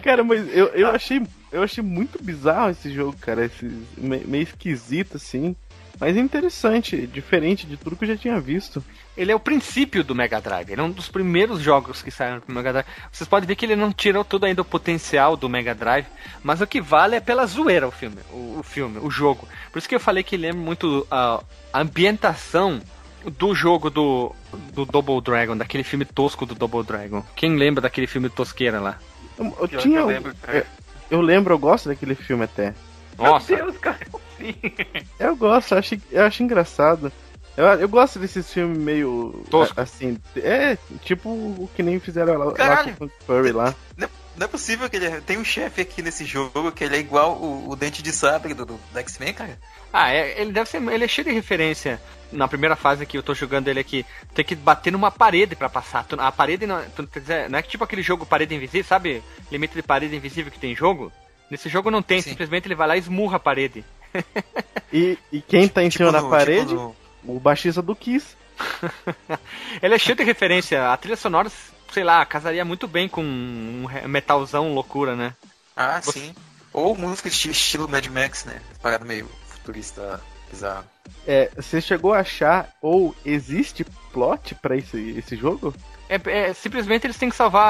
Cara, 0.02 0.22
mas 0.22 0.46
eu, 0.54 0.66
eu 0.68 0.88
achei 0.90 1.22
eu 1.50 1.62
achei 1.62 1.82
muito 1.82 2.22
bizarro 2.22 2.70
esse 2.70 2.92
jogo, 2.92 3.16
cara, 3.20 3.46
esse 3.46 3.64
me- 3.96 4.22
meio 4.26 4.42
esquisito 4.42 5.16
assim, 5.16 5.56
mas 6.00 6.16
interessante, 6.16 7.06
diferente 7.06 7.66
de 7.66 7.76
tudo 7.76 7.94
que 7.94 8.04
eu 8.04 8.08
já 8.08 8.16
tinha 8.16 8.40
visto. 8.40 8.82
Ele 9.16 9.30
é 9.30 9.34
o 9.34 9.40
princípio 9.40 10.02
do 10.02 10.14
Mega 10.14 10.40
Drive. 10.40 10.70
Ele 10.70 10.80
é 10.80 10.84
um 10.84 10.90
dos 10.90 11.08
primeiros 11.08 11.60
jogos 11.60 12.00
que 12.00 12.10
saíram 12.10 12.40
pro 12.40 12.54
Mega 12.54 12.72
Drive. 12.72 12.86
Vocês 13.12 13.28
podem 13.28 13.46
ver 13.46 13.54
que 13.54 13.66
ele 13.66 13.76
não 13.76 13.92
tirou 13.92 14.24
todo 14.24 14.44
ainda 14.44 14.62
o 14.62 14.64
potencial 14.64 15.36
do 15.36 15.48
Mega 15.48 15.74
Drive, 15.74 16.06
mas 16.42 16.60
o 16.60 16.66
que 16.66 16.80
vale 16.80 17.16
é 17.16 17.20
pela 17.20 17.44
zoeira 17.44 17.86
o 17.86 17.90
filme, 17.90 18.16
o, 18.32 18.60
o 18.60 18.62
filme, 18.62 18.98
o 18.98 19.10
jogo. 19.10 19.46
Por 19.70 19.78
isso 19.78 19.88
que 19.88 19.94
eu 19.94 20.00
falei 20.00 20.22
que 20.22 20.36
lembra 20.36 20.60
muito 20.60 21.06
a 21.10 21.42
a 21.72 21.80
ambientação 21.80 22.80
do 23.38 23.54
jogo 23.54 23.90
do, 23.90 24.34
do 24.72 24.84
Double 24.84 25.20
Dragon, 25.20 25.56
daquele 25.56 25.84
filme 25.84 26.04
tosco 26.04 26.46
do 26.46 26.54
Double 26.54 26.82
Dragon. 26.82 27.22
Quem 27.36 27.56
lembra 27.56 27.82
daquele 27.82 28.06
filme 28.06 28.28
tosqueira 28.28 28.80
lá? 28.80 28.98
Eu, 29.38 29.56
eu 29.60 29.68
tinha 29.68 30.00
eu 30.00 30.06
lembro, 30.06 30.34
cara. 30.40 30.58
eu, 30.58 30.64
eu 31.10 31.20
lembro, 31.20 31.54
eu 31.54 31.58
gosto 31.58 31.88
daquele 31.88 32.14
filme 32.14 32.44
até. 32.44 32.74
Nossa, 33.18 33.54
Deus, 33.54 33.76
cara. 33.78 33.98
Eu 35.18 35.36
gosto, 35.36 35.72
eu 35.72 35.78
acho, 35.78 36.00
eu 36.10 36.24
acho 36.24 36.42
engraçado. 36.42 37.12
Eu, 37.56 37.66
eu 37.66 37.88
gosto 37.88 38.18
desses 38.18 38.50
filmes 38.52 38.78
meio. 38.78 39.44
Tosco. 39.50 39.78
a- 39.78 39.82
Assim. 39.82 40.18
É, 40.36 40.78
tipo 41.02 41.28
o 41.28 41.68
que 41.74 41.82
nem 41.82 42.00
fizeram 42.00 42.38
lá, 42.38 42.44
lá 42.46 42.84
com 42.94 43.04
o 43.04 43.10
Furry 43.26 43.52
lá. 43.52 43.74
Não 44.36 44.46
é 44.46 44.48
possível 44.48 44.88
que 44.88 44.96
ele. 44.96 45.20
Tem 45.20 45.36
um 45.36 45.44
chefe 45.44 45.82
aqui 45.82 46.00
nesse 46.00 46.24
jogo 46.24 46.72
que 46.72 46.84
ele 46.84 46.96
é 46.96 46.98
igual 46.98 47.36
o, 47.36 47.68
o 47.68 47.76
Dente 47.76 48.02
de 48.02 48.12
Sabre 48.12 48.54
do, 48.54 48.64
do, 48.64 48.80
X-Men, 48.94 49.34
cara. 49.34 49.58
Ah, 49.92 50.10
é, 50.10 50.40
ele 50.40 50.52
deve 50.52 50.70
ser. 50.70 50.80
Ele 50.82 51.04
é 51.04 51.08
cheio 51.08 51.26
de 51.26 51.34
referência. 51.34 52.00
Na 52.32 52.46
primeira 52.48 52.76
fase 52.76 53.04
que 53.04 53.18
eu 53.18 53.22
tô 53.22 53.34
jogando 53.34 53.68
ele 53.68 53.80
aqui, 53.80 54.06
tem 54.34 54.44
que 54.44 54.54
bater 54.54 54.92
numa 54.92 55.10
parede 55.10 55.56
pra 55.56 55.68
passar. 55.68 56.06
A 56.16 56.32
parede 56.32 56.64
não, 56.66 56.80
não 57.50 57.58
é 57.58 57.62
tipo 57.62 57.82
aquele 57.84 58.02
jogo 58.02 58.24
parede 58.24 58.54
invisível, 58.54 58.84
sabe? 58.88 59.22
Limite 59.50 59.74
de 59.74 59.82
parede 59.82 60.14
invisível 60.16 60.50
que 60.50 60.58
tem 60.58 60.72
em 60.72 60.76
jogo. 60.76 61.12
Nesse 61.50 61.68
jogo 61.68 61.90
não 61.90 62.00
tem, 62.00 62.22
Sim. 62.22 62.30
simplesmente 62.30 62.68
ele 62.68 62.76
vai 62.76 62.86
lá 62.86 62.96
e 62.96 63.00
esmurra 63.00 63.36
a 63.36 63.40
parede. 63.40 63.84
E, 64.92 65.16
e 65.30 65.40
quem 65.40 65.68
tá 65.68 65.84
em 65.84 65.90
cima 65.90 66.08
Tipo 66.08 66.12
da 66.12 66.22
no- 66.22 66.30
parede? 66.30 66.68
tipo 66.70 66.94
no- 67.22 67.36
O 67.36 67.38
baixista 67.40 67.80
do 67.80 67.94
Kiss. 67.94 68.34
Ele 69.82 69.94
é 69.94 69.98
cheio 69.98 70.16
de 70.16 70.24
referência. 70.24 70.90
A 70.92 70.96
trilha 70.96 71.16
sonora, 71.16 71.50
sei 71.92 72.02
lá, 72.04 72.24
casaria 72.26 72.64
muito 72.64 72.88
bem 72.88 73.08
com 73.08 73.22
um 73.22 73.86
metalzão 74.08 74.74
loucura, 74.74 75.14
né? 75.14 75.34
Ah, 75.76 76.00
Você- 76.02 76.18
sim. 76.20 76.34
Ou 76.72 76.96
música 76.96 77.28
esti- 77.28 77.50
estilo 77.50 77.88
Mad 77.88 78.06
Max, 78.08 78.44
né? 78.44 78.60
Parada 78.82 79.04
meio 79.04 79.28
futurista 79.48 80.20
bizarro. 80.50 80.84
É, 81.26 81.50
você 81.56 81.80
chegou 81.80 82.12
a 82.14 82.20
achar 82.20 82.68
ou 82.80 83.14
existe 83.24 83.84
plot 84.12 84.54
pra 84.56 84.76
esse, 84.76 85.10
esse 85.18 85.36
jogo? 85.36 85.74
É, 86.08 86.20
é, 86.48 86.52
simplesmente 86.52 87.06
eles 87.06 87.16
têm 87.16 87.28
que 87.30 87.36
salvar. 87.36 87.64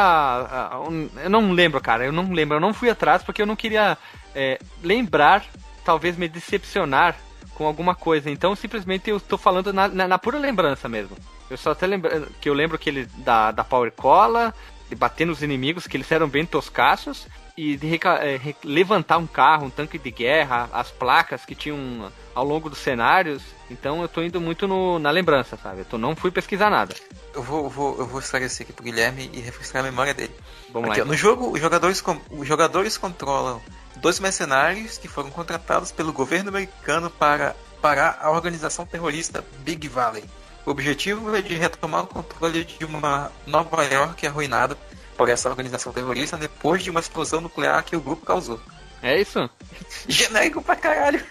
a- 0.50 0.68
a- 0.74 0.80
um- 0.80 1.08
eu 1.22 1.30
não 1.30 1.52
lembro, 1.52 1.80
cara. 1.80 2.04
Eu 2.04 2.12
não 2.12 2.30
lembro. 2.32 2.56
Eu 2.56 2.60
não 2.60 2.72
fui 2.74 2.88
atrás 2.90 3.22
porque 3.22 3.40
eu 3.42 3.46
não 3.46 3.56
queria 3.56 3.96
é, 4.34 4.58
lembrar, 4.82 5.44
talvez 5.84 6.16
me 6.16 6.28
decepcionar 6.28 7.16
com 7.54 7.66
alguma 7.66 7.94
coisa. 7.94 8.30
Então 8.30 8.54
simplesmente 8.56 9.10
eu 9.10 9.20
tô 9.20 9.36
falando 9.38 9.72
na, 9.72 9.88
na- 9.88 10.08
na 10.08 10.18
pura 10.18 10.38
lembrança 10.38 10.88
mesmo. 10.88 11.16
Eu 11.50 11.56
só 11.56 11.72
até 11.72 11.86
lembro 11.86 12.28
que 12.40 12.48
eu 12.48 12.54
lembro 12.54 12.78
que 12.78 12.88
ele 12.88 13.06
da, 13.18 13.50
da 13.50 13.64
Power 13.64 13.90
Cola, 13.92 14.54
de 14.88 14.94
bater 14.94 15.26
nos 15.26 15.42
inimigos, 15.42 15.86
que 15.86 15.96
eles 15.96 16.10
eram 16.10 16.28
bem 16.28 16.46
toscaços, 16.46 17.26
e 17.56 17.76
de 17.76 17.94
é, 17.94 18.54
levantar 18.64 19.18
um 19.18 19.26
carro, 19.26 19.66
um 19.66 19.70
tanque 19.70 19.98
de 19.98 20.10
guerra, 20.10 20.68
as 20.72 20.90
placas 20.90 21.44
que 21.44 21.54
tinham 21.54 22.10
ao 22.34 22.44
longo 22.44 22.70
dos 22.70 22.78
cenários. 22.78 23.42
Então 23.70 24.00
eu 24.00 24.08
tô 24.08 24.22
indo 24.22 24.40
muito 24.40 24.66
no- 24.66 24.98
na 24.98 25.10
lembrança, 25.10 25.56
sabe? 25.62 25.80
Eu 25.80 25.84
tô, 25.84 25.98
não 25.98 26.16
fui 26.16 26.30
pesquisar 26.30 26.70
nada. 26.70 26.94
Eu 27.34 27.42
vou, 27.42 27.64
eu 27.64 27.70
vou, 27.70 27.98
eu 27.98 28.06
vou 28.06 28.20
esclarecer 28.20 28.64
aqui 28.64 28.72
pro 28.72 28.84
Guilherme 28.84 29.28
e 29.32 29.40
refrescar 29.40 29.82
a 29.82 29.84
memória 29.84 30.14
dele. 30.14 30.34
Vamos 30.72 30.90
Aqui, 30.90 31.00
lá. 31.00 31.06
ó, 31.06 31.08
no 31.08 31.14
jogo, 31.16 31.50
os 31.52 31.60
jogadores, 31.60 32.02
os 32.30 32.46
jogadores 32.48 32.96
controlam 32.96 33.60
dois 33.96 34.20
mercenários 34.20 34.98
que 34.98 35.08
foram 35.08 35.30
contratados 35.30 35.92
pelo 35.92 36.12
governo 36.12 36.48
americano 36.48 37.10
para 37.10 37.54
parar 37.80 38.18
a 38.20 38.30
organização 38.30 38.86
terrorista 38.86 39.44
Big 39.60 39.88
Valley. 39.88 40.24
O 40.66 40.70
objetivo 40.70 41.34
é 41.34 41.40
de 41.40 41.54
retomar 41.54 42.04
o 42.04 42.06
controle 42.06 42.64
de 42.64 42.84
uma 42.84 43.32
Nova 43.46 43.84
York 43.84 44.26
arruinada 44.26 44.76
por 45.16 45.28
essa 45.28 45.48
organização 45.48 45.92
terrorista 45.92 46.36
depois 46.36 46.82
de 46.82 46.90
uma 46.90 47.00
explosão 47.00 47.40
nuclear 47.40 47.82
que 47.84 47.96
o 47.96 48.00
grupo 48.00 48.24
causou. 48.24 48.60
É 49.02 49.20
isso? 49.20 49.48
Genérico 50.06 50.62
pra 50.62 50.76
caralho. 50.76 51.24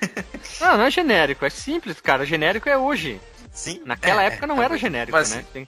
Não, 0.60 0.78
não 0.78 0.84
é 0.86 0.92
genérico, 0.92 1.46
é 1.46 1.50
simples, 1.50 2.02
cara. 2.02 2.26
Genérico 2.26 2.68
é 2.68 2.78
hoje. 2.78 3.22
Sim. 3.52 3.82
Naquela 3.86 4.24
é, 4.24 4.28
época 4.28 4.48
não 4.48 4.62
é, 4.62 4.66
era 4.66 4.78
genérico, 4.78 5.18
Mas, 5.18 5.32
né? 5.32 5.46
Tem- 5.52 5.68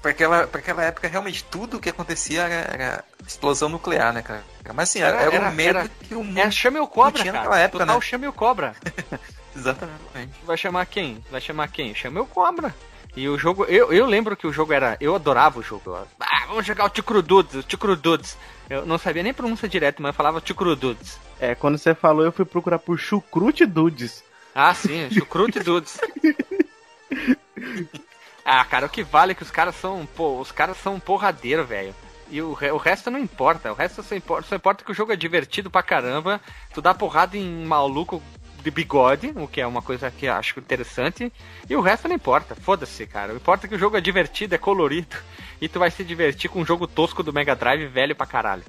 pra, 0.00 0.10
aquela, 0.10 0.46
pra 0.46 0.60
aquela 0.60 0.82
época, 0.82 1.08
realmente, 1.08 1.42
tudo 1.44 1.76
o 1.76 1.80
que 1.80 1.88
acontecia 1.88 2.42
era, 2.42 2.74
era 2.84 3.04
explosão 3.26 3.68
nuclear, 3.68 4.12
né, 4.12 4.22
cara? 4.22 4.44
Mas 4.74 4.90
assim, 4.90 5.00
era, 5.00 5.20
Era- 5.22 5.34
era 5.34 5.48
um 5.48 5.52
medo 5.52 5.78
era- 5.78 5.88
que 5.88 6.14
o 6.14 6.22
mundo... 6.24 6.38
É 6.38 6.50
chame 6.50 6.78
o 6.78 6.86
cobra, 6.86 7.20
tinha 7.20 7.32
cara. 7.32 7.44
naquela 7.44 7.60
época, 7.62 7.78
Total 7.84 7.96
né? 7.96 8.00
chame 8.04 8.26
o 8.28 8.32
cobra. 8.32 8.74
Exatamente. 9.56 10.32
Vai 10.44 10.56
chamar 10.56 10.84
quem? 10.86 11.24
Vai 11.30 11.40
chamar 11.40 11.68
quem? 11.68 11.94
Chame 11.94 12.18
o 12.18 12.26
cobra. 12.26 12.74
E 13.16 13.28
o 13.28 13.38
jogo, 13.38 13.64
eu, 13.66 13.92
eu 13.92 14.04
lembro 14.06 14.36
que 14.36 14.46
o 14.46 14.52
jogo 14.52 14.72
era. 14.72 14.96
Eu 15.00 15.14
adorava 15.14 15.60
o 15.60 15.62
jogo. 15.62 15.82
Eu- 15.90 16.08
Ah, 16.20 16.46
vamos 16.48 16.66
jogar 16.66 16.84
o 16.86 16.88
Ticrududes, 16.90 17.54
o 17.54 17.62
Ticrududes. 17.62 18.36
Eu 18.68 18.84
não 18.84 18.98
sabia 18.98 19.22
nem 19.22 19.32
pronúncia 19.32 19.68
direto, 19.68 20.02
mas 20.02 20.08
eu 20.10 20.14
falava 20.14 20.40
Ticrududes. 20.40 21.18
É, 21.38 21.54
quando 21.54 21.78
você 21.78 21.94
falou, 21.94 22.24
eu 22.24 22.32
fui 22.32 22.44
procurar 22.44 22.78
por 22.80 22.98
Chucrute 22.98 23.64
Dudes. 23.66 24.24
Ah, 24.54 24.74
sim, 24.74 25.08
Chucrute 25.12 25.60
Dudes. 25.60 26.00
Ah, 28.44 28.62
cara, 28.62 28.84
o 28.84 28.90
que 28.90 29.02
vale 29.02 29.32
é 29.32 29.34
que 29.34 29.42
os 29.42 29.50
caras 29.50 29.74
são, 29.74 30.04
pô, 30.04 30.38
os 30.38 30.52
caras 30.52 30.76
são 30.76 30.96
um 30.96 31.00
porradeiro, 31.00 31.64
velho. 31.64 31.94
E 32.30 32.42
o, 32.42 32.50
o 32.50 32.76
resto 32.76 33.10
não 33.10 33.18
importa. 33.18 33.72
O 33.72 33.74
resto 33.74 34.02
só 34.02 34.14
importa, 34.14 34.48
só 34.48 34.56
importa 34.56 34.84
que 34.84 34.92
o 34.92 34.94
jogo 34.94 35.12
é 35.12 35.16
divertido 35.16 35.70
pra 35.70 35.82
caramba. 35.82 36.38
Tu 36.74 36.82
dá 36.82 36.92
porrada 36.92 37.38
em 37.38 37.64
maluco 37.64 38.22
de 38.62 38.70
bigode, 38.70 39.32
o 39.36 39.48
que 39.48 39.60
é 39.60 39.66
uma 39.66 39.80
coisa 39.80 40.10
que 40.10 40.28
acho 40.28 40.58
interessante. 40.58 41.32
E 41.68 41.74
o 41.74 41.80
resto 41.80 42.06
não 42.06 42.14
importa. 42.14 42.54
Foda-se, 42.54 43.06
cara. 43.06 43.32
O 43.32 43.36
importa 43.36 43.66
é 43.66 43.68
que 43.68 43.76
o 43.76 43.78
jogo 43.78 43.96
é 43.96 44.00
divertido, 44.00 44.54
é 44.54 44.58
colorido. 44.58 45.16
E 45.60 45.68
tu 45.68 45.78
vai 45.78 45.90
se 45.90 46.04
divertir 46.04 46.50
com 46.50 46.60
um 46.60 46.66
jogo 46.66 46.86
tosco 46.86 47.22
do 47.22 47.32
Mega 47.32 47.54
Drive 47.54 47.86
velho 47.86 48.14
pra 48.14 48.26
caralho. 48.26 48.64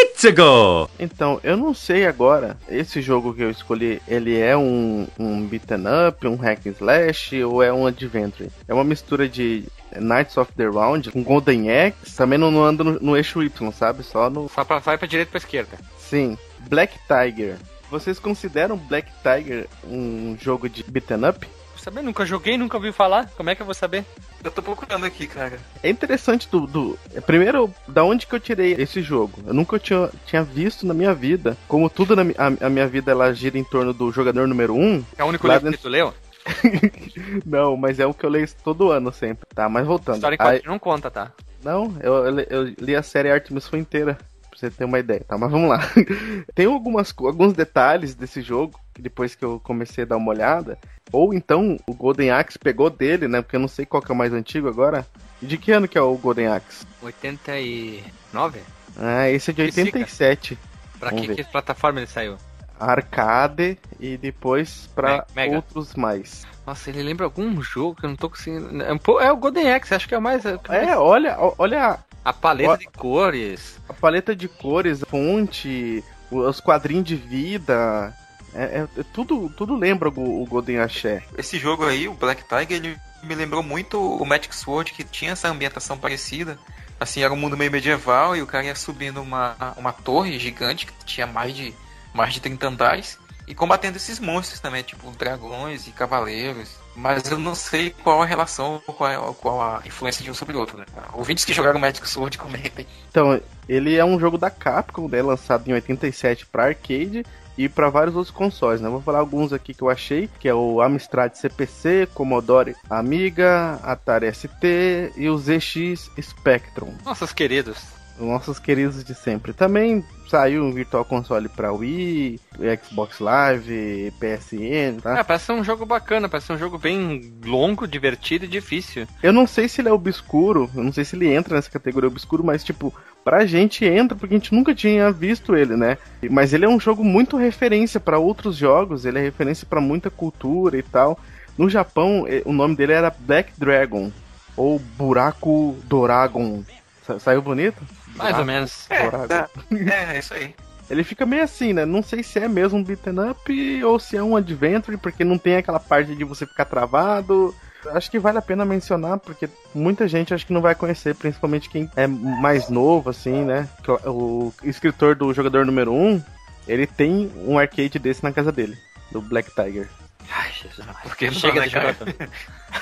Let's 0.00 0.24
go! 0.32 0.88
Então, 0.96 1.40
eu 1.42 1.56
não 1.56 1.74
sei 1.74 2.06
agora, 2.06 2.56
esse 2.68 3.02
jogo 3.02 3.34
que 3.34 3.42
eu 3.42 3.50
escolhi, 3.50 4.00
ele 4.06 4.38
é 4.38 4.56
um, 4.56 5.08
um 5.18 5.44
beaten 5.44 5.82
up, 6.08 6.24
um 6.24 6.36
hack 6.36 6.66
and 6.66 6.74
slash 6.78 7.42
ou 7.42 7.60
é 7.64 7.72
um 7.72 7.84
adventure? 7.84 8.48
É 8.68 8.74
uma 8.74 8.84
mistura 8.84 9.28
de 9.28 9.64
Knights 9.96 10.36
of 10.36 10.52
the 10.52 10.66
Round 10.66 11.10
com 11.10 11.24
Golden 11.24 11.68
Axe, 11.68 12.16
também 12.16 12.38
não, 12.38 12.48
não 12.48 12.62
anda 12.62 12.84
no, 12.84 13.00
no 13.00 13.16
eixo 13.16 13.42
Y, 13.42 13.72
sabe? 13.72 14.04
Só 14.04 14.30
no... 14.30 14.48
Só 14.48 14.64
pra, 14.64 14.78
vai 14.78 14.96
pra 14.96 15.08
direita 15.08 15.30
e 15.30 15.32
pra 15.32 15.38
esquerda. 15.38 15.76
Sim. 15.98 16.38
Black 16.68 16.96
Tiger. 17.08 17.56
Vocês 17.90 18.20
consideram 18.20 18.76
Black 18.76 19.10
Tiger 19.22 19.66
um 19.84 20.36
jogo 20.40 20.68
de 20.68 20.84
beaten 20.84 21.28
up? 21.28 21.44
Saber, 21.88 22.02
nunca 22.02 22.26
joguei, 22.26 22.58
nunca 22.58 22.76
ouvi 22.76 22.92
falar. 22.92 23.30
Como 23.34 23.48
é 23.48 23.54
que 23.54 23.62
eu 23.62 23.64
vou 23.64 23.74
saber? 23.74 24.04
Eu 24.44 24.50
tô 24.50 24.60
procurando 24.60 25.06
aqui, 25.06 25.26
cara. 25.26 25.58
É 25.82 25.88
interessante 25.88 26.46
do, 26.46 26.66
do. 26.66 26.98
Primeiro, 27.24 27.72
da 27.88 28.04
onde 28.04 28.26
que 28.26 28.34
eu 28.34 28.38
tirei 28.40 28.74
esse 28.74 29.00
jogo? 29.00 29.42
Eu 29.46 29.54
nunca 29.54 29.78
tinha, 29.78 30.10
tinha 30.26 30.42
visto 30.42 30.86
na 30.86 30.92
minha 30.92 31.14
vida. 31.14 31.56
Como 31.66 31.88
tudo 31.88 32.14
na 32.14 32.22
a, 32.36 32.66
a 32.66 32.68
minha 32.68 32.86
vida 32.86 33.10
ela 33.10 33.32
gira 33.32 33.56
em 33.58 33.64
torno 33.64 33.94
do 33.94 34.12
jogador 34.12 34.46
número 34.46 34.74
1. 34.74 34.78
Um, 34.78 35.04
É 35.16 35.24
o 35.24 35.28
único 35.28 35.46
livro 35.46 35.60
que 35.60 35.64
dentro- 35.70 35.80
tu 35.80 35.88
leu? 35.88 36.12
não, 37.46 37.74
mas 37.74 37.98
é 37.98 38.04
o 38.06 38.12
que 38.12 38.24
eu 38.26 38.30
leio 38.30 38.46
todo 38.62 38.90
ano 38.90 39.10
sempre. 39.10 39.46
Tá, 39.54 39.66
mas 39.66 39.86
voltando. 39.86 40.16
História 40.16 40.36
em 40.38 40.46
Aí- 40.46 40.62
não 40.66 40.78
conta, 40.78 41.10
tá? 41.10 41.32
não, 41.64 41.96
eu, 42.02 42.14
eu, 42.26 42.30
li- 42.30 42.46
eu 42.50 42.62
li 42.78 42.94
a 42.94 43.02
série 43.02 43.30
Artemis 43.30 43.66
foi 43.66 43.78
inteira. 43.78 44.18
Pra 44.58 44.68
você 44.68 44.76
ter 44.76 44.84
uma 44.84 44.98
ideia, 44.98 45.22
tá? 45.26 45.38
Mas 45.38 45.50
vamos 45.50 45.68
lá. 45.68 45.78
Tem 46.54 46.66
algumas, 46.66 47.14
alguns 47.18 47.52
detalhes 47.52 48.14
desse 48.14 48.42
jogo, 48.42 48.78
que 48.92 49.00
depois 49.00 49.34
que 49.34 49.44
eu 49.44 49.60
comecei 49.62 50.02
a 50.02 50.06
dar 50.06 50.16
uma 50.16 50.30
olhada. 50.30 50.76
Ou 51.12 51.32
então 51.32 51.76
o 51.86 51.94
Golden 51.94 52.30
Axe 52.30 52.58
pegou 52.58 52.90
dele, 52.90 53.28
né? 53.28 53.40
Porque 53.40 53.56
eu 53.56 53.60
não 53.60 53.68
sei 53.68 53.86
qual 53.86 54.02
que 54.02 54.10
é 54.10 54.14
o 54.14 54.18
mais 54.18 54.32
antigo 54.32 54.68
agora. 54.68 55.06
E 55.40 55.46
de 55.46 55.56
que 55.56 55.70
ano 55.70 55.86
que 55.86 55.96
é 55.96 56.02
o 56.02 56.16
Golden 56.16 56.48
Axe? 56.48 56.84
89? 57.02 58.60
Ah, 58.96 59.28
esse 59.30 59.50
é 59.50 59.54
de 59.54 59.64
Que 59.66 59.72
fica. 59.72 59.98
87. 59.98 60.58
Pra 60.98 61.12
que, 61.12 61.34
que 61.36 61.44
plataforma 61.44 62.00
ele 62.00 62.08
saiu? 62.08 62.36
Arcade 62.80 63.78
e 64.00 64.16
depois 64.16 64.88
pra 64.94 65.18
Me- 65.18 65.24
Mega. 65.36 65.56
outros 65.56 65.94
mais. 65.94 66.46
Nossa, 66.66 66.90
ele 66.90 67.02
lembra 67.02 67.24
algum 67.24 67.60
jogo 67.62 67.94
que 67.98 68.04
eu 68.04 68.10
não 68.10 68.16
tô 68.16 68.28
conseguindo. 68.28 68.82
É, 68.82 68.90
é 69.26 69.32
o 69.32 69.36
Golden 69.36 69.72
Axe, 69.72 69.94
acho 69.94 70.08
que 70.08 70.14
é 70.14 70.18
o 70.18 70.22
mais. 70.22 70.44
É, 70.44 70.96
olha, 70.96 71.36
olha 71.58 71.98
A 72.28 72.32
paleta 72.32 72.76
de 72.78 72.86
cores. 72.88 73.78
a 73.88 73.92
paleta 73.94 74.36
de 74.36 74.48
cores, 74.48 75.02
a 75.02 75.06
fonte, 75.06 76.04
os 76.30 76.60
quadrinhos 76.60 77.04
de 77.06 77.16
vida. 77.16 78.14
É, 78.54 78.62
é- 78.80 79.00
é 79.00 79.02
tudo, 79.12 79.48
tudo 79.50 79.74
lembra 79.76 80.08
o, 80.10 80.42
o 80.42 80.46
Golden 80.46 80.78
Axé. 80.80 81.22
Esse 81.36 81.58
jogo 81.58 81.84
aí, 81.86 82.08
o 82.08 82.14
Black 82.14 82.42
Tiger, 82.44 82.72
ele 82.72 82.98
me 83.22 83.34
lembrou 83.34 83.62
muito 83.62 83.98
o 84.00 84.24
Magic 84.24 84.54
Sword, 84.54 84.92
que 84.92 85.04
tinha 85.04 85.32
essa 85.32 85.48
ambientação 85.48 85.96
parecida. 85.98 86.58
Assim, 87.00 87.22
era 87.22 87.32
um 87.32 87.36
mundo 87.36 87.56
meio 87.56 87.70
medieval 87.70 88.34
e 88.36 88.42
o 88.42 88.46
cara 88.46 88.64
ia 88.66 88.74
subindo 88.74 89.22
uma, 89.22 89.56
uma 89.76 89.92
torre 89.92 90.38
gigante 90.38 90.86
que 90.86 90.92
tinha 91.04 91.26
mais 91.26 91.54
de, 91.54 91.72
mais 92.12 92.34
de 92.34 92.40
30 92.40 92.66
andares 92.68 93.18
e 93.46 93.54
combatendo 93.54 93.96
esses 93.96 94.18
monstros 94.18 94.60
também, 94.60 94.82
tipo 94.82 95.10
dragões 95.12 95.86
e 95.86 95.90
cavaleiros. 95.92 96.76
Mas 96.98 97.30
eu 97.30 97.38
não 97.38 97.54
sei 97.54 97.90
qual 97.90 98.20
a 98.20 98.26
relação, 98.26 98.82
qual, 98.84 99.08
é- 99.10 99.34
qual 99.40 99.60
a 99.62 99.82
influência 99.86 100.24
de 100.24 100.30
um 100.30 100.34
sobre 100.34 100.56
o 100.56 100.58
outro, 100.60 100.76
né? 100.76 100.84
Ouvintes 101.12 101.44
que 101.44 101.52
jogaram 101.52 101.78
Magic 101.78 102.08
Sword 102.08 102.36
comentem. 102.36 102.84
Então, 103.08 103.40
ele 103.68 103.94
é 103.96 104.04
um 104.04 104.18
jogo 104.18 104.36
da 104.36 104.50
Capcom, 104.50 105.08
né, 105.08 105.22
lançado 105.22 105.68
em 105.68 105.72
87 105.72 106.46
para 106.46 106.64
arcade 106.64 107.24
e 107.56 107.68
para 107.68 107.88
vários 107.88 108.16
outros 108.16 108.34
consoles, 108.34 108.80
né? 108.80 108.88
Vou 108.88 109.00
falar 109.00 109.18
alguns 109.20 109.52
aqui 109.52 109.72
que 109.74 109.82
eu 109.82 109.88
achei, 109.90 110.28
que 110.40 110.48
é 110.48 110.54
o 110.54 110.80
Amstrad 110.80 111.34
CPC, 111.34 112.08
Commodore 112.14 112.74
Amiga, 112.90 113.78
Atari 113.82 114.32
ST 114.32 115.12
e 115.16 115.28
o 115.28 115.38
ZX 115.38 116.10
Spectrum. 116.20 116.94
Nossos 117.04 117.32
queridos. 117.32 117.97
Os 118.18 118.26
nossos 118.26 118.58
queridos 118.58 119.04
de 119.04 119.14
sempre. 119.14 119.52
Também 119.52 120.04
saiu 120.28 120.64
um 120.64 120.72
Virtual 120.72 121.04
Console 121.04 121.48
para 121.48 121.72
Wii, 121.72 122.40
Xbox 122.84 123.20
Live, 123.20 124.12
PSN, 124.18 125.00
tá? 125.02 125.18
É, 125.18 125.22
parece 125.22 125.46
ser 125.46 125.52
um 125.52 125.62
jogo 125.64 125.86
bacana, 125.86 126.28
parece 126.28 126.48
ser 126.48 126.52
um 126.54 126.58
jogo 126.58 126.76
bem 126.78 127.32
longo, 127.44 127.86
divertido 127.86 128.44
e 128.44 128.48
difícil. 128.48 129.06
Eu 129.22 129.32
não 129.32 129.46
sei 129.46 129.68
se 129.68 129.80
ele 129.80 129.88
é 129.88 129.92
obscuro, 129.92 130.68
eu 130.74 130.82
não 130.84 130.92
sei 130.92 131.04
se 131.04 131.16
ele 131.16 131.32
entra 131.32 131.54
nessa 131.54 131.70
categoria 131.70 132.08
obscuro, 132.08 132.42
mas 132.44 132.64
tipo, 132.64 132.92
pra 133.24 133.46
gente 133.46 133.84
entra 133.84 134.16
porque 134.16 134.34
a 134.34 134.38
gente 134.38 134.54
nunca 134.54 134.74
tinha 134.74 135.10
visto 135.12 135.54
ele, 135.56 135.76
né? 135.76 135.96
Mas 136.30 136.52
ele 136.52 136.64
é 136.64 136.68
um 136.68 136.80
jogo 136.80 137.04
muito 137.04 137.36
referência 137.36 137.98
pra 138.00 138.18
outros 138.18 138.56
jogos, 138.56 139.04
ele 139.04 139.18
é 139.18 139.22
referência 139.22 139.66
pra 139.68 139.80
muita 139.80 140.10
cultura 140.10 140.76
e 140.76 140.82
tal. 140.82 141.18
No 141.56 141.70
Japão, 141.70 142.24
o 142.44 142.52
nome 142.52 142.76
dele 142.76 142.92
era 142.92 143.14
Black 143.18 143.52
Dragon 143.56 144.10
ou 144.56 144.78
Buraco 144.78 145.76
Doragon. 145.84 146.62
Sa- 147.06 147.18
Saiu 147.18 147.40
bonito? 147.40 147.82
Mais 148.18 148.38
ou 148.38 148.44
menos. 148.44 148.86
É, 148.90 149.10
tá. 149.10 149.48
é, 149.72 150.16
é 150.16 150.18
isso 150.18 150.34
aí. 150.34 150.54
Ele 150.90 151.04
fica 151.04 151.26
meio 151.26 151.42
assim, 151.42 151.72
né? 151.72 151.84
Não 151.84 152.02
sei 152.02 152.22
se 152.22 152.38
é 152.38 152.48
mesmo 152.48 152.78
um 152.78 152.84
beaten 152.84 153.30
up 153.30 153.84
ou 153.84 153.98
se 153.98 154.16
é 154.16 154.22
um 154.22 154.36
adventure, 154.36 154.96
porque 154.96 155.22
não 155.22 155.36
tem 155.36 155.56
aquela 155.56 155.78
parte 155.78 156.14
de 156.14 156.24
você 156.24 156.46
ficar 156.46 156.64
travado. 156.64 157.54
Acho 157.88 158.10
que 158.10 158.18
vale 158.18 158.38
a 158.38 158.42
pena 158.42 158.64
mencionar, 158.64 159.18
porque 159.18 159.48
muita 159.74 160.08
gente 160.08 160.32
acho 160.34 160.46
que 160.46 160.52
não 160.52 160.62
vai 160.62 160.74
conhecer, 160.74 161.14
principalmente 161.14 161.68
quem 161.68 161.90
é 161.94 162.06
mais 162.06 162.68
novo, 162.68 163.10
assim, 163.10 163.44
né? 163.44 163.68
O 164.04 164.52
escritor 164.64 165.14
do 165.14 165.32
jogador 165.32 165.64
número 165.64 165.92
1, 165.92 165.94
um, 165.94 166.22
ele 166.66 166.86
tem 166.86 167.30
um 167.36 167.58
arcade 167.58 167.98
desse 167.98 168.24
na 168.24 168.32
casa 168.32 168.50
dele, 168.50 168.76
do 169.12 169.20
Black 169.20 169.50
Tiger. 169.54 169.88
Ai, 170.30 170.50
Jesus. 170.52 170.86
Porque 171.02 171.26
não, 171.26 171.34
Chega 171.34 171.60
né, 171.60 171.66
de 171.66 171.72
cara? 171.72 171.92
jogador. 171.92 172.28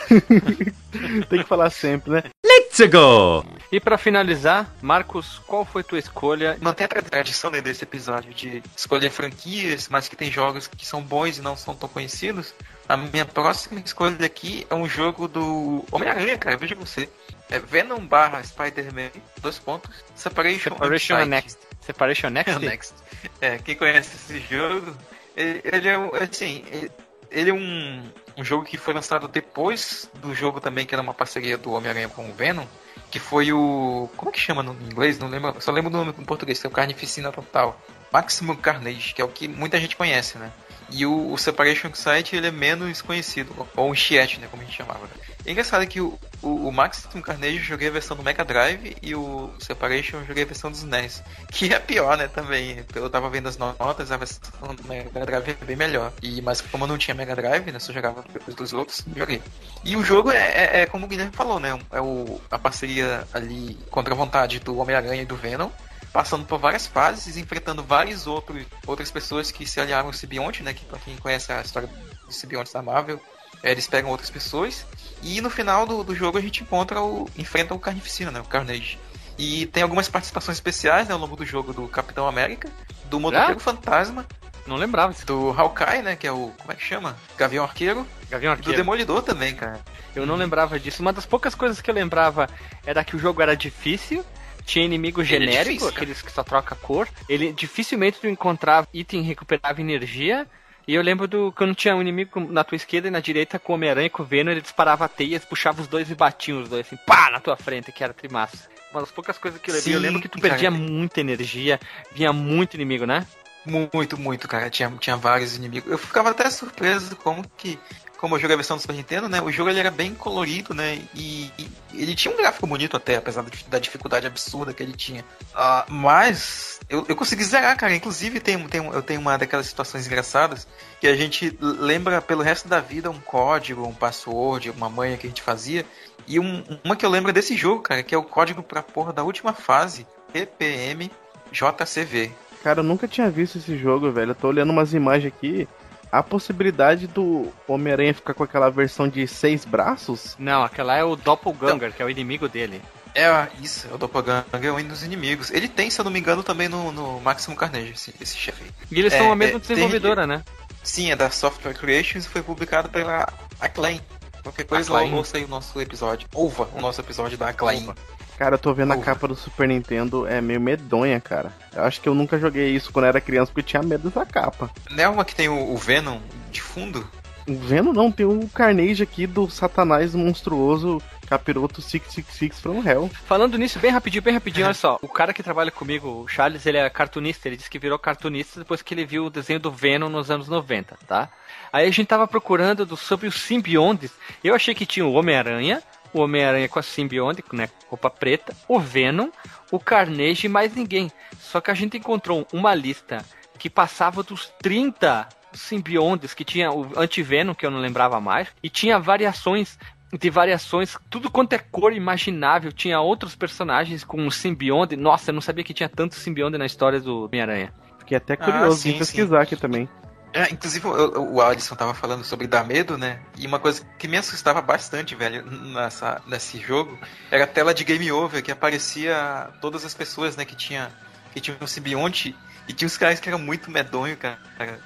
Tem 1.29 1.39
que 1.43 1.49
falar 1.49 1.71
sempre, 1.71 2.11
né? 2.11 2.23
Let's 2.79 2.93
go! 2.93 3.43
E 3.73 3.81
pra 3.81 3.97
finalizar, 3.97 4.71
Marcos, 4.83 5.41
qual 5.47 5.65
foi 5.65 5.83
tua 5.83 5.99
escolha? 5.99 6.59
Mantém 6.61 6.85
a 6.85 6.89
tradição 7.03 7.51
né, 7.51 7.63
desse 7.63 7.85
episódio 7.85 8.35
de 8.35 8.63
escolher 8.77 9.09
franquias, 9.11 9.89
mas 9.89 10.09
que 10.09 10.15
tem 10.15 10.31
jogos 10.31 10.67
que 10.67 10.85
são 10.87 11.01
bons 11.03 11.39
e 11.39 11.41
não 11.43 11.57
são 11.57 11.75
tão 11.75 11.89
conhecidos. 11.89 12.55
A 12.87 12.95
minha 12.97 13.25
próxima 13.25 13.81
escolha 13.81 14.27
aqui 14.27 14.67
é 14.69 14.75
um 14.75 14.87
jogo 14.87 15.27
do 15.27 15.85
Homem-Aranha, 15.91 16.37
cara, 16.37 16.57
veja 16.59 16.75
você. 16.75 17.09
É 17.49 17.59
Venom 17.59 18.01
barra 18.07 18.43
Spider-Man, 18.43 19.11
dois 19.41 19.59
pontos, 19.59 19.91
Separation, 20.15 20.71
Separation. 20.75 21.25
Next. 21.25 21.59
Separation 21.81 22.29
Next? 22.31 22.59
Next. 22.61 22.95
É, 23.41 23.57
quem 23.59 23.75
conhece 23.75 24.17
esse 24.17 24.39
jogo, 24.51 24.95
ele, 25.35 25.63
ele 25.65 25.89
é 25.89 25.99
um- 25.99 26.15
assim, 26.15 26.63
ele, 26.71 26.91
ele 27.31 27.51
é 27.51 27.55
um, 27.55 28.03
um 28.37 28.45
jogo 28.45 28.65
que 28.65 28.77
foi 28.77 28.93
lançado 28.93 29.27
depois 29.29 30.11
do 30.17 30.35
jogo 30.35 30.61
também, 30.61 30.85
que 30.85 30.95
era 30.95 31.03
uma 31.03 31.15
parceria 31.15 31.57
do 31.57 31.73
Homem-Aranha 31.73 32.09
com 32.09 32.29
o 32.29 32.33
Venom, 32.33 32.67
que 33.11 33.19
foi 33.19 33.53
o. 33.53 34.09
Como 34.17 34.31
é 34.31 34.33
que 34.33 34.41
chama 34.41 34.63
no 34.63 34.73
inglês? 34.75 35.19
Não 35.19 35.29
lembro, 35.29 35.55
só 35.61 35.73
lembro 35.73 35.91
do 35.91 35.99
nome 35.99 36.15
em 36.19 36.25
português, 36.25 36.61
que 36.61 36.67
é 36.67 36.69
o 36.69 36.73
Carnificina 36.73 37.33
Total. 37.33 37.81
Maximum 38.13 38.57
Carnage, 38.57 39.15
que 39.15 39.21
é 39.21 39.25
o 39.25 39.29
que 39.29 39.49
muita 39.49 39.81
gente 39.81 39.97
conhece, 39.97 40.39
né? 40.39 40.53
E 40.91 41.05
o, 41.05 41.33
o 41.33 41.39
Separation 41.39 41.93
Site 41.95 42.37
ele 42.37 42.47
é 42.47 42.51
menos 42.51 43.03
conhecido, 43.03 43.69
ou 43.77 43.91
o 43.91 43.95
Chiet, 43.95 44.39
né, 44.39 44.47
como 44.51 44.63
a 44.63 44.67
gente 44.67 44.77
chamava. 44.77 45.09
É 45.45 45.53
engraçado 45.53 45.87
que 45.87 46.01
o, 46.01 46.19
o, 46.43 46.69
o 46.69 46.73
Maximum 46.73 47.23
Carnage 47.23 47.59
eu 47.59 47.63
joguei 47.63 47.89
a 47.89 47.91
versão 47.93 48.17
do 48.17 48.23
Mega 48.23 48.45
Drive 48.45 48.97
e 49.01 49.15
o 49.15 49.51
Separation 49.61 50.19
eu 50.19 50.27
joguei 50.27 50.43
a 50.43 50.47
versão 50.47 50.71
dos 50.71 50.83
NES. 50.83 51.23
Que 51.53 51.73
é 51.73 51.79
pior, 51.79 52.17
né, 52.17 52.29
também. 52.29 52.85
Eu 52.95 53.09
tava 53.09 53.31
vendo 53.31 53.49
as 53.49 53.57
notas, 53.57 54.11
a 54.11 54.17
versão 54.17 54.75
do 54.75 54.85
Mega 54.89 55.25
Drive 55.27 55.57
é 55.61 55.65
bem 55.65 55.77
melhor. 55.77 56.13
E, 56.23 56.41
mas 56.43 56.61
como 56.61 56.85
eu 56.85 56.89
não 56.89 56.99
tinha 56.99 57.15
Mega 57.15 57.35
Drive, 57.37 57.71
né, 57.71 57.79
só 57.79 57.93
jogava 57.93 58.25
dos 58.57 58.73
outros, 58.73 59.05
joguei. 59.17 59.41
E 59.85 59.97
o 59.97 60.05
jogo 60.05 60.31
é, 60.31 60.37
é- 60.39 60.81
é 60.83 60.87
como 60.87 61.07
o 61.07 61.09
Guilherme 61.09 61.33
falou, 61.33 61.61
né, 61.61 61.79
é 61.93 62.01
o, 62.01 62.41
a 62.51 62.59
parceria 62.59 63.27
ali 63.33 63.79
contra 63.91 64.15
a 64.15 64.17
vontade 64.17 64.59
do 64.61 64.77
Homem-Aranha 64.79 65.23
e 65.23 65.27
do 65.27 65.37
Venom 65.37 65.71
passando 66.13 66.45
por 66.45 66.59
várias 66.59 66.87
fases, 66.87 67.37
enfrentando 67.37 67.83
várias 67.83 68.27
outros, 68.27 68.65
outras 68.87 69.11
pessoas 69.11 69.51
que 69.51 69.67
se 69.67 69.81
aliaram 69.81 70.07
ao 70.07 70.13
Sibionte, 70.13 70.63
né? 70.63 70.73
Que 70.73 70.85
pra 70.85 70.99
quem 70.99 71.17
conhece 71.17 71.53
a 71.53 71.61
história 71.61 71.89
dos 72.27 72.37
Sibiontes 72.37 72.73
da 72.73 72.83
Marvel, 72.83 73.21
eh, 73.63 73.73
eles 73.73 73.87
pegam 73.87 74.11
outras 74.11 74.31
pessoas. 74.31 74.87
E 75.23 75.41
no 75.41 75.51
final 75.51 75.87
do, 75.87 76.03
do 76.03 76.15
jogo 76.15 76.39
a 76.39 76.41
gente 76.41 76.63
encontra 76.63 77.01
o. 77.01 77.29
enfrenta 77.37 77.75
o 77.75 77.79
Carnificina, 77.79 78.31
né? 78.31 78.41
O 78.41 78.45
Carnage. 78.45 78.99
E 79.39 79.67
tem 79.67 79.83
algumas 79.83 80.09
participações 80.09 80.57
especiais 80.57 81.09
né, 81.09 81.15
ao 81.15 81.21
longo 81.21 81.37
do 81.37 81.45
jogo 81.45 81.73
do 81.73 81.87
Capitão 81.89 82.27
América, 82.27 82.71
do 83.05 83.21
Motoqueiro 83.21 83.61
Fantasma, 83.61 84.27
Não 84.67 84.77
lembrava 84.77 85.15
do 85.27 85.51
Hawkeye, 85.51 86.03
né? 86.03 86.17
Que 86.17 86.27
é 86.27 86.33
o. 86.33 86.53
como 86.59 86.73
é 86.73 86.75
que 86.75 86.83
chama? 86.83 87.17
Gavião 87.37 87.65
Arqueiro, 87.65 88.07
Gavião 88.31 88.53
e 88.53 88.57
do 88.57 88.59
Arqueiro. 88.59 88.79
Demolidor 88.79 89.23
também, 89.23 89.55
cara. 89.55 89.81
Eu 90.15 90.25
não 90.25 90.35
lembrava 90.35 90.81
disso. 90.81 91.03
Uma 91.03 91.13
das 91.13 91.27
poucas 91.27 91.55
coisas 91.55 91.81
que 91.81 91.91
eu 91.91 91.95
lembrava 91.95 92.49
era 92.85 93.05
que 93.05 93.15
o 93.15 93.19
jogo 93.19 93.43
era 93.43 93.55
difícil. 93.55 94.25
Tinha 94.67 94.85
inimigo 94.85 95.23
Ele 95.23 95.29
é 95.29 95.39
genérico, 95.39 95.65
difícil, 95.65 95.89
cara. 95.89 95.97
aqueles 96.03 96.23
que 96.23 96.33
só 96.33 96.43
troca 96.43 96.75
cor. 96.75 97.09
Ele 97.29 97.53
dificilmente 97.53 98.19
tu 98.21 98.27
encontrava 98.27 98.87
item 98.93 99.23
recuperava 99.23 99.81
energia. 99.81 100.47
E 100.89 100.95
eu 100.95 101.03
lembro 101.03 101.27
do 101.27 101.53
quando 101.53 101.75
tinha 101.75 101.97
um 101.97 102.01
inimigo 102.01 102.39
na 102.41 102.63
tua 102.63 102.77
esquerda 102.77 103.09
e 103.09 103.11
na 103.11 103.19
direita 103.21 103.59
com 103.59 103.73
o 103.73 103.77
Homem-Aranha 103.77 104.07
e 104.07 104.11
com 104.11 104.23
o 104.23 104.27
Venom, 104.27 104.51
ele 104.53 104.61
disparava 104.61 105.09
teias, 105.09 105.45
puxava 105.45 105.81
os 105.81 105.89
dois 105.89 106.11
e 106.11 106.15
batia 106.15 106.57
os 106.57 106.69
dois 106.69 106.87
assim, 106.87 106.97
pá, 107.07 107.31
na 107.31 107.41
tua 107.41 107.57
frente, 107.57 107.91
que 107.91 108.05
era 108.05 108.13
trimaço. 108.13 108.69
Uma 108.93 109.01
das 109.01 109.11
poucas 109.11 109.37
coisas 109.39 109.61
que 109.61 109.71
eu 109.71 109.75
lembro. 109.75 109.91
Eu 109.91 110.01
lembro 110.01 110.21
que 110.21 110.29
tu 110.29 110.39
cara. 110.41 110.55
perdia 110.55 110.71
muita 110.71 111.21
energia, 111.21 111.81
vinha 112.13 112.33
muito 112.33 112.75
inimigo, 112.75 113.05
né? 113.05 113.27
Muito, 113.67 114.17
muito, 114.19 114.47
cara. 114.47 114.71
Tinha, 114.71 114.89
tinha 115.01 115.17
vários 115.17 115.57
inimigos. 115.57 115.91
Eu 115.91 115.99
ficava 115.99 116.31
até 116.31 116.49
surpreso 116.51 117.17
como 117.17 117.45
que. 117.57 117.79
Como 118.19 118.35
eu 118.35 118.41
joguei 118.41 118.55
a 118.55 118.57
versão 118.57 118.77
do 118.77 118.81
Super 118.81 118.95
Nintendo, 118.97 119.29
né? 119.29 119.41
O 119.43 119.53
jogo 119.53 119.69
ele 119.71 119.79
era 119.81 119.91
bem 119.91 120.15
colorido, 120.15 120.73
né? 120.75 121.01
E, 121.15 121.51
e 121.59 121.69
ele 121.95 122.15
tinha 122.15 122.33
um 122.33 122.37
gráfico 122.37 122.67
bonito 122.67 122.97
até, 122.97 123.17
apesar 123.17 123.43
da 123.43 123.51
dif- 123.51 123.69
da 123.69 123.79
dificuldade 123.79 124.27
absurda 124.27 124.73
que 124.73 124.83
ele 124.83 124.93
tinha. 124.95 125.25
Ah, 125.55 125.85
mas 125.89 126.81
Eu, 126.89 127.05
eu 127.09 127.17
consegui 127.17 127.43
zerar, 127.45 127.77
cara. 127.77 127.95
Inclusive, 127.95 128.39
tem, 128.41 128.57
tem, 128.69 128.85
eu 128.87 129.03
tenho 129.03 129.21
uma 129.21 129.37
daquelas 129.37 129.67
situações 129.67 130.07
engraçadas 130.07 130.67
que 131.01 131.07
a 131.09 131.17
gente 131.17 131.57
lembra 131.61 132.23
pelo 132.23 132.43
resto 132.43 132.69
da 132.69 132.81
vida 132.81 133.11
um 133.11 133.21
código, 133.21 133.85
um 133.87 133.93
password, 133.95 134.71
uma 134.71 134.89
manha 134.89 135.17
que 135.17 135.27
a 135.27 135.31
gente 135.31 135.43
fazia. 135.43 135.85
E 136.29 136.39
um, 136.41 136.65
uma 136.85 136.97
que 136.97 137.05
eu 137.05 137.11
lembro 137.11 137.33
desse 137.33 137.57
jogo, 137.57 137.83
cara, 137.83 138.03
que 138.03 138.15
é 138.15 138.19
o 138.19 138.23
código 138.25 138.63
pra 138.63 138.83
porra 138.83 139.13
da 139.13 139.23
última 139.25 139.53
fase, 139.53 140.07
PPM 140.33 141.11
JCV. 141.53 142.31
Cara, 142.63 142.81
eu 142.81 142.85
nunca 142.85 143.07
tinha 143.07 143.31
visto 143.31 143.59
esse 143.59 143.77
jogo, 143.77 144.11
velho. 144.11 144.31
Eu 144.31 144.35
tô 144.35 144.49
olhando 144.49 144.71
umas 144.71 144.93
imagens 144.95 145.33
aqui. 145.33 145.69
A 146.11 146.23
possibilidade 146.23 147.07
do 147.07 147.53
Homem-Aranha 147.67 148.15
ficar 148.15 148.33
com 148.35 148.43
aquela 148.43 148.71
versão 148.71 149.09
de 149.09 149.27
seis 149.27 149.65
braços? 149.65 150.37
Não, 150.39 150.63
aquela 150.63 150.97
é 150.97 151.05
o 151.05 151.17
Doppelganger, 151.17 151.93
que 151.93 152.03
é 152.03 152.05
o 152.05 152.11
inimigo 152.11 152.49
dele. 152.49 152.81
É, 153.15 153.49
isso, 153.63 153.89
é 153.91 153.95
o 153.95 153.99
Doppelganger 153.99 154.45
é 154.53 154.73
um 154.73 154.89
dos 154.89 155.03
inimigos. 155.03 155.51
Ele 155.51 155.69
tem, 155.69 155.91
se 155.91 156.01
eu 156.01 156.05
não 156.05 156.11
me 156.13 156.19
engano, 156.19 156.43
também 156.43 156.69
no, 156.69 156.93
no 156.93 157.21
Maximum 157.21 157.57
Carnage, 157.57 157.93
esse, 157.93 158.15
esse 158.21 158.37
chefe 158.37 158.63
aí. 158.65 158.71
E 158.91 158.99
eles 158.99 159.13
É, 159.13 159.19
são 159.19 159.33
a 159.33 159.37
mesma 159.37 159.57
é, 159.57 159.61
desenvolvedora, 159.61 160.27
né? 160.27 160.43
Sim, 160.83 161.11
é 161.11 161.17
da 161.17 161.31
Software 161.31 161.75
Creations 161.75 162.27
e 162.27 162.29
foi 162.29 162.43
publicado 162.43 162.89
pela 162.89 163.27
Acclaim. 163.61 164.01
Qualquer 164.43 164.65
coisa, 164.65 164.93
Acclaim. 164.93 165.13
ouça 165.15 165.37
aí 165.39 165.45
o 165.45 165.49
nosso 165.49 165.81
episódio. 165.81 166.29
Ouva 166.33 166.69
o 166.75 166.81
nosso 166.81 167.01
episódio 167.01 167.37
da 167.37 167.49
Acclaim. 167.49 167.93
Cara, 168.39 168.55
eu 168.55 168.59
tô 168.59 168.75
vendo 168.75 168.93
a 168.93 168.99
capa 168.99 169.27
do 169.27 169.35
Super 169.35 169.67
Nintendo, 169.67 170.27
é 170.27 170.41
meio 170.43 170.61
medonha, 170.61 171.19
cara. 171.21 171.51
Eu 171.75 171.85
acho 171.85 172.01
que 172.01 172.09
eu 172.09 172.15
nunca 172.15 172.39
joguei 172.39 172.69
isso 172.71 172.93
quando 172.93 173.07
era 173.07 173.21
criança 173.21 173.47
porque 173.51 173.61
eu 173.61 173.65
tinha 173.65 173.83
medo 173.83 174.09
dessa 174.11 174.27
capa. 174.27 174.71
Não 174.91 175.03
é 175.05 175.09
uma 175.09 175.25
que 175.25 175.35
tem 175.35 175.49
o, 175.49 175.73
o 175.73 175.77
Venom 175.77 176.19
de 176.51 176.61
fundo? 176.61 177.09
Vendo 177.49 177.93
não, 177.93 178.11
tem 178.11 178.27
o 178.27 178.49
Carnage 178.49 179.03
aqui 179.05 179.25
do 179.27 179.49
Satanás 179.49 180.15
monstruoso 180.15 181.01
Capiroto 181.29 181.81
666 181.81 182.61
from 182.61 182.83
Hell. 182.85 183.11
Falando 183.25 183.57
nisso, 183.57 183.79
bem 183.79 183.91
rapidinho, 183.91 184.23
bem 184.23 184.35
rapidinho, 184.35 184.67
olha 184.67 184.75
só. 184.75 184.99
O 185.01 185.09
cara 185.09 185.33
que 185.33 185.43
trabalha 185.43 185.71
comigo, 185.71 186.09
o 186.23 186.29
Charles, 186.29 186.67
ele 186.67 186.79
é 186.79 186.91
cartunista. 186.91 187.49
Ele 187.49 187.57
disse 187.57 187.71
que 187.71 187.79
virou 187.79 187.99
cartunista 187.99 188.59
depois 188.61 188.83
que 188.83 188.93
ele 188.95 189.05
viu 189.07 189.27
o 189.27 189.31
desenho 189.31 189.59
do 189.61 189.71
Venom 189.71 190.09
nos 190.09 190.31
anos 190.31 190.49
90, 190.49 190.97
tá? 191.07 191.29
Aí 191.73 191.87
a 191.87 191.91
gente 191.91 192.07
tava 192.07 192.27
procurando 192.29 192.85
do- 192.87 192.97
sobre 192.97 193.27
os 193.29 193.41
simbiontes. 193.41 194.11
Eu 194.43 194.55
achei 194.55 194.75
que 194.75 194.87
tinha 194.87 195.07
o 195.07 195.13
Homem-Aranha, 195.13 195.83
o 196.17 196.23
Homem-Aranha 196.23 196.69
com 196.69 196.79
a 196.79 196.83
simbionte, 196.83 197.45
né, 197.53 197.69
roupa 197.89 198.09
preta, 198.09 198.57
o 198.67 198.81
Venom, 198.81 199.29
o 199.71 199.79
Carnage 199.79 200.47
e 200.47 200.49
mais 200.49 200.75
ninguém. 200.75 201.11
Só 201.39 201.61
que 201.61 201.71
a 201.71 201.75
gente 201.75 201.97
encontrou 201.97 202.47
uma 202.53 202.75
lista 202.75 203.25
que 203.59 203.69
passava 203.69 204.23
dos 204.23 204.53
30 204.63 205.29
simbiontes, 205.53 206.35
que 206.35 206.45
tinha 206.45 206.71
o 206.71 206.91
anti-Venom, 206.97 207.55
que 207.55 207.65
eu 207.65 207.71
não 207.71 207.81
lembrava 207.81 208.21
mais, 208.21 208.49
e 208.63 208.69
tinha 208.69 208.99
variações 208.99 209.79
de 210.13 210.31
variações, 210.31 210.97
tudo 211.11 211.31
quanto 211.31 211.53
é 211.53 211.59
cor 211.59 211.93
imaginável. 211.93 212.73
Tinha 212.73 213.01
outros 213.01 213.35
personagens 213.35 214.05
com 214.05 214.19
um 214.19 214.31
simbionte. 214.31 214.97
Nossa, 214.97 215.31
eu 215.31 215.35
não 215.35 215.41
sabia 215.41 215.65
que 215.65 215.75
tinha 215.75 215.89
tanto 215.89 216.15
simbionte 216.15 216.57
na 216.57 216.65
história 216.65 217.01
do 217.01 217.25
Homem-Aranha. 217.25 217.73
Fiquei 217.99 218.17
até 218.17 218.37
curioso 218.37 218.83
sim, 218.83 218.91
em 218.91 218.99
pesquisar 218.99 219.43
aqui 219.43 219.57
também. 219.57 219.89
É, 220.37 220.53
inclusive 220.53 220.87
o, 220.87 221.35
o 221.35 221.41
Alisson 221.41 221.75
tava 221.75 221.95
falando 221.95 222.23
sobre 222.23 222.47
dar 222.47 222.63
medo, 222.63 222.99
né? 222.99 223.21
E 223.39 223.47
uma 223.47 223.59
coisa 223.59 223.83
que 223.99 224.07
me 224.07 224.19
assustava 224.19 224.61
bastante, 224.61 225.15
velho, 225.15 225.43
nessa, 225.51 226.21
nesse 226.27 226.59
jogo, 226.61 226.99
era 227.31 227.45
a 227.45 227.47
tela 227.47 227.73
de 227.73 227.85
game 227.85 228.13
over, 228.13 228.43
que 228.43 228.53
aparecia 228.53 229.49
todas 229.63 229.83
as 229.85 229.95
pessoas, 229.95 230.37
né, 230.37 230.45
que 230.45 230.55
tinha 230.55 230.91
que 231.33 231.41
tinha 231.41 231.57
um 231.61 231.67
simbionte 231.67 232.35
e 232.69 232.73
tinha 232.73 232.87
uns 232.87 232.97
caras 232.99 233.19
que 233.21 233.29
eram 233.29 233.39
muito 233.39 233.71
medonho, 233.71 234.17
cara. 234.17 234.39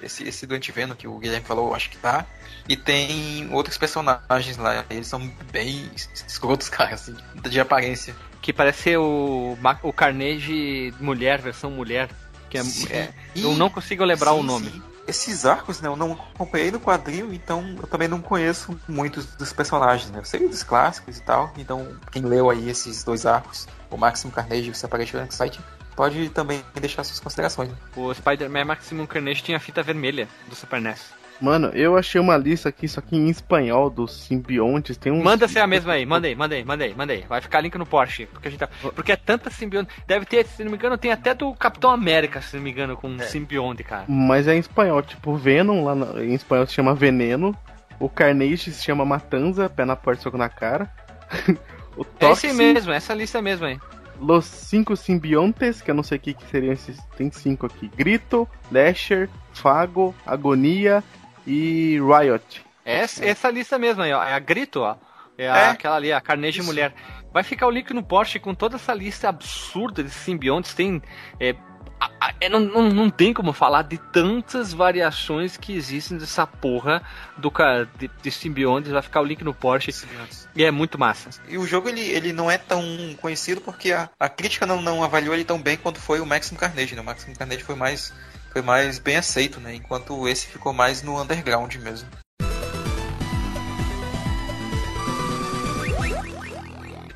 Esse, 0.03 0.23
esse 0.23 0.47
do 0.47 0.55
Antiveno 0.55 0.95
que 0.95 1.09
o 1.09 1.19
Guilherme 1.19 1.47
falou, 1.47 1.69
eu 1.71 1.75
acho 1.75 1.91
que 1.91 1.97
tá. 1.97 2.25
E 2.69 2.77
tem 2.77 3.49
outros 3.53 3.77
personagens 3.79 4.57
lá, 4.57 4.85
eles 4.91 5.07
são 5.07 5.21
bem 5.51 5.91
escrotos, 6.27 6.69
cara, 6.71 6.95
assim, 6.95 7.17
de 7.49 7.59
aparência. 7.61 8.15
Que 8.41 8.53
parece 8.53 8.97
o, 8.97 9.57
Ma- 9.61 9.79
o 9.83 9.93
Carnage 9.93 10.95
mulher, 11.01 11.41
versão 11.41 11.71
mulher. 11.71 12.09
Que 12.49 12.59
é, 12.59 12.63
é- 12.91 13.11
eu 13.37 13.55
não 13.55 13.71
consigo 13.71 14.05
lembrar 14.05 14.33
o 14.33 14.41
Sim, 14.41 14.47
nome. 14.47 14.71
sim. 14.71 14.83
Esses 15.11 15.45
arcos, 15.45 15.81
né, 15.81 15.89
eu 15.89 15.97
não 15.97 16.13
acompanhei 16.13 16.71
no 16.71 16.79
quadrinho, 16.79 17.35
então 17.35 17.75
eu 17.83 17.87
também 17.89 18.07
não 18.07 18.21
conheço 18.23 18.79
muitos 18.87 19.27
dos 19.35 19.53
personagens, 19.53 20.09
né? 20.09 20.21
Eu 20.21 20.25
sei 20.25 20.47
dos 20.49 20.63
clássicos 20.63 21.19
e 21.19 21.23
tal, 21.23 21.53
então 21.59 21.97
quem 22.13 22.23
leu 22.23 22.49
aí 22.49 22.71
esses 22.71 23.03
dois 23.03 23.27
arcos, 23.27 23.67
o 23.91 23.97
Maximum 23.97 24.31
Carnage 24.31 24.69
e 24.69 24.71
o 24.71 24.75
Separation 24.75 25.29
Site, 25.29 25.61
pode 25.97 26.29
também 26.31 26.65
deixar 26.81 27.03
suas 27.03 27.19
considerações. 27.19 27.71
né? 27.71 27.77
O 27.97 28.15
Spider-Man 28.15 28.65
Maximum 28.67 29.05
Carnage 29.05 29.43
tinha 29.43 29.57
a 29.57 29.61
fita 29.61 29.83
vermelha 29.83 30.29
do 30.49 30.55
Super 30.55 30.81
NES. 30.81 31.13
Mano, 31.41 31.69
eu 31.69 31.97
achei 31.97 32.21
uma 32.21 32.37
lista 32.37 32.69
aqui, 32.69 32.87
só 32.87 33.01
que 33.01 33.17
em 33.17 33.29
espanhol, 33.31 33.89
dos 33.89 34.13
simbiontes. 34.25 34.97
Tem 34.99 35.11
um. 35.11 35.23
Manda 35.23 35.49
ser 35.49 35.61
a 35.61 35.67
mesma 35.67 35.95
aí, 35.95 36.05
manda 36.05 36.27
aí, 36.27 36.35
manda 36.35 36.55
aí, 36.55 36.65
manda 36.65 36.85
aí, 36.85 36.95
manda 36.95 37.13
aí. 37.15 37.25
Vai 37.29 37.41
ficar 37.41 37.61
link 37.63 37.77
no 37.79 37.87
Porsche. 37.87 38.27
Porque, 38.27 38.49
a 38.49 38.51
gente 38.51 38.61
tá... 38.61 38.69
porque 38.95 39.13
é 39.13 39.17
tanta 39.17 39.49
simbionte. 39.51 39.91
Deve 40.07 40.27
ter, 40.27 40.47
se 40.47 40.63
não 40.63 40.71
me 40.71 40.77
engano, 40.77 40.99
tem 40.99 41.11
até 41.13 41.35
do 41.35 41.55
Capitão 41.55 41.91
América, 41.91 42.43
se 42.43 42.57
não 42.57 42.63
me 42.63 42.71
engano, 42.71 42.95
com 42.97 43.15
É. 43.19 43.23
simbionte, 43.25 43.83
cara. 43.83 44.05
Mas 44.07 44.47
é 44.47 44.55
em 44.55 44.59
espanhol, 44.59 45.01
tipo, 45.03 45.35
Venom, 45.35 45.83
lá 45.85 45.95
na- 45.95 46.23
em 46.23 46.35
espanhol 46.35 46.67
se 46.67 46.75
chama 46.75 46.95
Veneno. 46.95 47.57
O 47.99 48.09
Carnage 48.09 48.71
se 48.73 48.83
chama 48.85 49.05
Matanza, 49.05 49.69
pé 49.69 49.85
na 49.87 49.97
porta, 49.97 50.23
soco 50.23 50.37
na 50.37 50.49
cara. 50.51 50.91
o 51.97 52.03
É 52.21 52.31
esse 52.33 52.49
Toxin, 52.49 52.53
mesmo, 52.53 52.93
essa 52.93 53.15
lista 53.15 53.41
mesmo 53.41 53.65
aí. 53.67 53.79
Los 54.21 54.45
Cinco 54.45 54.95
Simbiontes, 54.97 55.81
que 55.81 55.91
eu 55.91 55.95
não 55.95 56.03
sei 56.03 56.19
o 56.19 56.21
que, 56.21 56.35
que 56.35 56.45
seriam 56.51 56.75
esses. 56.75 56.99
Tem 57.17 57.31
cinco 57.31 57.65
aqui: 57.65 57.91
Grito, 57.97 58.47
Lasher, 58.71 59.31
Fago, 59.55 60.15
Agonia 60.27 61.03
e 61.51 61.99
Riot. 62.01 62.65
Essa, 62.85 63.25
essa 63.25 63.51
lista 63.51 63.79
mesmo 63.79 64.03
aí, 64.03 64.13
ó. 64.13 64.23
É 64.23 64.33
a 64.35 64.39
Grito, 64.39 64.81
ó. 64.81 64.97
É, 65.37 65.49
a- 65.51 65.57
É. 65.59 65.71
aquela 65.71 65.97
ali, 65.97 66.13
a 66.13 66.21
Carnage 66.21 66.59
Isso. 66.61 66.67
Mulher. 66.67 66.95
Vai 67.33 67.43
ficar 67.43 67.67
o 67.67 67.71
link 67.71 67.93
no 67.93 68.03
Porsche 68.03 68.39
com 68.39 68.55
toda 68.55 68.77
essa 68.77 68.93
lista 68.95 69.29
absurda 69.29 70.03
de 70.03 70.11
simbiontes. 70.11 70.75
Tem. 70.75 71.01
É, 71.39 71.55
a- 72.01 72.11
a- 72.21 72.35
é, 72.41 72.49
não, 72.49 72.59
não, 72.61 72.89
não 72.89 73.11
tem 73.11 73.33
como 73.33 73.53
falar 73.53 73.83
de 73.83 73.97
tantas 73.99 74.73
variações 74.73 75.57
que 75.57 75.73
existem 75.75 76.19
dessa 76.19 76.47
porra 76.47 77.03
do, 77.37 77.53
de, 77.99 78.11
de 78.23 78.31
simbiontes. 78.31 78.91
Vai 78.91 79.03
ficar 79.03 79.21
o 79.21 79.25
link 79.25 79.43
no 79.45 79.55
Porsche. 79.55 79.93
E 80.57 80.65
é 80.65 80.71
muito 80.71 80.99
massa. 80.99 81.31
E 81.49 81.57
o 81.57 81.67
jogo 81.67 81.89
ele, 81.89 82.01
ele 82.01 82.33
não 82.33 82.51
é 82.51 82.59
tão 82.59 82.83
conhecido 83.21 83.61
porque 83.61 83.93
a, 83.93 84.09
a 84.19 84.29
crítica 84.29 84.67
não, 84.67 84.83
não 84.83 85.05
avaliou 85.05 85.35
ele 85.35 85.45
tão 85.45 85.61
bem 85.61 85.77
quanto 85.77 86.01
foi 86.01 86.21
o 86.21 86.27
Maximum 86.27 86.59
Carnage, 86.59 86.95
né? 86.97 87.01
O 87.01 87.05
Maximum 87.05 87.35
Carnage 87.35 87.63
foi 87.63 87.77
mais, 87.77 88.13
foi 88.53 88.63
mais 88.63 88.99
bem 88.99 89.17
aceito, 89.17 89.61
né? 89.61 89.75
Enquanto 89.75 90.29
esse 90.29 90.47
ficou 90.47 90.73
mais 90.73 91.03
no 91.03 91.21
underground 91.21 91.75
mesmo. 91.77 92.09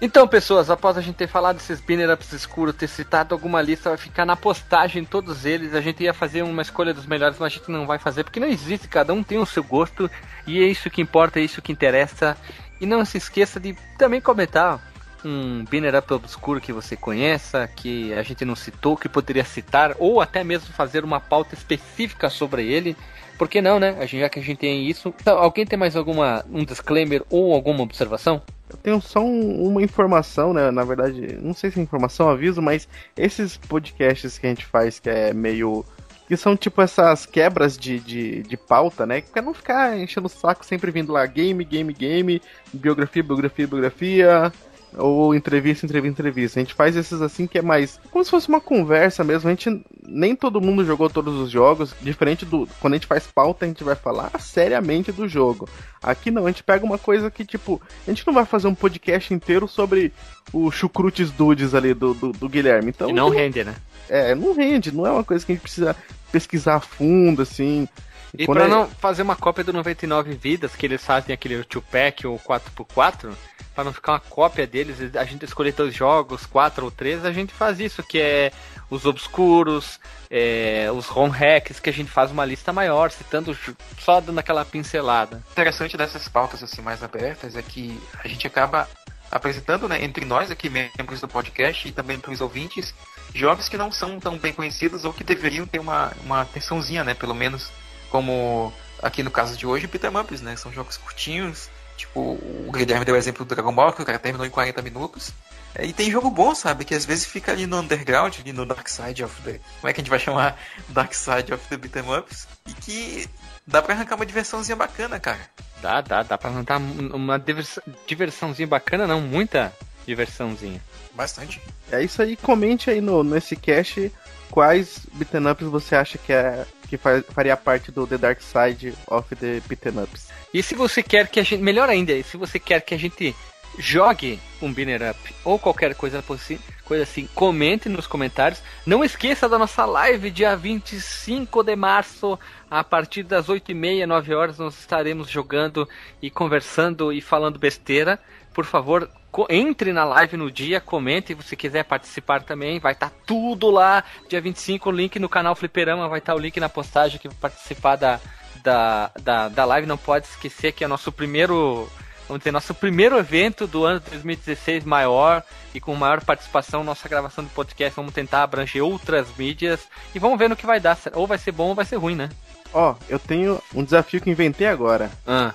Então, 0.01 0.29
pessoas, 0.29 0.69
após 0.69 0.99
a 0.99 1.01
gente 1.01 1.17
ter 1.17 1.27
falado 1.27 1.57
desses 1.57 1.81
banner 1.81 2.11
ups 2.11 2.31
escuros, 2.33 2.77
ter 2.77 2.89
citado 2.89 3.35
alguma 3.35 3.63
lista, 3.63 3.89
vai 3.89 3.97
ficar 3.97 4.27
na 4.27 4.37
postagem 4.37 5.03
todos 5.03 5.47
eles. 5.47 5.75
A 5.75 5.81
gente 5.81 6.03
ia 6.03 6.13
fazer 6.13 6.43
uma 6.43 6.61
escolha 6.61 6.93
dos 6.93 7.07
melhores, 7.07 7.39
mas 7.39 7.53
a 7.53 7.57
gente 7.57 7.71
não 7.71 7.87
vai 7.87 7.99
fazer, 7.99 8.23
porque 8.23 8.39
não 8.39 8.47
existe, 8.47 8.87
cada 8.87 9.15
um 9.15 9.23
tem 9.23 9.39
o 9.39 9.47
seu 9.47 9.65
gosto, 9.65 10.11
e 10.47 10.63
é 10.63 10.67
isso 10.67 10.91
que 10.91 11.01
importa, 11.01 11.41
é 11.41 11.43
isso 11.43 11.63
que 11.63 11.73
interessa. 11.73 12.37
E 12.81 12.85
não 12.85 13.03
se 13.05 13.17
esqueça 13.17 13.59
de 13.59 13.75
também 13.97 14.21
comentar 14.21 14.79
um 15.25 15.65
banner 15.65 15.95
up 15.97 16.13
obscuro 16.13 16.61
que 16.61 16.73
você 16.73 16.97
conheça, 16.97 17.69
que 17.69 18.13
a 18.15 18.23
gente 18.23 18.45
não 18.45 18.55
citou, 18.55 18.97
que 18.97 19.09
poderia 19.09 19.45
citar, 19.45 19.95
ou 19.99 20.21
até 20.21 20.45
mesmo 20.45 20.73
fazer 20.73 21.05
uma 21.05 21.21
pauta 21.21 21.55
específica 21.55 22.29
sobre 22.31 22.67
ele. 22.67 22.97
Por 23.39 23.49
que 23.49 23.61
não, 23.61 23.81
né? 23.81 24.07
Já 24.07 24.29
que 24.29 24.39
a 24.39 24.43
gente 24.43 24.59
tem 24.59 24.89
isso. 24.89 25.13
Então, 25.21 25.37
alguém 25.39 25.67
tem 25.67 25.79
mais 25.79 25.97
alguma 25.97 26.45
um 26.51 26.65
disclaimer 26.65 27.23
ou 27.29 27.53
alguma 27.53 27.83
observação? 27.83 28.41
Eu 28.71 28.77
tenho 28.77 29.01
só 29.01 29.21
um- 29.21 29.67
uma 29.69 29.83
informação, 29.83 30.53
né? 30.53 30.71
Na 30.71 30.85
verdade, 30.85 31.37
não 31.41 31.53
sei 31.53 31.71
se 31.71 31.81
é 31.81 31.83
informação, 31.83 32.29
aviso, 32.29 32.63
mas 32.63 32.89
esses 33.17 33.57
podcasts 33.57 34.39
que 34.39 34.47
a 34.47 34.51
gente 34.51 34.65
faz, 34.65 35.01
que 35.01 35.11
é 35.11 35.35
meio. 35.35 35.85
Que 36.27 36.37
são 36.39 36.57
tipo 36.57 36.81
essas 36.81 37.27
quebras 37.27 37.77
de, 37.77 37.99
de, 38.01 38.43
de 38.45 38.57
pauta, 38.57 39.05
né? 39.05 39.21
Pra 39.21 39.43
não 39.43 39.53
ficar 39.53 39.99
enchendo 39.99 40.27
o 40.27 40.31
saco 40.31 40.65
sempre 40.65 40.91
vindo 40.91 41.13
lá 41.13 41.27
game, 41.27 41.63
game, 41.65 41.93
game, 41.93 42.41
biografia, 42.73 43.23
biografia, 43.23 43.67
biografia, 43.67 44.53
ou 44.97 45.35
entrevista, 45.35 45.87
entrevista, 45.87 46.21
entrevista. 46.21 46.61
A 46.61 46.63
gente 46.63 46.75
faz 46.75 46.97
esses 46.97 47.21
assim 47.21 47.47
que 47.47 47.59
é 47.59 47.63
mais. 47.63 48.01
Como 48.11 48.25
se 48.25 48.31
fosse 48.31 48.49
uma 48.49 48.61
conversa 48.61 49.25
mesmo. 49.25 49.49
A 49.49 49.53
gente. 49.53 49.85
Nem 50.07 50.37
todo 50.37 50.61
mundo 50.61 50.85
jogou 50.85 51.09
todos 51.09 51.35
os 51.35 51.51
jogos. 51.51 51.95
Diferente 52.01 52.45
do. 52.45 52.69
Quando 52.81 52.95
a 52.95 52.97
gente 52.97 53.07
faz 53.07 53.27
pauta, 53.27 53.65
a 53.65 53.69
gente 53.69 53.85
vai 53.85 53.95
falar 53.95 54.31
seriamente 54.41 55.13
do 55.13 55.29
jogo. 55.29 55.69
Aqui 56.03 56.31
não, 56.31 56.47
a 56.47 56.51
gente 56.51 56.63
pega 56.63 56.85
uma 56.85 56.99
coisa 56.99 57.31
que, 57.31 57.45
tipo, 57.45 57.81
a 58.07 58.11
gente 58.11 58.27
não 58.27 58.35
vai 58.35 58.45
fazer 58.45 58.69
um 58.69 58.75
podcast 58.75 59.33
inteiro 59.33 59.67
sobre 59.67 60.13
o 60.53 60.71
Chucrutes 60.71 61.31
Dudes 61.31 61.75
ali 61.75 61.95
do, 61.95 62.13
do, 62.15 62.33
do 62.33 62.49
Guilherme. 62.49 62.91
Então, 62.91 63.09
e 63.09 63.13
não 63.13 63.31
tipo, 63.31 63.39
rende, 63.39 63.65
né? 63.65 63.75
é, 64.09 64.35
não 64.35 64.55
rende, 64.55 64.95
não 64.95 65.07
é 65.07 65.11
uma 65.11 65.25
coisa 65.25 65.45
que 65.45 65.53
a 65.53 65.55
gente 65.55 65.63
precisa 65.63 65.97
pesquisar 66.31 66.77
a 66.77 66.81
fundo, 66.81 67.43
assim. 67.43 67.89
E 68.37 68.47
Quando 68.47 68.59
pra 68.59 68.67
é- 68.67 68.69
não 68.71 68.89
fazer 68.89 69.23
uma 69.23 69.37
cópia 69.37 69.65
do 69.65 69.73
99 69.73 70.35
Vidas, 70.35 70.75
que 70.75 70.85
eles 70.85 71.05
fazem 71.05 71.33
aquele 71.33 71.63
2-pack 71.65 72.27
ou 72.27 72.39
4x4, 72.39 73.33
pra 73.75 73.85
não 73.85 73.93
ficar 73.93 74.13
uma 74.13 74.21
cópia 74.21 74.67
deles, 74.67 75.15
a 75.15 75.25
gente 75.25 75.45
escolher 75.45 75.73
dois 75.73 75.95
jogos, 75.95 76.47
quatro 76.47 76.85
ou 76.85 76.91
três, 76.91 77.25
a 77.25 77.33
gente 77.33 77.53
faz 77.53 77.81
isso, 77.81 78.03
que 78.03 78.21
é 78.21 78.53
os 78.91 79.05
obscuros, 79.07 79.99
é, 80.31 80.89
os 80.93 81.07
ROM 81.07 81.29
hacks, 81.29 81.81
que 81.81 81.91
a 81.91 81.93
gente 81.93 82.11
faz 82.11 82.31
uma 82.31 82.45
lista 82.45 82.73
maior, 82.73 83.11
citando 83.11 83.57
só 83.99 84.21
dando 84.21 84.39
aquela 84.39 84.65
pincelada. 84.65 85.43
O 85.49 85.53
interessante 85.53 85.97
dessas 85.97 86.29
pautas 86.29 86.63
assim 86.63 86.83
mais 86.83 87.03
abertas 87.03 87.57
é 87.57 87.63
que 87.63 88.01
a 88.23 88.29
gente 88.29 88.47
acaba 88.47 88.89
apresentando, 89.31 89.89
né, 89.89 90.05
entre 90.05 90.25
nós 90.25 90.51
aqui 90.51 90.69
membros 90.71 91.21
do 91.21 91.27
podcast 91.27 91.89
e 91.89 91.93
também 91.93 92.19
para 92.19 92.31
os 92.31 92.41
ouvintes 92.41 92.95
jogos 93.35 93.69
que 93.69 93.77
não 93.77 93.91
são 93.91 94.21
tão 94.21 94.39
bem 94.39 94.53
conhecidos 94.53 95.05
ou 95.05 95.13
que 95.13 95.25
deveriam 95.25 95.67
ter 95.67 95.81
uma, 95.81 96.13
uma 96.25 96.43
atençãozinha, 96.43 97.03
né? 97.03 97.15
Pelo 97.15 97.35
menos 97.35 97.73
como 98.15 98.73
aqui 99.03 99.25
no 99.25 99.31
caso 99.31 99.57
de 99.57 99.67
hoje, 99.67 99.89
Peter 99.89 100.17
Ups, 100.17 100.41
né? 100.41 100.55
São 100.55 100.73
jogos 100.73 100.97
curtinhos, 100.97 101.69
tipo, 101.97 102.21
o 102.21 102.71
Guilherme 102.71 103.05
deu 103.05 103.17
o 103.17 103.19
exemplo 103.19 103.45
do 103.45 103.53
Dragon 103.53 103.75
Ball, 103.75 103.93
que 103.93 104.01
o 104.01 104.05
cara 104.05 104.21
terminou 104.21 104.47
em 104.47 104.51
40 104.51 104.81
minutos. 104.83 105.33
É, 105.75 105.85
e 105.85 105.93
tem 105.93 106.13
jogo 106.13 106.31
bom, 106.31 106.55
sabe? 106.55 106.85
Que 106.85 106.95
às 106.95 107.05
vezes 107.05 107.27
fica 107.27 107.51
ali 107.51 107.67
no 107.67 107.81
underground, 107.81 108.37
ali 108.39 108.53
no 108.53 108.65
Dark 108.65 108.87
Side 108.87 109.25
of 109.25 109.43
the. 109.43 109.59
Como 109.81 109.91
é 109.91 109.93
que 109.93 110.01
a 110.01 110.03
gente 110.05 110.11
vai 110.11 110.21
chamar? 110.21 110.57
Dark 110.91 111.13
Side 111.13 111.53
of 111.53 111.67
the 111.69 111.77
Beat'em 111.77 112.05
Ups. 112.17 112.47
E 112.69 112.73
que 112.75 113.29
dá 113.67 113.83
pra 113.83 113.95
arrancar 113.95 114.15
uma 114.15 114.25
diversãozinha 114.25 114.77
bacana, 114.77 115.19
cara. 115.19 115.41
Dá, 115.83 116.01
dá, 116.01 116.23
dá 116.23 116.39
pra 116.39 116.51
arrancar 116.51 116.79
uma 116.79 117.37
diversão, 117.37 117.83
diversãozinha 118.07 118.69
bacana, 118.69 119.09
não, 119.09 119.21
muita 119.21 119.73
diversãozinha. 120.07 120.81
Bastante. 121.13 121.61
É 121.91 122.01
isso 122.01 122.23
aí, 122.23 122.37
comente 122.37 122.91
aí 122.91 123.01
no, 123.01 123.25
nesse 123.25 123.57
cast 123.57 124.13
quais 124.55 125.01
beat'em 125.15 125.51
ups 125.51 125.67
você 125.67 125.97
acha 125.97 126.17
que, 126.17 126.33
é, 126.33 126.65
que 126.89 126.97
faria 126.97 127.57
parte 127.57 127.91
do 127.91 128.07
The 128.07 128.19
Dark 128.19 128.41
Side 128.41 128.95
of 129.07 129.35
the 129.37 129.61
beat'em 129.67 130.03
ups. 130.03 130.29
E 130.53 130.63
se 130.63 130.75
você 130.75 131.03
quer 131.03 131.29
que 131.29 131.41
a 131.41 131.43
gente, 131.43 131.63
melhor 131.63 131.89
ainda, 131.89 132.21
se 132.23 132.37
você 132.37 132.59
quer 132.59 132.81
que 132.81 132.95
a 132.95 132.99
gente 132.99 133.35
jogue 133.79 134.39
um 134.63 134.73
Binner 134.73 135.11
Up 135.11 135.35
ou 135.45 135.59
qualquer 135.59 135.95
coisa, 135.95 136.23
coisa 136.23 137.03
assim, 137.03 137.29
comente 137.35 137.89
nos 137.89 138.07
comentários. 138.07 138.63
Não 138.87 139.05
esqueça 139.05 139.49
da 139.49 139.59
nossa 139.59 139.85
live 139.85 140.31
dia 140.31 140.57
25 140.57 141.63
de 141.63 141.77
março, 141.77 142.39
a 142.71 142.85
partir 142.85 143.23
das 143.25 143.49
8h30, 143.49 144.07
9 144.07 144.35
horas, 144.35 144.59
nós 144.59 144.79
estaremos 144.79 145.29
jogando 145.29 145.89
e 146.23 146.31
conversando 146.31 147.13
e 147.13 147.21
falando 147.21 147.59
besteira. 147.59 148.19
Por 148.53 148.65
favor, 148.65 149.11
entre 149.51 149.93
na 149.93 150.05
live 150.05 150.37
no 150.37 150.51
dia, 150.51 150.81
comente 150.81 151.37
se 151.43 151.57
quiser 151.57 151.85
participar 151.85 152.43
também. 152.43 152.79
Vai 152.79 152.93
estar 152.93 153.11
tá 153.11 153.17
tudo 153.27 153.71
lá. 153.71 154.05
Dia 154.29 154.41
25, 154.41 154.89
o 154.89 154.93
link 154.93 155.19
no 155.19 155.29
canal 155.29 155.57
Fliperama, 155.57 156.09
vai 156.09 156.21
estar 156.21 156.33
tá 156.33 156.39
o 156.39 156.41
link 156.41 156.61
na 156.61 156.69
postagem 156.69 157.19
que 157.19 157.29
participar 157.35 157.97
da, 157.97 158.21
da, 158.63 159.11
da, 159.21 159.49
da 159.49 159.65
live. 159.65 159.87
Não 159.87 159.99
pode 159.99 160.27
esquecer 160.27 160.73
que 160.73 160.85
é 160.85 160.89
nosso 160.89 161.11
primeiro 161.11 161.89
Vamos 162.27 162.43
ter 162.43 162.53
nosso 162.53 162.73
primeiro 162.73 163.19
evento 163.19 163.67
do 163.67 163.85
ano 163.85 164.01
2016 164.01 164.85
maior 164.85 165.43
e 165.75 165.81
com 165.81 165.95
maior 165.95 166.25
participação, 166.25 166.83
nossa 166.83 167.07
gravação 167.07 167.45
do 167.45 167.51
podcast. 167.51 167.95
Vamos 167.97 168.15
tentar 168.15 168.43
abranger 168.43 168.83
outras 168.83 169.29
mídias 169.37 169.81
e 170.15 170.19
vamos 170.19 170.39
ver 170.39 170.49
no 170.49 170.57
que 170.57 170.65
vai 170.65 170.81
dar. 170.81 170.99
Ou 171.13 171.27
vai 171.27 171.37
ser 171.37 171.53
bom 171.53 171.69
ou 171.69 171.75
vai 171.75 171.85
ser 171.85 171.97
ruim, 171.97 172.17
né? 172.17 172.31
Ó, 172.73 172.93
oh, 172.93 173.05
eu 173.11 173.19
tenho 173.19 173.61
um 173.75 173.85
desafio 173.85 174.23
que 174.23 174.31
inventei 174.31 174.67
agora. 174.67 175.11
Ah. 175.27 175.53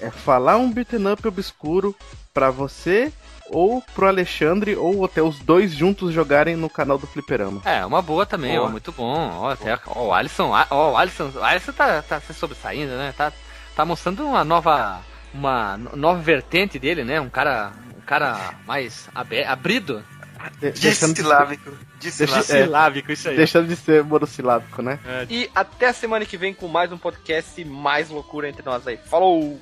É 0.00 0.10
falar 0.10 0.58
um 0.58 0.70
beat'em 0.70 1.10
up 1.10 1.26
obscuro 1.26 1.96
pra 2.36 2.50
você 2.50 3.10
ou 3.48 3.80
pro 3.94 4.06
Alexandre 4.06 4.76
ou 4.76 5.06
até 5.06 5.22
os 5.22 5.38
dois 5.38 5.72
juntos 5.72 6.12
jogarem 6.12 6.54
no 6.54 6.68
canal 6.68 6.98
do 6.98 7.06
Fliperama. 7.06 7.62
É, 7.64 7.86
uma 7.86 8.02
boa 8.02 8.26
também, 8.26 8.58
ó, 8.58 8.68
muito 8.68 8.92
bom. 8.92 9.30
Ó, 9.38 9.48
até, 9.48 9.78
ó, 9.86 10.08
o 10.08 10.12
Alisson, 10.12 10.52
ó, 10.68 10.92
o 10.92 10.96
Alisson, 10.98 11.32
o 11.34 11.42
Alisson 11.42 11.72
tá, 11.72 12.02
tá 12.02 12.20
se 12.20 12.34
sobressaindo, 12.34 12.92
né? 12.92 13.14
Tá, 13.16 13.32
tá 13.74 13.86
mostrando 13.86 14.22
uma 14.26 14.44
nova 14.44 15.00
uma 15.32 15.78
nova 15.78 16.20
vertente 16.20 16.78
dele, 16.78 17.04
né? 17.04 17.18
Um 17.22 17.30
cara, 17.30 17.72
um 17.96 18.02
cara 18.02 18.54
mais 18.66 19.08
abrido. 19.14 20.04
De, 20.60 20.70
dissilábico. 20.72 21.72
Dissilábico, 21.98 23.10
é, 23.10 23.14
isso 23.14 23.28
aí. 23.30 23.36
Deixando 23.36 23.66
de 23.66 23.76
ser 23.76 24.04
monossilábico, 24.04 24.82
né? 24.82 24.98
É. 25.06 25.26
E 25.30 25.50
até 25.54 25.88
a 25.88 25.92
semana 25.94 26.26
que 26.26 26.36
vem 26.36 26.52
com 26.52 26.68
mais 26.68 26.92
um 26.92 26.98
podcast 26.98 27.58
e 27.58 27.64
mais 27.64 28.10
loucura 28.10 28.46
entre 28.46 28.62
nós 28.62 28.86
aí. 28.86 28.98
Falou! 28.98 29.58